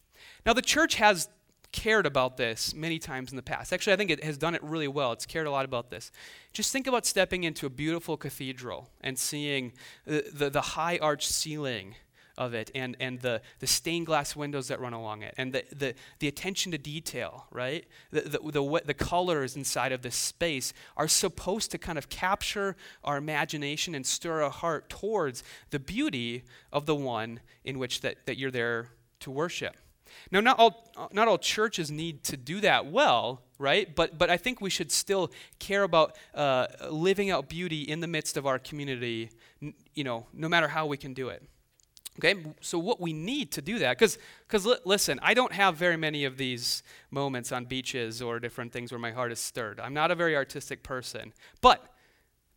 Now, 0.45 0.53
the 0.53 0.61
church 0.61 0.95
has 0.95 1.29
cared 1.71 2.05
about 2.05 2.37
this 2.37 2.73
many 2.73 2.97
times 2.97 3.31
in 3.31 3.35
the 3.35 3.43
past. 3.43 3.73
Actually, 3.73 3.93
I 3.93 3.95
think 3.97 4.09
it 4.09 4.23
has 4.23 4.37
done 4.37 4.55
it 4.55 4.63
really 4.63 4.87
well. 4.87 5.11
It's 5.11 5.25
cared 5.25 5.45
a 5.45 5.51
lot 5.51 5.65
about 5.65 5.89
this. 5.89 6.11
Just 6.53 6.71
think 6.71 6.87
about 6.87 7.05
stepping 7.05 7.43
into 7.43 7.65
a 7.65 7.69
beautiful 7.69 8.15
cathedral 8.15 8.89
and 9.01 9.19
seeing 9.19 9.73
the, 10.05 10.23
the, 10.33 10.49
the 10.49 10.61
high 10.61 10.97
arch 11.01 11.27
ceiling 11.27 11.95
of 12.37 12.53
it 12.53 12.71
and, 12.75 12.95
and 12.99 13.19
the, 13.21 13.41
the 13.59 13.67
stained 13.67 14.05
glass 14.05 14.35
windows 14.35 14.67
that 14.67 14.79
run 14.79 14.93
along 14.93 15.21
it 15.21 15.33
and 15.37 15.53
the, 15.53 15.63
the, 15.75 15.95
the 16.19 16.27
attention 16.27 16.71
to 16.71 16.77
detail, 16.77 17.47
right? 17.51 17.85
The, 18.11 18.21
the, 18.21 18.39
the, 18.51 18.81
the 18.85 18.93
colors 18.93 19.55
inside 19.55 19.91
of 19.91 20.01
this 20.01 20.15
space 20.15 20.73
are 20.97 21.07
supposed 21.07 21.71
to 21.71 21.77
kind 21.77 21.97
of 21.97 22.09
capture 22.09 22.75
our 23.03 23.17
imagination 23.17 23.95
and 23.95 24.05
stir 24.05 24.43
our 24.43 24.49
heart 24.49 24.89
towards 24.89 25.43
the 25.69 25.79
beauty 25.79 26.43
of 26.71 26.85
the 26.85 26.95
one 26.95 27.39
in 27.63 27.79
which 27.79 28.01
that, 28.01 28.25
that 28.25 28.37
you're 28.37 28.51
there 28.51 28.89
to 29.21 29.31
worship. 29.31 29.75
Now, 30.31 30.39
not 30.39 30.59
all, 30.59 31.09
not 31.11 31.27
all 31.27 31.37
churches 31.37 31.91
need 31.91 32.23
to 32.25 32.37
do 32.37 32.61
that 32.61 32.85
well, 32.85 33.41
right? 33.57 33.93
But, 33.93 34.17
but 34.17 34.29
I 34.29 34.37
think 34.37 34.61
we 34.61 34.69
should 34.69 34.91
still 34.91 35.31
care 35.59 35.83
about 35.83 36.17
uh, 36.33 36.67
living 36.89 37.31
out 37.31 37.49
beauty 37.49 37.81
in 37.81 37.99
the 37.99 38.07
midst 38.07 38.37
of 38.37 38.45
our 38.45 38.59
community, 38.59 39.29
you 39.93 40.03
know, 40.03 40.27
no 40.33 40.47
matter 40.47 40.67
how 40.67 40.85
we 40.85 40.97
can 40.97 41.13
do 41.13 41.29
it. 41.29 41.43
Okay, 42.19 42.35
so 42.61 42.79
what 42.79 43.01
we 43.01 43.11
need 43.11 43.51
to 43.51 43.61
do 43.61 43.79
that, 43.79 43.97
because 43.97 44.17
because 44.47 44.65
li- 44.65 44.77
listen, 44.85 45.19
I 45.21 45.33
don't 45.33 45.51
have 45.51 45.75
very 45.75 45.97
many 45.97 46.23
of 46.23 46.37
these 46.37 46.81
moments 47.11 47.51
on 47.51 47.65
beaches 47.65 48.21
or 48.21 48.39
different 48.39 48.71
things 48.71 48.91
where 48.91 48.99
my 48.99 49.11
heart 49.11 49.33
is 49.33 49.39
stirred. 49.39 49.81
I'm 49.81 49.93
not 49.93 50.11
a 50.11 50.15
very 50.15 50.35
artistic 50.35 50.81
person, 50.81 51.33
but 51.59 51.83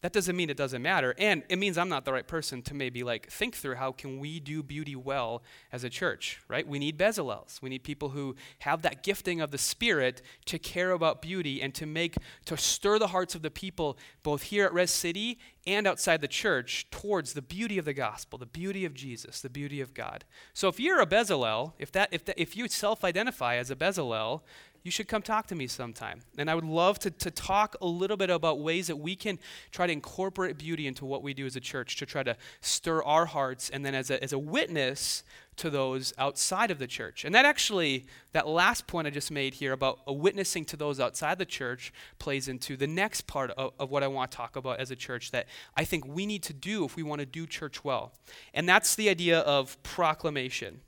that 0.02 0.12
doesn't 0.12 0.36
mean 0.36 0.50
it 0.50 0.56
doesn't 0.56 0.82
matter 0.82 1.14
and 1.18 1.42
it 1.48 1.58
means 1.58 1.78
i'm 1.78 1.88
not 1.88 2.04
the 2.04 2.12
right 2.12 2.26
person 2.26 2.62
to 2.62 2.74
maybe 2.74 3.02
like 3.02 3.30
think 3.30 3.54
through 3.54 3.74
how 3.74 3.92
can 3.92 4.18
we 4.18 4.40
do 4.40 4.62
beauty 4.62 4.96
well 4.96 5.42
as 5.72 5.84
a 5.84 5.90
church 5.90 6.38
right? 6.48 6.66
We 6.66 6.78
need 6.78 6.98
bezalels. 6.98 7.60
We 7.60 7.68
need 7.70 7.84
people 7.84 8.10
who 8.10 8.34
have 8.60 8.82
that 8.82 9.02
gifting 9.02 9.40
of 9.40 9.50
the 9.50 9.58
spirit 9.58 10.22
to 10.46 10.58
care 10.58 10.92
about 10.92 11.22
beauty 11.22 11.60
and 11.60 11.74
to 11.74 11.86
make 11.86 12.16
to 12.46 12.56
stir 12.56 12.98
the 12.98 13.08
hearts 13.08 13.34
of 13.34 13.42
the 13.42 13.50
people 13.50 13.98
both 14.22 14.42
here 14.42 14.64
at 14.64 14.72
res 14.72 14.90
city 14.90 15.38
and 15.66 15.86
outside 15.86 16.20
the 16.20 16.28
church 16.28 16.86
towards 16.90 17.34
the 17.34 17.42
beauty 17.42 17.78
of 17.78 17.84
the 17.84 17.92
gospel 17.92 18.38
the 18.38 18.46
beauty 18.46 18.84
of 18.84 18.94
jesus 18.94 19.40
the 19.40 19.50
beauty 19.50 19.80
of 19.80 19.94
god. 19.94 20.24
So 20.54 20.68
if 20.68 20.80
you're 20.80 21.00
a 21.00 21.06
bezalel 21.06 21.72
if 21.78 21.92
that 21.92 22.08
if, 22.12 22.24
that, 22.24 22.40
if 22.40 22.56
you 22.56 22.68
self-identify 22.68 23.56
as 23.56 23.70
a 23.70 23.76
bezalel 23.76 24.42
you 24.82 24.90
should 24.90 25.08
come 25.08 25.22
talk 25.22 25.46
to 25.48 25.54
me 25.54 25.66
sometime. 25.66 26.20
And 26.36 26.50
I 26.50 26.54
would 26.54 26.64
love 26.64 26.98
to, 27.00 27.10
to 27.10 27.30
talk 27.30 27.76
a 27.80 27.86
little 27.86 28.16
bit 28.16 28.30
about 28.30 28.60
ways 28.60 28.86
that 28.86 28.96
we 28.96 29.16
can 29.16 29.38
try 29.70 29.86
to 29.86 29.92
incorporate 29.92 30.58
beauty 30.58 30.86
into 30.86 31.04
what 31.04 31.22
we 31.22 31.34
do 31.34 31.46
as 31.46 31.56
a 31.56 31.60
church 31.60 31.96
to 31.96 32.06
try 32.06 32.22
to 32.22 32.36
stir 32.60 33.02
our 33.02 33.26
hearts 33.26 33.70
and 33.70 33.84
then 33.84 33.94
as 33.94 34.10
a, 34.10 34.22
as 34.22 34.32
a 34.32 34.38
witness 34.38 35.24
to 35.56 35.70
those 35.70 36.14
outside 36.18 36.70
of 36.70 36.78
the 36.78 36.86
church. 36.86 37.24
And 37.24 37.34
that 37.34 37.44
actually, 37.44 38.06
that 38.32 38.46
last 38.46 38.86
point 38.86 39.06
I 39.06 39.10
just 39.10 39.30
made 39.30 39.54
here 39.54 39.72
about 39.72 39.98
a 40.06 40.12
witnessing 40.12 40.64
to 40.66 40.76
those 40.76 41.00
outside 41.00 41.38
the 41.38 41.44
church 41.44 41.92
plays 42.18 42.48
into 42.48 42.76
the 42.76 42.86
next 42.86 43.26
part 43.26 43.50
of, 43.50 43.72
of 43.78 43.90
what 43.90 44.02
I 44.02 44.06
want 44.06 44.30
to 44.30 44.36
talk 44.36 44.56
about 44.56 44.78
as 44.78 44.90
a 44.90 44.96
church 44.96 45.32
that 45.32 45.46
I 45.76 45.84
think 45.84 46.06
we 46.06 46.26
need 46.26 46.44
to 46.44 46.52
do 46.52 46.84
if 46.84 46.96
we 46.96 47.02
want 47.02 47.20
to 47.20 47.26
do 47.26 47.46
church 47.46 47.84
well. 47.84 48.12
And 48.54 48.68
that's 48.68 48.94
the 48.94 49.08
idea 49.08 49.40
of 49.40 49.80
proclamation. 49.82 50.80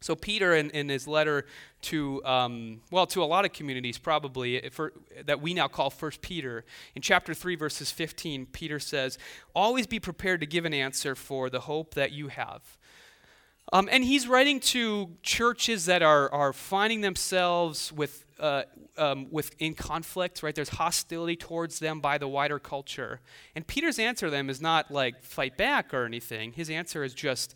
So 0.00 0.14
Peter, 0.14 0.54
in, 0.54 0.70
in 0.70 0.88
his 0.88 1.08
letter 1.08 1.46
to 1.82 2.24
um, 2.24 2.80
well 2.90 3.06
to 3.06 3.22
a 3.22 3.24
lot 3.24 3.44
of 3.44 3.52
communities, 3.52 3.98
probably 3.98 4.68
for, 4.70 4.92
that 5.24 5.40
we 5.40 5.54
now 5.54 5.68
call 5.68 5.90
First 5.90 6.20
Peter, 6.20 6.64
in 6.94 7.02
chapter 7.02 7.34
three, 7.34 7.56
verses 7.56 7.90
fifteen, 7.90 8.46
Peter 8.46 8.78
says, 8.78 9.18
"Always 9.54 9.86
be 9.86 9.98
prepared 9.98 10.40
to 10.40 10.46
give 10.46 10.64
an 10.64 10.74
answer 10.74 11.14
for 11.14 11.48
the 11.50 11.60
hope 11.60 11.94
that 11.94 12.12
you 12.12 12.28
have." 12.28 12.76
Um, 13.72 13.88
and 13.90 14.04
he's 14.04 14.28
writing 14.28 14.60
to 14.60 15.10
churches 15.22 15.86
that 15.86 16.02
are 16.02 16.32
are 16.32 16.52
finding 16.52 17.00
themselves 17.00 17.92
with. 17.92 18.24
Uh, 18.38 18.64
um, 18.98 19.28
with 19.30 19.54
in 19.58 19.74
conflict, 19.74 20.42
right? 20.42 20.54
There's 20.54 20.68
hostility 20.68 21.36
towards 21.36 21.78
them 21.78 22.00
by 22.00 22.18
the 22.18 22.28
wider 22.28 22.58
culture, 22.58 23.20
and 23.54 23.66
Peter's 23.66 23.98
answer 23.98 24.26
to 24.26 24.30
them 24.30 24.50
is 24.50 24.60
not 24.60 24.90
like 24.90 25.22
fight 25.22 25.56
back 25.56 25.94
or 25.94 26.04
anything. 26.04 26.52
His 26.52 26.68
answer 26.68 27.02
is 27.02 27.14
just 27.14 27.54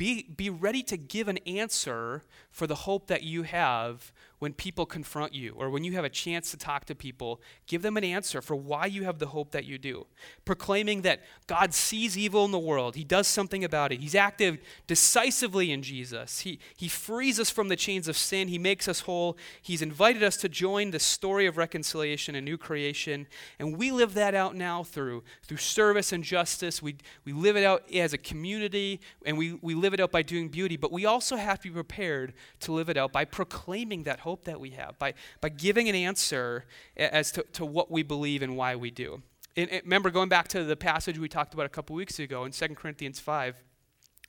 be, 0.00 0.22
be 0.34 0.48
ready 0.48 0.82
to 0.84 0.96
give 0.96 1.28
an 1.28 1.36
answer 1.46 2.22
for 2.50 2.66
the 2.66 2.74
hope 2.74 3.08
that 3.08 3.22
you 3.22 3.42
have 3.42 4.12
when 4.40 4.54
people 4.54 4.86
confront 4.86 5.34
you 5.34 5.54
or 5.56 5.68
when 5.68 5.84
you 5.84 5.92
have 5.92 6.04
a 6.04 6.10
chance 6.10 6.50
to 6.50 6.56
talk 6.56 6.86
to 6.86 6.94
people, 6.94 7.40
give 7.66 7.82
them 7.82 7.96
an 7.98 8.04
answer 8.04 8.40
for 8.40 8.56
why 8.56 8.86
you 8.86 9.04
have 9.04 9.18
the 9.18 9.26
hope 9.26 9.50
that 9.52 9.66
you 9.66 9.78
do. 9.78 10.06
Proclaiming 10.46 11.02
that 11.02 11.20
God 11.46 11.74
sees 11.74 12.16
evil 12.16 12.46
in 12.46 12.50
the 12.50 12.58
world, 12.58 12.96
He 12.96 13.04
does 13.04 13.28
something 13.28 13.62
about 13.62 13.92
it. 13.92 14.00
He's 14.00 14.14
active 14.14 14.58
decisively 14.86 15.70
in 15.70 15.82
Jesus. 15.82 16.40
He, 16.40 16.58
he 16.74 16.88
frees 16.88 17.38
us 17.38 17.50
from 17.50 17.68
the 17.68 17.76
chains 17.76 18.08
of 18.08 18.16
sin, 18.16 18.48
He 18.48 18.58
makes 18.58 18.88
us 18.88 19.00
whole. 19.00 19.36
He's 19.60 19.82
invited 19.82 20.22
us 20.22 20.38
to 20.38 20.48
join 20.48 20.90
the 20.90 20.98
story 20.98 21.44
of 21.44 21.58
reconciliation 21.58 22.34
and 22.34 22.44
new 22.44 22.56
creation. 22.56 23.26
And 23.58 23.76
we 23.76 23.92
live 23.92 24.14
that 24.14 24.34
out 24.34 24.56
now 24.56 24.82
through, 24.84 25.22
through 25.42 25.58
service 25.58 26.12
and 26.12 26.24
justice. 26.24 26.82
We, 26.82 26.96
we 27.26 27.34
live 27.34 27.58
it 27.58 27.64
out 27.64 27.82
as 27.92 28.14
a 28.14 28.18
community 28.18 29.02
and 29.26 29.36
we, 29.36 29.58
we 29.60 29.74
live 29.74 29.92
it 29.92 30.00
out 30.00 30.10
by 30.10 30.22
doing 30.22 30.48
beauty, 30.48 30.78
but 30.78 30.90
we 30.90 31.04
also 31.04 31.36
have 31.36 31.60
to 31.60 31.68
be 31.68 31.74
prepared 31.74 32.32
to 32.60 32.72
live 32.72 32.88
it 32.88 32.96
out 32.96 33.12
by 33.12 33.26
proclaiming 33.26 34.04
that 34.04 34.20
hope 34.20 34.29
hope 34.30 34.44
that 34.44 34.60
we 34.60 34.70
have 34.70 34.96
by, 35.00 35.12
by 35.40 35.48
giving 35.48 35.88
an 35.88 35.96
answer 35.96 36.64
as 36.96 37.32
to, 37.32 37.42
to 37.52 37.66
what 37.66 37.90
we 37.90 38.04
believe 38.04 38.42
and 38.42 38.56
why 38.56 38.76
we 38.76 38.88
do. 38.88 39.20
And, 39.56 39.68
and 39.70 39.82
remember, 39.82 40.08
going 40.08 40.28
back 40.28 40.46
to 40.48 40.62
the 40.62 40.76
passage 40.76 41.18
we 41.18 41.28
talked 41.28 41.52
about 41.52 41.66
a 41.66 41.70
couple 41.70 41.96
weeks 41.96 42.20
ago 42.20 42.44
in 42.44 42.52
2 42.52 42.68
Corinthians 42.76 43.18
5, 43.18 43.56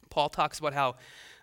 Paul 0.09 0.29
talks 0.29 0.57
about 0.57 0.73
how 0.73 0.95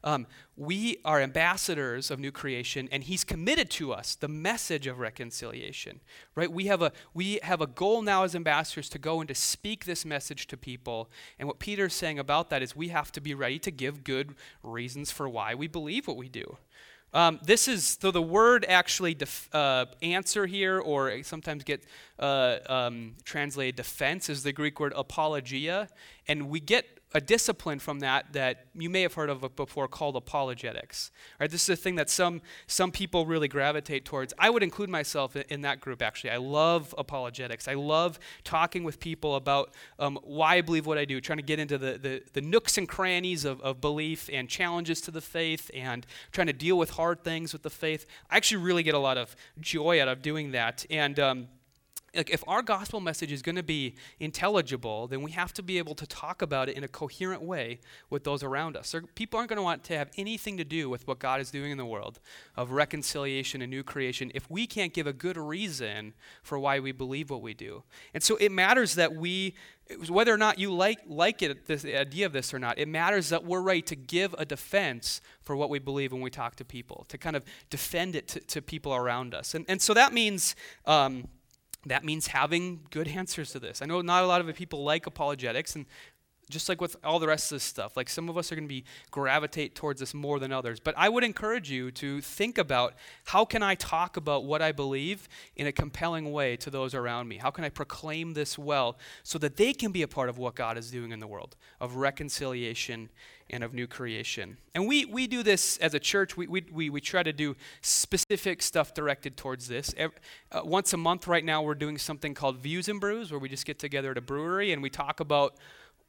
um, 0.03 0.27
we 0.57 0.99
are 1.05 1.21
ambassadors 1.21 2.11
of 2.11 2.19
new 2.19 2.33
creation, 2.33 2.89
and 2.91 3.05
He's 3.05 3.23
committed 3.23 3.71
to 3.71 3.93
us 3.93 4.17
the 4.17 4.29
message 4.29 4.89
of 4.89 4.99
reconciliation. 4.99 6.01
Right? 6.35 6.51
We 6.51 6.67
have 6.67 6.83
a 6.83 6.93
we 7.15 7.39
have 7.45 7.61
a 7.61 7.67
goal 7.67 8.03
now 8.03 8.25
as 8.25 8.35
ambassadors 8.35 8.89
to 8.91 8.99
go 8.99 9.21
and 9.21 9.29
to 9.29 9.35
speak 9.35 9.85
this 9.85 10.05
message 10.05 10.49
to 10.49 10.57
people. 10.57 11.11
And 11.39 11.47
what 11.47 11.61
Peter's 11.61 11.95
saying 11.95 12.19
about 12.19 12.51
that 12.51 12.63
is 12.63 12.75
we 12.75 12.89
have 12.89 13.13
to 13.13 13.21
be 13.21 13.35
ready 13.35 13.59
to 13.61 13.71
give 13.71 14.05
good 14.05 14.35
reasons 14.63 15.11
for 15.11 15.29
why 15.29 15.55
we 15.55 15.69
believe 15.69 16.09
what 16.09 16.17
we 16.17 16.29
do. 16.29 16.59
Um, 17.15 17.41
this 17.43 17.69
is, 17.69 17.99
so 18.01 18.11
the 18.11 18.23
word 18.23 18.67
actually 18.69 19.15
def, 19.15 19.49
uh, 19.55 19.87
answer 20.03 20.47
here, 20.47 20.79
or 20.79 21.23
sometimes 21.23 21.65
get 21.65 21.85
uh, 22.19 22.59
um, 22.67 23.15
translated 23.25 23.77
defense, 23.77 24.29
is 24.29 24.43
the 24.43 24.53
Greek 24.53 24.79
word 24.79 24.93
apologia. 24.95 25.89
And 26.27 26.51
we 26.51 26.61
get 26.61 26.98
a 27.15 27.21
discipline 27.21 27.79
from 27.79 28.01
that 28.01 28.33
that 28.33 28.67
you 28.75 28.91
may 28.91 29.03
have 29.03 29.15
heard 29.15 29.31
of 29.31 29.57
before 29.57 29.89
called 29.89 30.15
apologetics. 30.15 31.11
Right? 31.41 31.51
This 31.51 31.63
is 31.63 31.71
a 31.71 31.77
thing 31.77 31.95
that 31.95 32.11
some, 32.11 32.43
some 32.67 32.91
people 32.91 33.25
really 33.25 33.49
gravitate 33.49 34.05
towards. 34.05 34.35
I 34.39 34.51
would 34.51 34.63
include 34.63 34.91
myself 34.91 35.35
in, 35.35 35.63
that 35.63 35.81
group, 35.81 36.03
actually. 36.03 36.31
I 36.31 36.37
love 36.37 36.95
apologetics. 36.97 37.67
I 37.67 37.75
love 37.75 38.19
talking 38.45 38.85
with 38.85 39.01
people 39.01 39.37
about 39.37 39.75
um, 39.99 40.19
why 40.23 40.57
I 40.57 40.61
believe 40.61 40.87
what 40.87 40.99
I 40.99 41.05
do, 41.05 41.21
trying 41.21 41.39
to 41.39 41.43
get 41.43 41.59
into 41.59 41.79
the, 41.79 41.99
the, 41.99 42.23
the 42.35 42.41
nooks 42.41 42.79
and 42.79 42.89
crannies 42.89 43.45
of, 43.45 43.61
of 43.63 43.81
belief 43.81 44.29
and 44.33 44.49
challenges 44.49 45.01
to 45.03 45.11
the 45.11 45.21
faith 45.21 45.71
and 45.75 46.07
trying 46.31 46.47
to 46.47 46.53
deal 46.53 46.79
with 46.79 46.91
hard 46.91 47.25
things 47.25 47.53
with 47.53 47.63
the 47.63 47.71
faith. 47.71 48.07
I 48.31 48.37
actually 48.37 48.63
really 48.63 48.83
get 48.83 48.95
a 48.95 48.99
lot 48.99 49.19
of 49.19 49.35
joy 49.61 50.01
out 50.01 50.09
of 50.09 50.23
doing 50.23 50.53
that. 50.53 50.87
And 50.91 51.19
um, 51.19 51.49
like 52.15 52.31
if 52.31 52.43
our 52.49 52.63
gospel 52.63 53.01
message 53.01 53.33
is 53.33 53.43
going 53.43 53.57
to 53.57 53.63
be 53.63 53.95
intelligible, 54.19 55.07
then 55.07 55.23
we 55.23 55.31
have 55.33 55.53
to 55.55 55.63
be 55.63 55.79
able 55.79 55.95
to 55.95 56.07
talk 56.07 56.43
about 56.43 56.69
it 56.69 56.77
in 56.77 56.85
a 56.85 56.89
coherent 56.89 57.43
way 57.43 57.81
with 58.11 58.25
those 58.25 58.43
around 58.43 58.77
us. 58.77 58.89
So 58.89 59.01
people 59.15 59.39
aren't 59.39 59.51
going 59.51 59.59
to 59.59 59.63
want 59.63 59.85
to 59.85 59.97
have 59.97 60.11
anything 60.17 60.57
to 60.57 60.65
do 60.65 60.89
with 60.89 61.07
what 61.07 61.19
God 61.19 61.41
is 61.41 61.51
doing 61.51 61.71
in 61.71 61.79
the 61.79 61.87
world 61.87 62.21
of 62.57 62.73
reconciliation 62.73 63.63
and 63.63 63.71
new 63.71 63.83
creation 63.83 64.33
if 64.35 64.51
we 64.51 64.67
can't 64.67 64.95
give 64.95 65.07
a 65.07 65.13
good 65.13 65.37
reason 65.37 66.15
for 66.43 66.59
why 66.59 66.81
we 66.81 66.93
believe 66.93 67.31
what 67.31 67.43
we 67.43 67.55
do. 67.55 67.83
And 68.15 68.23
so 68.23 68.37
it 68.37 68.53
matters 68.53 68.95
that 68.95 69.15
we 69.15 69.55
whether 70.09 70.33
or 70.33 70.37
not 70.37 70.59
you 70.59 70.73
like 70.73 70.99
like 71.07 71.41
it 71.43 71.67
this 71.67 71.83
the 71.83 71.97
idea 71.97 72.27
of 72.27 72.33
this 72.33 72.53
or 72.53 72.59
not, 72.59 72.79
it 72.79 72.89
matters 72.89 73.31
that 73.31 73.45
we're 73.45 73.63
ready 73.63 73.83
to 73.83 73.97
give 73.97 74.35
a 74.37 74.45
defense 74.45 75.21
for 75.41 75.57
what 75.57 75.71
we 75.71 75.79
believe 75.79 76.13
when 76.13 76.21
we 76.21 76.31
talk 76.31 76.57
to 76.57 76.65
people, 76.65 77.07
to 77.09 77.17
kind 77.17 77.35
of 77.35 77.45
defend 77.71 78.15
it 78.15 78.29
to, 78.29 78.41
to 78.41 78.61
people 78.61 78.95
around 78.95 79.35
us. 79.35 79.55
And 79.55 79.65
and 79.67 79.81
so 79.81 79.95
that 79.95 80.13
means 80.13 80.55
um, 80.85 81.29
that 81.87 82.05
means 82.05 82.29
having 82.29 82.81
good 82.91 83.09
answers 83.09 83.53
to 83.53 83.61
this. 83.61 83.81
I 83.83 83.87
know 83.87 84.01
not 84.01 84.25
a 84.25 84.27
lot 84.27 84.41
of 84.41 84.55
people 84.55 84.85
like 84.85 85.07
apologetics, 85.07 85.77
and 85.77 85.87
just 86.49 86.69
like 86.69 86.81
with 86.81 86.97
all 87.05 87.19
the 87.19 87.27
rest 87.27 87.51
of 87.53 87.57
this 87.57 87.65
stuff, 87.65 87.97
like 87.97 88.09
some 88.09 88.29
of 88.29 88.37
us 88.37 88.51
are 88.51 88.55
going 88.55 88.67
to 88.67 88.69
be 88.69 88.85
gravitate 89.11 89.75
towards 89.75 90.01
this 90.01 90.15
more 90.15 90.39
than 90.39 90.53
others. 90.53 90.81
But 90.81 90.95
I 90.97 91.09
would 91.09 91.25
encourage 91.25 91.71
you 91.71 91.91
to 91.93 92.21
think 92.21 92.59
about 92.59 92.95
how 93.27 93.45
can 93.45 93.63
I 93.63 93.75
talk 93.75 94.17
about 94.17 94.45
what 94.45 94.63
I 94.63 94.73
believe 94.73 95.29
in 95.57 95.67
a 95.67 95.73
compelling 95.73 96.33
way 96.33 96.57
to 96.57 96.71
those 96.71 96.95
around 96.95 97.29
me? 97.29 97.37
How 97.37 97.51
can 97.51 97.65
I 97.65 97.69
proclaim 97.69 98.35
this 98.35 98.59
well 98.59 98.99
so 99.23 99.39
that 99.39 99.57
they 99.57 99.73
can 99.73 99.93
be 99.93 100.03
a 100.03 100.09
part 100.09 100.29
of 100.29 100.39
what 100.39 100.55
God 100.55 100.79
is 100.79 100.91
doing 100.91 101.13
in 101.13 101.21
the 101.21 101.27
world 101.27 101.57
of 101.81 101.97
reconciliation 101.97 103.09
and 103.51 103.65
of 103.65 103.73
new 103.73 103.87
creation. 103.87 104.59
And 104.75 104.87
we, 104.87 105.05
we 105.05 105.27
do 105.27 105.43
this 105.43 105.79
as 105.79 105.95
a 105.95 105.99
church. 105.99 106.37
We, 106.37 106.47
we, 106.47 106.65
we, 106.71 106.91
we 106.91 107.01
try 107.01 107.23
to 107.23 107.33
do 107.33 107.57
specific 107.81 108.63
stuff 108.63 108.95
directed 108.95 109.37
towards 109.37 109.69
this. 109.69 109.95
Every, 109.97 110.17
uh, 110.53 110.61
once 110.65 110.93
a 110.93 110.97
month, 110.97 111.27
right 111.27 111.45
now, 111.45 111.63
we're 111.63 111.75
doing 111.75 111.99
something 111.99 112.35
called 112.35 112.59
Views 112.59 112.89
and 112.89 113.01
Brews, 113.01 113.31
where 113.31 113.41
we 113.41 113.49
just 113.49 113.65
get 113.65 113.79
together 113.79 114.11
at 114.11 114.19
a 114.19 114.23
brewery 114.23 114.73
and 114.73 114.83
we 114.83 114.91
talk 114.91 115.21
about 115.21 115.57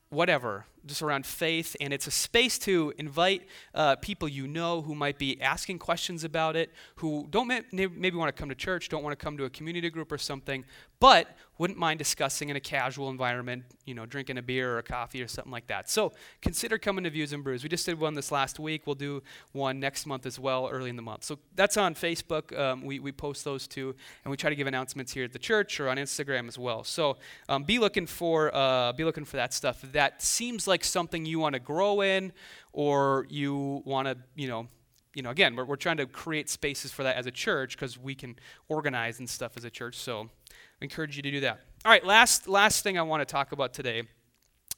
whatever, 0.09 0.65
just 0.85 1.01
around 1.01 1.25
faith. 1.25 1.75
And 1.79 1.93
it's 1.93 2.07
a 2.07 2.11
space 2.11 2.57
to 2.59 2.93
invite 2.97 3.47
uh, 3.73 3.95
people 3.97 4.27
you 4.27 4.47
know 4.47 4.81
who 4.81 4.95
might 4.95 5.17
be 5.17 5.41
asking 5.41 5.79
questions 5.79 6.23
about 6.23 6.55
it, 6.55 6.71
who 6.95 7.27
don't 7.29 7.47
ma- 7.47 7.59
maybe 7.71 8.15
want 8.15 8.35
to 8.35 8.39
come 8.39 8.49
to 8.49 8.55
church, 8.55 8.89
don't 8.89 9.03
want 9.03 9.17
to 9.17 9.23
come 9.23 9.37
to 9.37 9.45
a 9.45 9.49
community 9.49 9.89
group 9.89 10.11
or 10.11 10.17
something, 10.17 10.63
but 10.99 11.35
wouldn't 11.59 11.77
mind 11.77 11.99
discussing 11.99 12.47
in 12.49 12.55
a 12.55 12.59
casual 12.59 13.09
environment, 13.09 13.63
you 13.85 13.93
know, 13.93 14.05
drinking 14.05 14.37
a 14.37 14.41
beer 14.41 14.75
or 14.75 14.77
a 14.77 14.83
coffee 14.83 15.21
or 15.21 15.27
something 15.27 15.51
like 15.51 15.67
that. 15.67 15.89
So 15.89 16.13
consider 16.41 16.77
coming 16.77 17.03
to 17.03 17.09
Views 17.09 17.33
and 17.33 17.43
Brews. 17.43 17.63
We 17.63 17.69
just 17.69 17.85
did 17.85 17.99
one 17.99 18.13
this 18.13 18.31
last 18.31 18.59
week. 18.59 18.87
We'll 18.87 18.95
do 18.95 19.21
one 19.51 19.79
next 19.79 20.05
month 20.05 20.25
as 20.25 20.39
well, 20.39 20.69
early 20.69 20.89
in 20.89 20.95
the 20.95 21.01
month. 21.01 21.25
So 21.25 21.37
that's 21.55 21.75
on 21.75 21.95
Facebook. 21.95 22.57
Um, 22.57 22.83
we, 22.83 22.99
we 22.99 23.11
post 23.11 23.43
those 23.43 23.67
too, 23.67 23.93
and 24.23 24.31
we 24.31 24.37
try 24.37 24.49
to 24.49 24.55
give 24.55 24.67
announcements 24.67 25.11
here 25.11 25.25
at 25.25 25.33
the 25.33 25.39
church 25.39 25.81
or 25.81 25.89
on 25.89 25.97
Instagram 25.97 26.47
as 26.47 26.57
well. 26.57 26.85
So 26.85 27.17
um, 27.49 27.63
be 27.63 27.77
looking 27.77 28.07
for 28.07 28.55
uh, 28.55 28.93
be 28.93 29.03
looking 29.03 29.25
for 29.25 29.35
that 29.35 29.53
stuff. 29.53 29.81
That 29.91 30.21
seems 30.21 30.65
like 30.69 30.85
something 30.85 31.25
you 31.25 31.39
want 31.39 31.53
to 31.53 31.59
grow 31.59 32.01
in, 32.01 32.31
or 32.71 33.27
you 33.29 33.81
want 33.85 34.07
to, 34.07 34.17
you 34.35 34.47
know, 34.47 34.67
you 35.13 35.23
know, 35.23 35.31
again, 35.31 35.55
we're, 35.55 35.65
we're 35.65 35.75
trying 35.75 35.97
to 35.97 36.05
create 36.05 36.49
spaces 36.49 36.91
for 36.91 37.03
that 37.03 37.17
as 37.17 37.25
a 37.25 37.31
church 37.31 37.75
because 37.75 37.97
we 37.97 38.15
can 38.15 38.37
organize 38.69 39.19
and 39.19 39.29
stuff 39.29 39.57
as 39.57 39.65
a 39.65 39.69
church. 39.69 39.97
So 39.97 40.29
I 40.51 40.85
encourage 40.85 41.17
you 41.17 41.23
to 41.23 41.31
do 41.31 41.39
that. 41.41 41.59
All 41.83 41.91
right, 41.91 42.05
last 42.05 42.47
last 42.47 42.83
thing 42.83 42.97
I 42.97 43.01
want 43.01 43.21
to 43.21 43.25
talk 43.25 43.51
about 43.51 43.73
today 43.73 44.03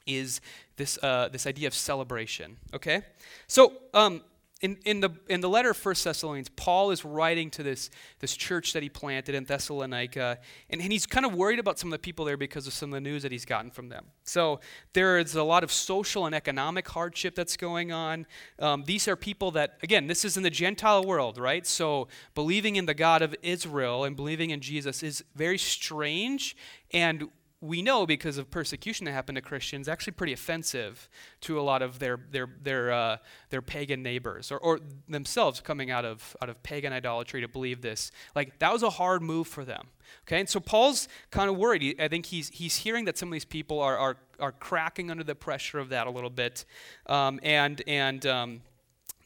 is 0.08 0.42
this, 0.78 0.98
uh, 1.04 1.30
this 1.30 1.46
idea 1.46 1.68
of 1.68 1.76
celebration, 1.76 2.58
okay? 2.74 3.04
So, 3.48 3.74
um, 3.94 4.22
in, 4.62 4.78
in, 4.86 5.00
the, 5.00 5.10
in 5.28 5.42
the 5.42 5.50
letter 5.50 5.72
of 5.72 5.86
1 5.86 5.96
Thessalonians, 6.04 6.50
Paul 6.50 6.92
is 6.92 7.04
writing 7.04 7.50
to 7.52 7.64
this, 7.64 7.90
this 8.20 8.38
church 8.38 8.74
that 8.74 8.84
he 8.84 8.90
planted 8.90 9.34
in 9.34 9.46
Thessalonica, 9.46 10.38
and, 10.70 10.80
and 10.80 10.92
he's 10.92 11.08
kind 11.08 11.26
of 11.26 11.34
worried 11.34 11.58
about 11.58 11.80
some 11.80 11.92
of 11.92 11.92
the 11.94 12.02
people 12.02 12.26
there 12.26 12.38
because 12.38 12.68
of 12.68 12.74
some 12.74 12.90
of 12.90 12.94
the 12.94 13.02
news 13.02 13.24
that 13.24 13.32
he's 13.32 13.46
gotten 13.46 13.72
from 13.72 13.90
them. 13.90 14.06
So 14.24 14.60
there 14.94 15.18
is 15.18 15.34
a 15.34 15.44
lot 15.44 15.64
of 15.64 15.72
social 15.72 16.28
and 16.28 16.36
economic 16.36 16.88
hardship 16.88 17.34
that's 17.34 17.58
going 17.58 17.92
on. 17.92 18.28
Um, 18.60 18.84
these 18.86 19.08
are 19.08 19.16
people 19.16 19.50
that, 19.52 19.80
again, 19.82 20.06
this 20.06 20.24
is 20.24 20.38
in 20.38 20.44
the 20.44 20.52
Gentile 20.52 21.04
world, 21.04 21.40
right? 21.40 21.66
So 21.66 22.08
believing 22.36 22.76
in 22.76 22.86
the 22.86 22.94
God 22.94 23.24
of 23.24 23.36
Israel 23.42 24.04
and 24.04 24.16
believing 24.16 24.52
in 24.52 24.62
Jesus 24.62 25.02
is 25.02 25.24
very 25.36 25.58
strange, 25.58 26.56
and 26.94 27.30
we 27.62 27.84
know 27.84 28.08
because 28.08 28.40
of 28.40 28.50
persecution 28.50 29.06
that 29.06 29.12
happened 29.12 29.36
to 29.36 29.42
Christians, 29.42 29.88
actually 29.88 30.14
pretty 30.14 30.34
offensive 30.34 31.08
to 31.42 31.60
a 31.60 31.62
lot 31.62 31.84
of 31.84 32.00
their 32.00 32.20
their 32.32 32.50
their 32.62 32.92
uh, 32.92 33.18
their 33.52 33.62
pagan 33.62 34.02
neighbors 34.02 34.52
or, 34.52 34.58
or 34.58 34.80
themselves 35.08 35.62
coming 35.62 35.92
out 35.92 36.04
of 36.04 36.36
out 36.42 36.50
of 36.50 36.62
pagan 36.64 36.92
idolatry 36.92 37.40
to 37.42 37.48
believe 37.48 37.82
this. 37.82 38.12
Like 38.36 38.58
that 38.60 38.74
was 38.74 38.82
a 38.82 38.90
hard 38.90 39.22
move 39.22 39.48
for 39.48 39.64
them. 39.64 39.88
Okay, 40.28 40.40
and 40.40 40.50
so 40.50 40.60
Paul's 40.60 41.08
kind 41.30 41.50
of 41.50 41.58
worried. 41.58 42.02
I 42.02 42.08
think 42.08 42.26
he's 42.26 42.50
he's 42.50 42.78
hearing 42.78 43.06
that 43.06 43.18
some 43.18 43.30
of 43.30 43.34
these 43.34 43.46
people 43.46 43.80
are 43.80 43.98
are 43.98 44.18
are 44.40 44.52
cracking 44.52 45.12
under 45.12 45.24
the 45.24 45.36
pressure 45.36 45.78
of 45.78 45.90
that 45.90 46.08
a 46.08 46.12
little 46.12 46.32
bit, 46.32 46.66
um, 47.06 47.40
and 47.44 47.82
and 47.86 48.26
um, 48.26 48.62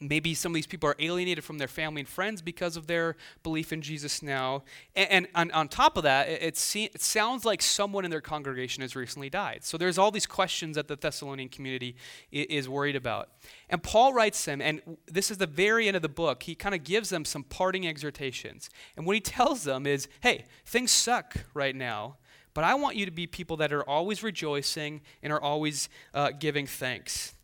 Maybe 0.00 0.34
some 0.34 0.52
of 0.52 0.54
these 0.54 0.66
people 0.66 0.88
are 0.90 0.96
alienated 0.98 1.42
from 1.42 1.58
their 1.58 1.68
family 1.68 2.00
and 2.00 2.08
friends 2.08 2.42
because 2.42 2.76
of 2.76 2.86
their 2.86 3.16
belief 3.42 3.72
in 3.72 3.80
Jesus 3.80 4.22
now. 4.22 4.62
And, 4.94 5.10
and 5.10 5.28
on, 5.34 5.50
on, 5.52 5.68
top 5.68 5.96
of 5.96 6.02
that, 6.02 6.28
it, 6.28 6.42
it, 6.42 6.56
see, 6.56 6.84
it, 6.84 7.00
sounds 7.00 7.44
like 7.44 7.62
someone 7.62 8.04
in 8.04 8.10
their 8.10 8.20
congregation 8.20 8.82
has 8.82 8.94
recently 8.94 9.30
died. 9.30 9.64
So 9.64 9.78
there's 9.78 9.96
all 9.96 10.10
these 10.10 10.26
questions 10.26 10.76
that 10.76 10.88
the 10.88 10.96
Thessalonian 10.96 11.48
community 11.48 11.96
is, 12.30 12.46
is 12.46 12.68
worried 12.68 12.96
about. 12.96 13.30
And 13.70 13.82
Paul 13.82 14.12
writes 14.12 14.44
them, 14.44 14.60
and 14.60 14.82
this 15.06 15.30
is 15.30 15.38
the 15.38 15.46
very 15.46 15.88
end 15.88 15.96
of 15.96 16.02
the 16.02 16.08
book. 16.08 16.42
He 16.42 16.54
kind 16.54 16.74
of 16.74 16.84
gives 16.84 17.08
them 17.08 17.24
some 17.24 17.42
parting 17.42 17.86
exhortations. 17.86 18.68
And 18.96 19.06
what 19.06 19.14
he 19.14 19.20
tells 19.20 19.64
them 19.64 19.86
is 19.86 20.08
hey, 20.20 20.44
things 20.64 20.90
suck 20.90 21.36
right 21.54 21.74
now, 21.74 22.16
but 22.52 22.64
I 22.64 22.74
want 22.74 22.96
you 22.96 23.04
to 23.06 23.12
be 23.12 23.26
people 23.26 23.56
that 23.58 23.72
are 23.72 23.82
always 23.82 24.22
rejoicing 24.22 25.02
and 25.22 25.32
are 25.32 25.40
always 25.40 25.88
uh, 26.14 26.30
giving 26.30 26.66
thanks. 26.66 27.34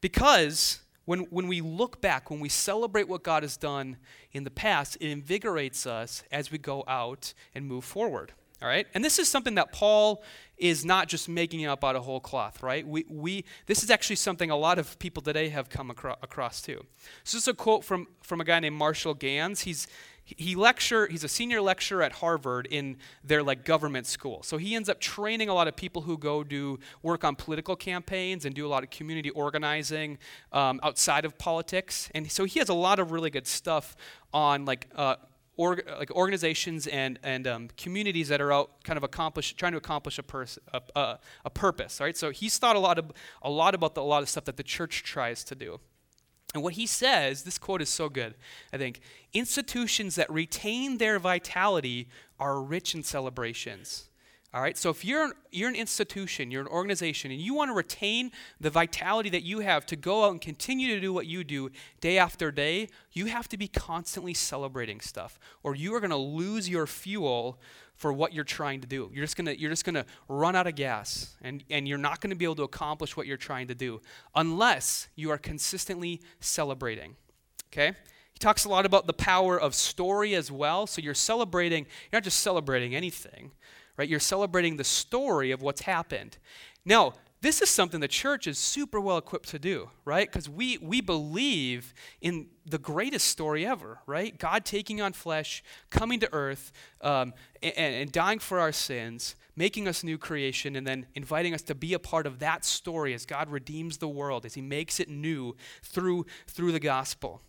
Because 0.00 0.80
when, 1.06 1.20
when 1.30 1.48
we 1.48 1.60
look 1.60 2.00
back, 2.00 2.30
when 2.30 2.40
we 2.40 2.48
celebrate 2.48 3.08
what 3.08 3.22
God 3.22 3.42
has 3.42 3.56
done 3.56 3.96
in 4.32 4.44
the 4.44 4.50
past, 4.50 4.96
it 5.00 5.10
invigorates 5.10 5.86
us 5.86 6.22
as 6.30 6.50
we 6.50 6.58
go 6.58 6.84
out 6.86 7.32
and 7.54 7.66
move 7.66 7.84
forward. 7.84 8.32
All 8.62 8.68
right? 8.68 8.86
And 8.94 9.04
this 9.04 9.18
is 9.18 9.28
something 9.28 9.54
that 9.56 9.72
Paul 9.72 10.22
is 10.56 10.84
not 10.84 11.08
just 11.08 11.28
making 11.28 11.66
up 11.66 11.84
out 11.84 11.94
of 11.94 12.04
whole 12.04 12.20
cloth, 12.20 12.62
right? 12.62 12.86
We, 12.86 13.04
we, 13.08 13.44
this 13.66 13.82
is 13.82 13.90
actually 13.90 14.16
something 14.16 14.50
a 14.50 14.56
lot 14.56 14.78
of 14.78 14.98
people 14.98 15.22
today 15.22 15.50
have 15.50 15.68
come 15.68 15.90
acro- 15.90 16.16
across 16.22 16.62
too. 16.62 16.84
So 17.24 17.36
this 17.36 17.42
is 17.42 17.48
a 17.48 17.54
quote 17.54 17.84
from, 17.84 18.08
from 18.22 18.40
a 18.40 18.44
guy 18.44 18.58
named 18.60 18.76
Marshall 18.76 19.12
Ganz. 19.12 19.60
He's, 19.60 19.86
he 20.26 20.56
lecture 20.56 21.06
he's 21.06 21.24
a 21.24 21.28
senior 21.28 21.60
lecturer 21.60 22.02
at 22.02 22.12
harvard 22.12 22.66
in 22.70 22.96
their 23.22 23.42
like 23.42 23.64
government 23.64 24.06
school 24.06 24.42
so 24.42 24.56
he 24.56 24.74
ends 24.74 24.88
up 24.88 25.00
training 25.00 25.48
a 25.48 25.54
lot 25.54 25.68
of 25.68 25.76
people 25.76 26.02
who 26.02 26.18
go 26.18 26.42
do 26.42 26.78
work 27.02 27.24
on 27.24 27.36
political 27.36 27.76
campaigns 27.76 28.44
and 28.44 28.54
do 28.54 28.66
a 28.66 28.68
lot 28.68 28.82
of 28.82 28.90
community 28.90 29.30
organizing 29.30 30.18
um, 30.52 30.80
outside 30.82 31.24
of 31.24 31.38
politics 31.38 32.10
and 32.14 32.30
so 32.30 32.44
he 32.44 32.58
has 32.58 32.68
a 32.68 32.74
lot 32.74 32.98
of 32.98 33.12
really 33.12 33.30
good 33.30 33.46
stuff 33.46 33.96
on 34.32 34.64
like 34.64 34.88
uh, 34.96 35.14
like 35.58 36.10
organizations 36.10 36.86
and, 36.86 37.18
and 37.22 37.46
um, 37.46 37.68
communities 37.76 38.28
that 38.28 38.40
are 38.40 38.52
out 38.52 38.82
kind 38.84 38.96
of 38.96 39.04
accomplish, 39.04 39.54
trying 39.54 39.72
to 39.72 39.78
accomplish 39.78 40.18
a, 40.18 40.22
pers- 40.22 40.58
a, 40.72 40.82
a, 40.94 41.18
a 41.46 41.50
purpose, 41.50 42.00
right? 42.00 42.16
So 42.16 42.30
he's 42.30 42.58
thought 42.58 42.76
a 42.76 42.78
lot, 42.78 42.98
of, 42.98 43.10
a 43.42 43.50
lot 43.50 43.74
about 43.74 43.94
the, 43.94 44.02
a 44.02 44.04
lot 44.04 44.22
of 44.22 44.28
stuff 44.28 44.44
that 44.44 44.56
the 44.56 44.62
church 44.62 45.02
tries 45.02 45.44
to 45.44 45.54
do. 45.54 45.80
And 46.56 46.62
what 46.62 46.72
he 46.72 46.86
says, 46.86 47.42
this 47.42 47.58
quote 47.58 47.82
is 47.82 47.90
so 47.90 48.08
good, 48.08 48.34
I 48.72 48.78
think. 48.78 49.00
Institutions 49.34 50.14
that 50.14 50.30
retain 50.30 50.96
their 50.96 51.18
vitality 51.18 52.08
are 52.40 52.62
rich 52.62 52.94
in 52.94 53.02
celebrations. 53.02 54.08
All 54.56 54.62
right, 54.62 54.78
so 54.78 54.88
if 54.88 55.04
you're, 55.04 55.32
you're 55.52 55.68
an 55.68 55.74
institution, 55.74 56.50
you're 56.50 56.62
an 56.62 56.68
organization, 56.68 57.30
and 57.30 57.38
you 57.38 57.52
want 57.52 57.68
to 57.68 57.74
retain 57.74 58.30
the 58.58 58.70
vitality 58.70 59.28
that 59.28 59.42
you 59.42 59.60
have 59.60 59.84
to 59.84 59.96
go 59.96 60.24
out 60.24 60.30
and 60.30 60.40
continue 60.40 60.94
to 60.94 60.98
do 60.98 61.12
what 61.12 61.26
you 61.26 61.44
do 61.44 61.68
day 62.00 62.16
after 62.16 62.50
day, 62.50 62.88
you 63.12 63.26
have 63.26 63.50
to 63.50 63.58
be 63.58 63.68
constantly 63.68 64.32
celebrating 64.32 64.98
stuff, 65.00 65.38
or 65.62 65.74
you 65.74 65.94
are 65.94 66.00
going 66.00 66.08
to 66.08 66.16
lose 66.16 66.70
your 66.70 66.86
fuel 66.86 67.60
for 67.96 68.14
what 68.14 68.32
you're 68.32 68.44
trying 68.44 68.80
to 68.80 68.86
do. 68.86 69.10
You're 69.12 69.24
just 69.24 69.36
gonna 69.36 69.52
you're 69.52 69.68
just 69.68 69.84
gonna 69.84 70.06
run 70.26 70.56
out 70.56 70.66
of 70.66 70.74
gas 70.74 71.34
and, 71.42 71.62
and 71.68 71.86
you're 71.86 71.98
not 71.98 72.22
gonna 72.22 72.34
be 72.34 72.44
able 72.44 72.56
to 72.56 72.62
accomplish 72.62 73.14
what 73.14 73.26
you're 73.26 73.36
trying 73.36 73.68
to 73.68 73.74
do 73.74 74.00
unless 74.34 75.08
you 75.16 75.30
are 75.30 75.38
consistently 75.38 76.22
celebrating. 76.40 77.16
Okay? 77.72 77.92
He 78.32 78.38
talks 78.38 78.64
a 78.64 78.68
lot 78.70 78.84
about 78.84 79.06
the 79.06 79.14
power 79.14 79.58
of 79.58 79.74
story 79.74 80.34
as 80.34 80.50
well. 80.50 80.86
So 80.86 81.00
you're 81.00 81.14
celebrating, 81.14 81.84
you're 81.84 82.18
not 82.18 82.24
just 82.24 82.40
celebrating 82.40 82.94
anything, 82.94 83.52
right? 83.96 84.08
You're 84.08 84.20
celebrating 84.20 84.76
the 84.76 84.84
story 84.84 85.50
of 85.50 85.62
what's 85.62 85.82
happened. 85.82 86.38
Now, 86.84 87.14
this 87.42 87.60
is 87.60 87.68
something 87.68 88.00
the 88.00 88.08
church 88.08 88.46
is 88.46 88.58
super 88.58 88.98
well 88.98 89.18
equipped 89.18 89.50
to 89.50 89.58
do, 89.58 89.90
right? 90.04 90.26
Because 90.26 90.48
we, 90.48 90.78
we 90.78 91.00
believe 91.00 91.92
in 92.20 92.48
the 92.64 92.78
greatest 92.78 93.28
story 93.28 93.66
ever, 93.66 93.98
right? 94.06 94.36
God 94.36 94.64
taking 94.64 95.00
on 95.00 95.12
flesh, 95.12 95.62
coming 95.90 96.18
to 96.20 96.32
earth, 96.32 96.72
um, 97.02 97.34
and, 97.62 97.74
and 97.76 98.10
dying 98.10 98.38
for 98.38 98.58
our 98.58 98.72
sins, 98.72 99.36
making 99.54 99.86
us 99.86 100.02
new 100.02 100.16
creation, 100.16 100.76
and 100.76 100.86
then 100.86 101.06
inviting 101.14 101.52
us 101.52 101.62
to 101.62 101.74
be 101.74 101.92
a 101.92 101.98
part 101.98 102.26
of 102.26 102.38
that 102.38 102.64
story 102.64 103.12
as 103.12 103.26
God 103.26 103.50
redeems 103.50 103.98
the 103.98 104.08
world, 104.08 104.46
as 104.46 104.54
He 104.54 104.62
makes 104.62 104.98
it 104.98 105.08
new 105.08 105.54
through, 105.82 106.26
through 106.46 106.72
the 106.72 106.80
gospel. 106.80 107.42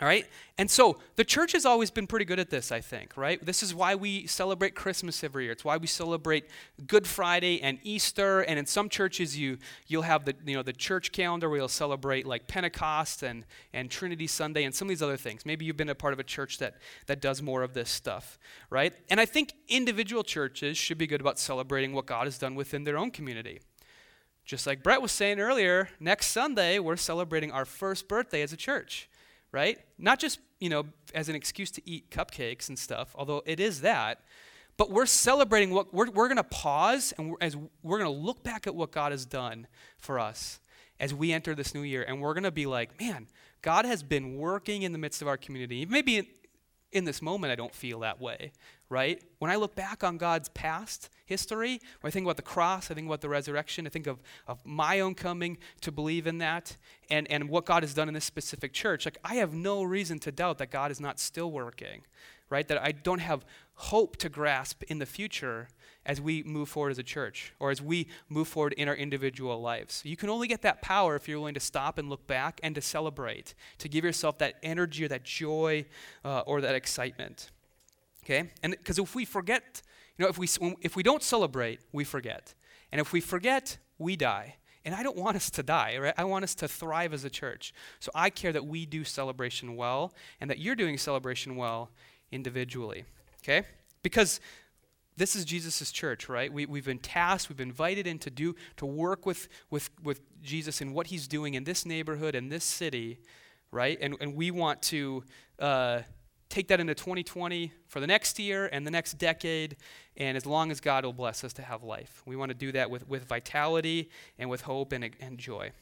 All 0.00 0.08
right? 0.08 0.26
And 0.58 0.68
so 0.68 0.98
the 1.14 1.22
church 1.22 1.52
has 1.52 1.64
always 1.64 1.88
been 1.92 2.08
pretty 2.08 2.24
good 2.24 2.40
at 2.40 2.50
this, 2.50 2.72
I 2.72 2.80
think, 2.80 3.16
right? 3.16 3.44
This 3.44 3.62
is 3.62 3.72
why 3.72 3.94
we 3.94 4.26
celebrate 4.26 4.74
Christmas 4.74 5.22
every 5.22 5.44
year. 5.44 5.52
It's 5.52 5.64
why 5.64 5.76
we 5.76 5.86
celebrate 5.86 6.46
Good 6.84 7.06
Friday 7.06 7.62
and 7.62 7.78
Easter. 7.84 8.40
And 8.40 8.58
in 8.58 8.66
some 8.66 8.88
churches, 8.88 9.38
you, 9.38 9.56
you'll 9.86 10.02
have 10.02 10.24
the, 10.24 10.34
you 10.44 10.56
know, 10.56 10.64
the 10.64 10.72
church 10.72 11.12
calendar 11.12 11.48
where 11.48 11.58
you'll 11.58 11.68
celebrate 11.68 12.26
like 12.26 12.48
Pentecost 12.48 13.22
and, 13.22 13.44
and 13.72 13.88
Trinity 13.88 14.26
Sunday 14.26 14.64
and 14.64 14.74
some 14.74 14.86
of 14.86 14.90
these 14.90 15.02
other 15.02 15.16
things. 15.16 15.46
Maybe 15.46 15.64
you've 15.64 15.76
been 15.76 15.88
a 15.88 15.94
part 15.94 16.12
of 16.12 16.18
a 16.18 16.24
church 16.24 16.58
that, 16.58 16.74
that 17.06 17.20
does 17.20 17.40
more 17.40 17.62
of 17.62 17.72
this 17.72 17.88
stuff, 17.88 18.36
right? 18.70 18.92
And 19.10 19.20
I 19.20 19.26
think 19.26 19.52
individual 19.68 20.24
churches 20.24 20.76
should 20.76 20.98
be 20.98 21.06
good 21.06 21.20
about 21.20 21.38
celebrating 21.38 21.92
what 21.92 22.06
God 22.06 22.24
has 22.24 22.36
done 22.36 22.56
within 22.56 22.82
their 22.82 22.98
own 22.98 23.12
community. 23.12 23.60
Just 24.44 24.66
like 24.66 24.82
Brett 24.82 25.00
was 25.00 25.12
saying 25.12 25.38
earlier, 25.38 25.88
next 26.00 26.26
Sunday, 26.26 26.80
we're 26.80 26.96
celebrating 26.96 27.52
our 27.52 27.64
first 27.64 28.08
birthday 28.08 28.42
as 28.42 28.52
a 28.52 28.56
church 28.56 29.08
right? 29.54 29.78
Not 29.98 30.18
just, 30.18 30.40
you 30.58 30.68
know, 30.68 30.86
as 31.14 31.28
an 31.28 31.36
excuse 31.36 31.70
to 31.70 31.88
eat 31.88 32.10
cupcakes 32.10 32.68
and 32.68 32.76
stuff, 32.76 33.14
although 33.14 33.42
it 33.46 33.60
is 33.60 33.82
that, 33.82 34.20
but 34.76 34.90
we're 34.90 35.06
celebrating 35.06 35.70
what 35.70 35.94
we're, 35.94 36.10
we're 36.10 36.26
going 36.26 36.36
to 36.36 36.42
pause 36.42 37.14
and 37.16 37.30
we're, 37.30 37.36
as 37.40 37.56
we're 37.84 37.98
going 37.98 38.12
to 38.12 38.20
look 38.20 38.42
back 38.42 38.66
at 38.66 38.74
what 38.74 38.90
God 38.90 39.12
has 39.12 39.24
done 39.24 39.68
for 39.96 40.18
us 40.18 40.58
as 40.98 41.14
we 41.14 41.32
enter 41.32 41.54
this 41.54 41.72
new 41.72 41.82
year 41.82 42.02
and 42.02 42.20
we're 42.20 42.34
going 42.34 42.42
to 42.42 42.50
be 42.50 42.66
like, 42.66 43.00
man, 43.00 43.28
God 43.62 43.84
has 43.84 44.02
been 44.02 44.36
working 44.36 44.82
in 44.82 44.90
the 44.90 44.98
midst 44.98 45.22
of 45.22 45.28
our 45.28 45.36
community. 45.36 45.86
Maybe 45.86 46.28
in, 46.94 47.04
this 47.04 47.20
moment 47.20 47.52
I 47.52 47.56
don't 47.56 47.74
feel 47.74 48.00
that 48.00 48.20
way, 48.20 48.52
right? 48.88 49.22
When 49.38 49.50
I 49.50 49.56
look 49.56 49.74
back 49.74 50.04
on 50.04 50.16
God's 50.16 50.48
past 50.50 51.10
history, 51.26 51.80
when 52.00 52.08
I 52.08 52.10
think 52.10 52.24
about 52.24 52.36
the 52.36 52.42
cross, 52.42 52.90
I 52.90 52.94
think 52.94 53.06
about 53.06 53.20
the 53.20 53.28
resurrection, 53.28 53.86
I 53.86 53.90
think 53.90 54.06
of, 54.06 54.22
of 54.46 54.64
my 54.64 55.00
own 55.00 55.14
coming 55.14 55.58
to 55.82 55.92
believe 55.92 56.26
in 56.26 56.38
that 56.38 56.76
and, 57.10 57.30
and 57.30 57.48
what 57.48 57.66
God 57.66 57.82
has 57.82 57.94
done 57.94 58.08
in 58.08 58.14
this 58.14 58.24
specific 58.24 58.72
church. 58.72 59.04
Like, 59.04 59.18
I 59.24 59.36
have 59.36 59.52
no 59.52 59.82
reason 59.82 60.18
to 60.20 60.32
doubt 60.32 60.58
that 60.58 60.70
God 60.70 60.90
is 60.90 61.00
not 61.00 61.18
still 61.18 61.50
working, 61.50 62.02
right? 62.48 62.66
That 62.68 62.82
I 62.82 62.92
don't 62.92 63.20
have 63.20 63.44
hope 63.74 64.16
to 64.18 64.28
grasp 64.28 64.82
in 64.84 64.98
the 64.98 65.06
future 65.06 65.68
as 66.06 66.20
we 66.20 66.42
move 66.42 66.68
forward 66.68 66.90
as 66.90 66.98
a 66.98 67.02
church 67.02 67.52
or 67.58 67.70
as 67.70 67.80
we 67.80 68.08
move 68.28 68.48
forward 68.48 68.72
in 68.74 68.88
our 68.88 68.94
individual 68.94 69.60
lives. 69.60 70.02
You 70.04 70.16
can 70.16 70.28
only 70.28 70.48
get 70.48 70.62
that 70.62 70.82
power 70.82 71.16
if 71.16 71.28
you're 71.28 71.38
willing 71.38 71.54
to 71.54 71.60
stop 71.60 71.98
and 71.98 72.08
look 72.08 72.26
back 72.26 72.60
and 72.62 72.74
to 72.74 72.80
celebrate, 72.80 73.54
to 73.78 73.88
give 73.88 74.04
yourself 74.04 74.38
that 74.38 74.56
energy 74.62 75.04
or 75.04 75.08
that 75.08 75.24
joy 75.24 75.86
uh, 76.24 76.40
or 76.40 76.60
that 76.60 76.74
excitement. 76.74 77.50
Okay? 78.24 78.50
And 78.62 78.72
because 78.72 78.98
if 78.98 79.14
we 79.14 79.24
forget, 79.24 79.82
you 80.18 80.24
know, 80.24 80.28
if 80.28 80.38
we, 80.38 80.48
if 80.82 80.96
we 80.96 81.02
don't 81.02 81.22
celebrate, 81.22 81.80
we 81.92 82.04
forget. 82.04 82.54
And 82.92 83.00
if 83.00 83.12
we 83.12 83.20
forget, 83.20 83.78
we 83.98 84.16
die. 84.16 84.56
And 84.84 84.94
I 84.94 85.02
don't 85.02 85.16
want 85.16 85.36
us 85.36 85.48
to 85.50 85.62
die, 85.62 85.96
right? 85.98 86.14
I 86.18 86.24
want 86.24 86.44
us 86.44 86.54
to 86.56 86.68
thrive 86.68 87.14
as 87.14 87.24
a 87.24 87.30
church. 87.30 87.72
So 88.00 88.10
I 88.14 88.28
care 88.28 88.52
that 88.52 88.66
we 88.66 88.84
do 88.84 89.02
celebration 89.02 89.76
well 89.76 90.12
and 90.40 90.50
that 90.50 90.58
you're 90.58 90.76
doing 90.76 90.98
celebration 90.98 91.56
well 91.56 91.90
individually. 92.30 93.04
Okay? 93.42 93.66
Because 94.02 94.40
this 95.16 95.36
is 95.36 95.44
Jesus' 95.44 95.92
church, 95.92 96.28
right? 96.28 96.52
We, 96.52 96.66
we've 96.66 96.84
been 96.84 96.98
tasked, 96.98 97.48
we've 97.48 97.56
been 97.56 97.68
invited 97.68 98.06
in 98.06 98.18
to 98.20 98.30
do, 98.30 98.54
to 98.76 98.86
work 98.86 99.26
with, 99.26 99.48
with, 99.70 99.90
with 100.02 100.20
Jesus 100.42 100.80
and 100.80 100.92
what 100.92 101.08
he's 101.08 101.28
doing 101.28 101.54
in 101.54 101.64
this 101.64 101.86
neighborhood 101.86 102.34
and 102.34 102.50
this 102.50 102.64
city, 102.64 103.18
right? 103.70 103.96
And, 104.00 104.16
and 104.20 104.34
we 104.34 104.50
want 104.50 104.82
to 104.82 105.22
uh, 105.58 106.00
take 106.48 106.68
that 106.68 106.80
into 106.80 106.94
2020 106.94 107.72
for 107.86 108.00
the 108.00 108.06
next 108.06 108.38
year 108.38 108.68
and 108.72 108.86
the 108.86 108.90
next 108.90 109.14
decade, 109.14 109.76
and 110.16 110.36
as 110.36 110.46
long 110.46 110.70
as 110.70 110.80
God 110.80 111.04
will 111.04 111.12
bless 111.12 111.44
us 111.44 111.52
to 111.54 111.62
have 111.62 111.82
life. 111.82 112.22
We 112.26 112.36
want 112.36 112.50
to 112.50 112.54
do 112.54 112.72
that 112.72 112.90
with, 112.90 113.08
with 113.08 113.24
vitality 113.24 114.10
and 114.38 114.50
with 114.50 114.62
hope 114.62 114.92
and, 114.92 115.10
and 115.20 115.38
joy. 115.38 115.72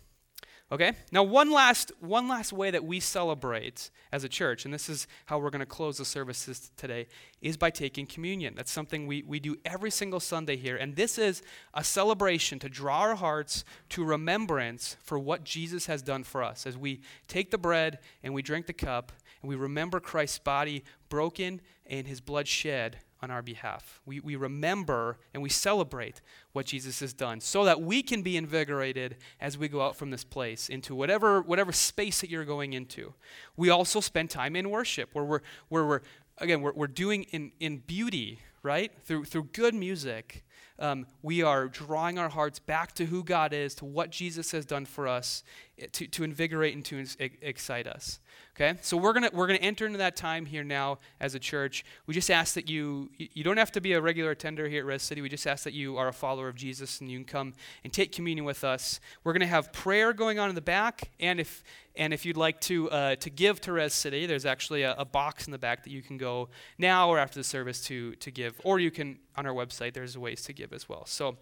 Okay? 0.72 0.92
Now 1.12 1.22
one 1.22 1.50
last 1.50 1.92
one 2.00 2.28
last 2.28 2.50
way 2.50 2.70
that 2.70 2.82
we 2.82 2.98
celebrate 2.98 3.90
as 4.10 4.24
a 4.24 4.28
church, 4.28 4.64
and 4.64 4.72
this 4.72 4.88
is 4.88 5.06
how 5.26 5.38
we're 5.38 5.50
going 5.50 5.60
to 5.60 5.66
close 5.66 5.98
the 5.98 6.04
services 6.06 6.70
today, 6.78 7.08
is 7.42 7.58
by 7.58 7.68
taking 7.68 8.06
communion. 8.06 8.54
That's 8.56 8.72
something 8.72 9.06
we, 9.06 9.22
we 9.22 9.38
do 9.38 9.56
every 9.66 9.90
single 9.90 10.18
Sunday 10.18 10.56
here. 10.56 10.76
And 10.76 10.96
this 10.96 11.18
is 11.18 11.42
a 11.74 11.84
celebration 11.84 12.58
to 12.60 12.70
draw 12.70 13.00
our 13.00 13.16
hearts 13.16 13.64
to 13.90 14.02
remembrance 14.02 14.96
for 15.02 15.18
what 15.18 15.44
Jesus 15.44 15.84
has 15.86 16.00
done 16.00 16.24
for 16.24 16.42
us. 16.42 16.66
As 16.66 16.78
we 16.78 17.02
take 17.28 17.50
the 17.50 17.58
bread 17.58 17.98
and 18.22 18.32
we 18.32 18.40
drink 18.40 18.64
the 18.66 18.72
cup 18.72 19.12
and 19.42 19.50
we 19.50 19.56
remember 19.56 20.00
Christ's 20.00 20.38
body 20.38 20.84
broken 21.10 21.60
and 21.86 22.06
his 22.06 22.22
blood 22.22 22.48
shed 22.48 22.96
on 23.22 23.30
our 23.30 23.42
behalf. 23.42 24.00
We, 24.04 24.20
we 24.20 24.34
remember 24.36 25.18
and 25.32 25.42
we 25.42 25.48
celebrate 25.48 26.20
what 26.52 26.66
Jesus 26.66 27.00
has 27.00 27.12
done 27.12 27.40
so 27.40 27.64
that 27.64 27.80
we 27.80 28.02
can 28.02 28.22
be 28.22 28.36
invigorated 28.36 29.16
as 29.40 29.56
we 29.56 29.68
go 29.68 29.80
out 29.80 29.96
from 29.96 30.10
this 30.10 30.24
place 30.24 30.68
into 30.68 30.94
whatever, 30.94 31.40
whatever 31.40 31.72
space 31.72 32.20
that 32.20 32.30
you're 32.30 32.44
going 32.44 32.72
into. 32.72 33.14
We 33.56 33.70
also 33.70 34.00
spend 34.00 34.30
time 34.30 34.56
in 34.56 34.70
worship 34.70 35.10
where 35.12 35.24
we're, 35.24 35.40
where 35.68 35.86
we're 35.86 36.00
again, 36.38 36.60
we're, 36.60 36.72
we're 36.72 36.86
doing 36.88 37.24
in, 37.24 37.52
in 37.60 37.78
beauty, 37.78 38.40
right? 38.62 38.92
Through, 39.04 39.26
through 39.26 39.44
good 39.52 39.74
music. 39.74 40.44
Um, 40.78 41.06
we 41.22 41.42
are 41.42 41.68
drawing 41.68 42.18
our 42.18 42.28
hearts 42.28 42.58
back 42.58 42.92
to 42.94 43.06
who 43.06 43.22
God 43.22 43.52
is, 43.52 43.74
to 43.76 43.84
what 43.84 44.10
Jesus 44.10 44.50
has 44.50 44.66
done 44.66 44.84
for 44.84 45.06
us, 45.06 45.44
to, 45.92 46.06
to 46.06 46.24
invigorate 46.24 46.74
and 46.74 46.84
to 46.86 47.04
excite 47.40 47.86
us. 47.86 48.20
Okay, 48.54 48.78
so 48.82 48.98
we're 48.98 49.14
gonna 49.14 49.30
we're 49.32 49.46
gonna 49.46 49.60
enter 49.60 49.86
into 49.86 49.96
that 49.98 50.14
time 50.14 50.44
here 50.44 50.62
now 50.62 50.98
as 51.20 51.34
a 51.34 51.38
church. 51.38 51.86
We 52.06 52.12
just 52.12 52.30
ask 52.30 52.54
that 52.54 52.68
you 52.68 53.10
you 53.16 53.42
don't 53.42 53.56
have 53.56 53.72
to 53.72 53.80
be 53.80 53.94
a 53.94 54.00
regular 54.00 54.32
attender 54.32 54.68
here 54.68 54.80
at 54.80 54.84
Res 54.84 55.02
City. 55.02 55.22
We 55.22 55.30
just 55.30 55.46
ask 55.46 55.64
that 55.64 55.72
you 55.72 55.96
are 55.96 56.08
a 56.08 56.12
follower 56.12 56.48
of 56.48 56.54
Jesus 56.54 57.00
and 57.00 57.10
you 57.10 57.18
can 57.18 57.24
come 57.24 57.54
and 57.82 57.90
take 57.90 58.12
communion 58.12 58.44
with 58.44 58.62
us. 58.62 59.00
We're 59.24 59.32
gonna 59.32 59.46
have 59.46 59.72
prayer 59.72 60.12
going 60.12 60.38
on 60.38 60.50
in 60.50 60.54
the 60.54 60.60
back, 60.60 61.12
and 61.18 61.40
if 61.40 61.64
and 61.96 62.12
if 62.12 62.26
you'd 62.26 62.36
like 62.36 62.60
to 62.62 62.90
uh, 62.90 63.16
to 63.16 63.30
give 63.30 63.58
to 63.62 63.72
Res 63.72 63.94
City, 63.94 64.26
there's 64.26 64.44
actually 64.44 64.82
a, 64.82 64.94
a, 64.96 65.04
box 65.06 65.46
in 65.46 65.50
the 65.50 65.58
back 65.58 65.82
that 65.84 65.90
you 65.90 66.02
can 66.02 66.18
go 66.18 66.50
now 66.76 67.08
or 67.08 67.18
after 67.18 67.40
the 67.40 67.44
service 67.44 67.82
to 67.84 68.14
to 68.16 68.30
give, 68.30 68.60
or 68.64 68.78
you 68.78 68.90
can 68.90 69.18
on 69.34 69.46
our 69.46 69.54
website. 69.54 69.94
There's 69.94 70.18
ways 70.18 70.42
to 70.42 70.52
give 70.52 70.74
as 70.74 70.90
well. 70.90 71.06
So. 71.06 71.38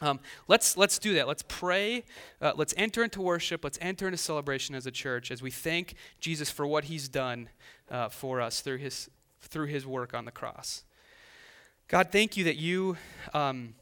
Um, 0.00 0.20
let's, 0.48 0.76
let's 0.76 0.98
do 0.98 1.14
that. 1.14 1.28
Let's 1.28 1.44
pray. 1.46 2.04
Uh, 2.40 2.52
let's 2.56 2.74
enter 2.76 3.04
into 3.04 3.20
worship. 3.20 3.62
Let's 3.62 3.78
enter 3.80 4.06
into 4.06 4.18
celebration 4.18 4.74
as 4.74 4.86
a 4.86 4.90
church 4.90 5.30
as 5.30 5.42
we 5.42 5.50
thank 5.50 5.94
Jesus 6.20 6.50
for 6.50 6.66
what 6.66 6.84
he's 6.84 7.08
done 7.08 7.48
uh, 7.90 8.08
for 8.08 8.40
us 8.40 8.60
through 8.60 8.78
his, 8.78 9.10
through 9.40 9.66
his 9.66 9.86
work 9.86 10.14
on 10.14 10.24
the 10.24 10.30
cross. 10.30 10.84
God, 11.88 12.08
thank 12.12 12.36
you 12.36 12.44
that 12.44 12.56
you 12.56 12.96
um, 13.34 13.74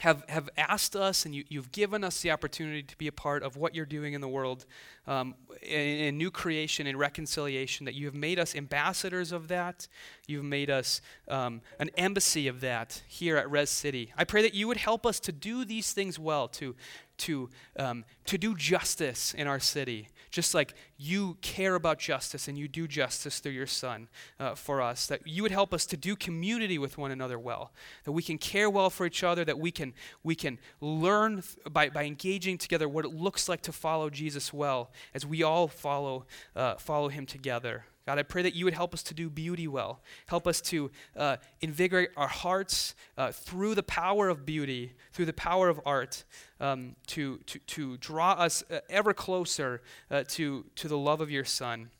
have, 0.00 0.24
have 0.28 0.50
asked 0.56 0.94
us 0.94 1.24
and 1.24 1.34
you, 1.34 1.44
you've 1.48 1.72
given 1.72 2.04
us 2.04 2.20
the 2.20 2.30
opportunity 2.30 2.82
to 2.82 2.96
be 2.98 3.08
a 3.08 3.12
part 3.12 3.42
of 3.42 3.56
what 3.56 3.74
you're 3.74 3.86
doing 3.86 4.12
in 4.12 4.20
the 4.20 4.28
world 4.28 4.66
um, 5.06 5.34
in, 5.62 5.80
in, 5.80 6.18
new 6.18 6.30
creation 6.30 6.86
and 6.86 6.98
reconciliation, 6.98 7.86
that 7.86 7.94
you 7.94 8.06
have 8.06 8.14
made 8.14 8.38
us 8.38 8.54
ambassadors 8.54 9.32
of 9.32 9.48
that. 9.48 9.86
You've 10.26 10.44
made 10.44 10.68
us 10.68 11.00
um, 11.28 11.60
an 11.78 11.90
embassy 11.96 12.48
of 12.48 12.60
that 12.60 13.02
here 13.06 13.36
at 13.36 13.50
Res 13.50 13.70
City. 13.70 14.12
I 14.18 14.24
pray 14.24 14.42
that 14.42 14.54
you 14.54 14.66
would 14.68 14.76
help 14.78 15.06
us 15.06 15.20
to 15.20 15.32
do 15.32 15.64
these 15.64 15.92
things 15.92 16.18
well, 16.18 16.48
to, 16.48 16.74
to, 17.18 17.50
um, 17.78 18.04
to 18.26 18.38
do 18.38 18.54
justice 18.54 19.34
in 19.34 19.46
our 19.46 19.60
city, 19.60 20.08
just 20.30 20.54
like 20.54 20.74
you 20.98 21.36
care 21.40 21.74
about 21.74 21.98
justice 21.98 22.48
and 22.48 22.58
you 22.58 22.68
do 22.68 22.86
justice 22.86 23.38
through 23.38 23.52
your 23.52 23.66
Son 23.66 24.08
uh, 24.38 24.54
for 24.54 24.82
us, 24.82 25.06
that 25.06 25.26
you 25.26 25.42
would 25.42 25.52
help 25.52 25.72
us 25.72 25.86
to 25.86 25.96
do 25.96 26.16
community 26.16 26.78
with 26.78 26.98
one 26.98 27.10
another 27.10 27.38
well, 27.38 27.72
that 28.04 28.12
we 28.12 28.22
can 28.22 28.38
care 28.38 28.68
well 28.68 28.90
for 28.90 29.06
each 29.06 29.22
other, 29.22 29.44
that 29.44 29.58
we 29.58 29.70
can, 29.70 29.94
we 30.22 30.34
can 30.34 30.58
learn 30.80 31.42
th- 31.42 31.72
by, 31.72 31.88
by 31.88 32.04
engaging 32.04 32.58
together 32.58 32.88
what 32.88 33.04
it 33.04 33.14
looks 33.14 33.48
like 33.48 33.62
to 33.62 33.72
follow 33.72 34.10
Jesus 34.10 34.52
well 34.52 34.90
as 35.14 35.24
we 35.24 35.42
all 35.42 35.68
follow, 35.68 36.26
uh, 36.54 36.74
follow 36.74 37.08
him 37.08 37.26
together. 37.26 37.84
God, 38.06 38.20
I 38.20 38.22
pray 38.22 38.42
that 38.42 38.54
you 38.54 38.64
would 38.64 38.74
help 38.74 38.94
us 38.94 39.02
to 39.04 39.14
do 39.14 39.28
beauty 39.28 39.66
well. 39.66 40.00
Help 40.26 40.46
us 40.46 40.60
to 40.62 40.92
uh, 41.16 41.38
invigorate 41.60 42.10
our 42.16 42.28
hearts 42.28 42.94
uh, 43.18 43.32
through 43.32 43.74
the 43.74 43.82
power 43.82 44.28
of 44.28 44.46
beauty, 44.46 44.92
through 45.12 45.24
the 45.24 45.32
power 45.32 45.68
of 45.68 45.80
art, 45.84 46.22
um, 46.60 46.94
to, 47.08 47.38
to, 47.46 47.58
to 47.58 47.96
draw 47.96 48.32
us 48.32 48.62
uh, 48.70 48.78
ever 48.88 49.12
closer 49.12 49.82
uh, 50.08 50.22
to, 50.28 50.64
to 50.76 50.86
the 50.86 50.96
love 50.96 51.20
of 51.20 51.32
your 51.32 51.44
Son. 51.44 51.90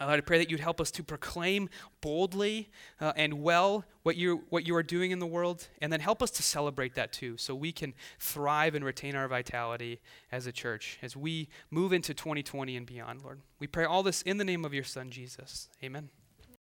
Uh, 0.00 0.06
I 0.06 0.20
pray 0.20 0.38
that 0.38 0.50
you'd 0.50 0.60
help 0.60 0.80
us 0.80 0.90
to 0.92 1.02
proclaim 1.02 1.68
boldly 2.00 2.70
uh, 3.00 3.12
and 3.16 3.42
well 3.42 3.84
what 4.02 4.16
you, 4.16 4.44
what 4.48 4.66
you 4.66 4.74
are 4.74 4.82
doing 4.82 5.10
in 5.10 5.18
the 5.18 5.26
world, 5.26 5.68
and 5.82 5.92
then 5.92 6.00
help 6.00 6.22
us 6.22 6.30
to 6.32 6.42
celebrate 6.42 6.94
that 6.94 7.12
too, 7.12 7.36
so 7.36 7.54
we 7.54 7.70
can 7.70 7.92
thrive 8.18 8.74
and 8.74 8.84
retain 8.84 9.14
our 9.14 9.28
vitality 9.28 10.00
as 10.32 10.46
a 10.46 10.52
church 10.52 10.98
as 11.02 11.16
we 11.16 11.48
move 11.70 11.92
into 11.92 12.14
2020 12.14 12.76
and 12.76 12.86
beyond, 12.86 13.22
Lord. 13.22 13.40
We 13.58 13.66
pray 13.66 13.84
all 13.84 14.02
this 14.02 14.22
in 14.22 14.38
the 14.38 14.44
name 14.44 14.64
of 14.64 14.72
your 14.72 14.84
Son, 14.84 15.10
Jesus. 15.10 15.68
Amen. 15.84 16.08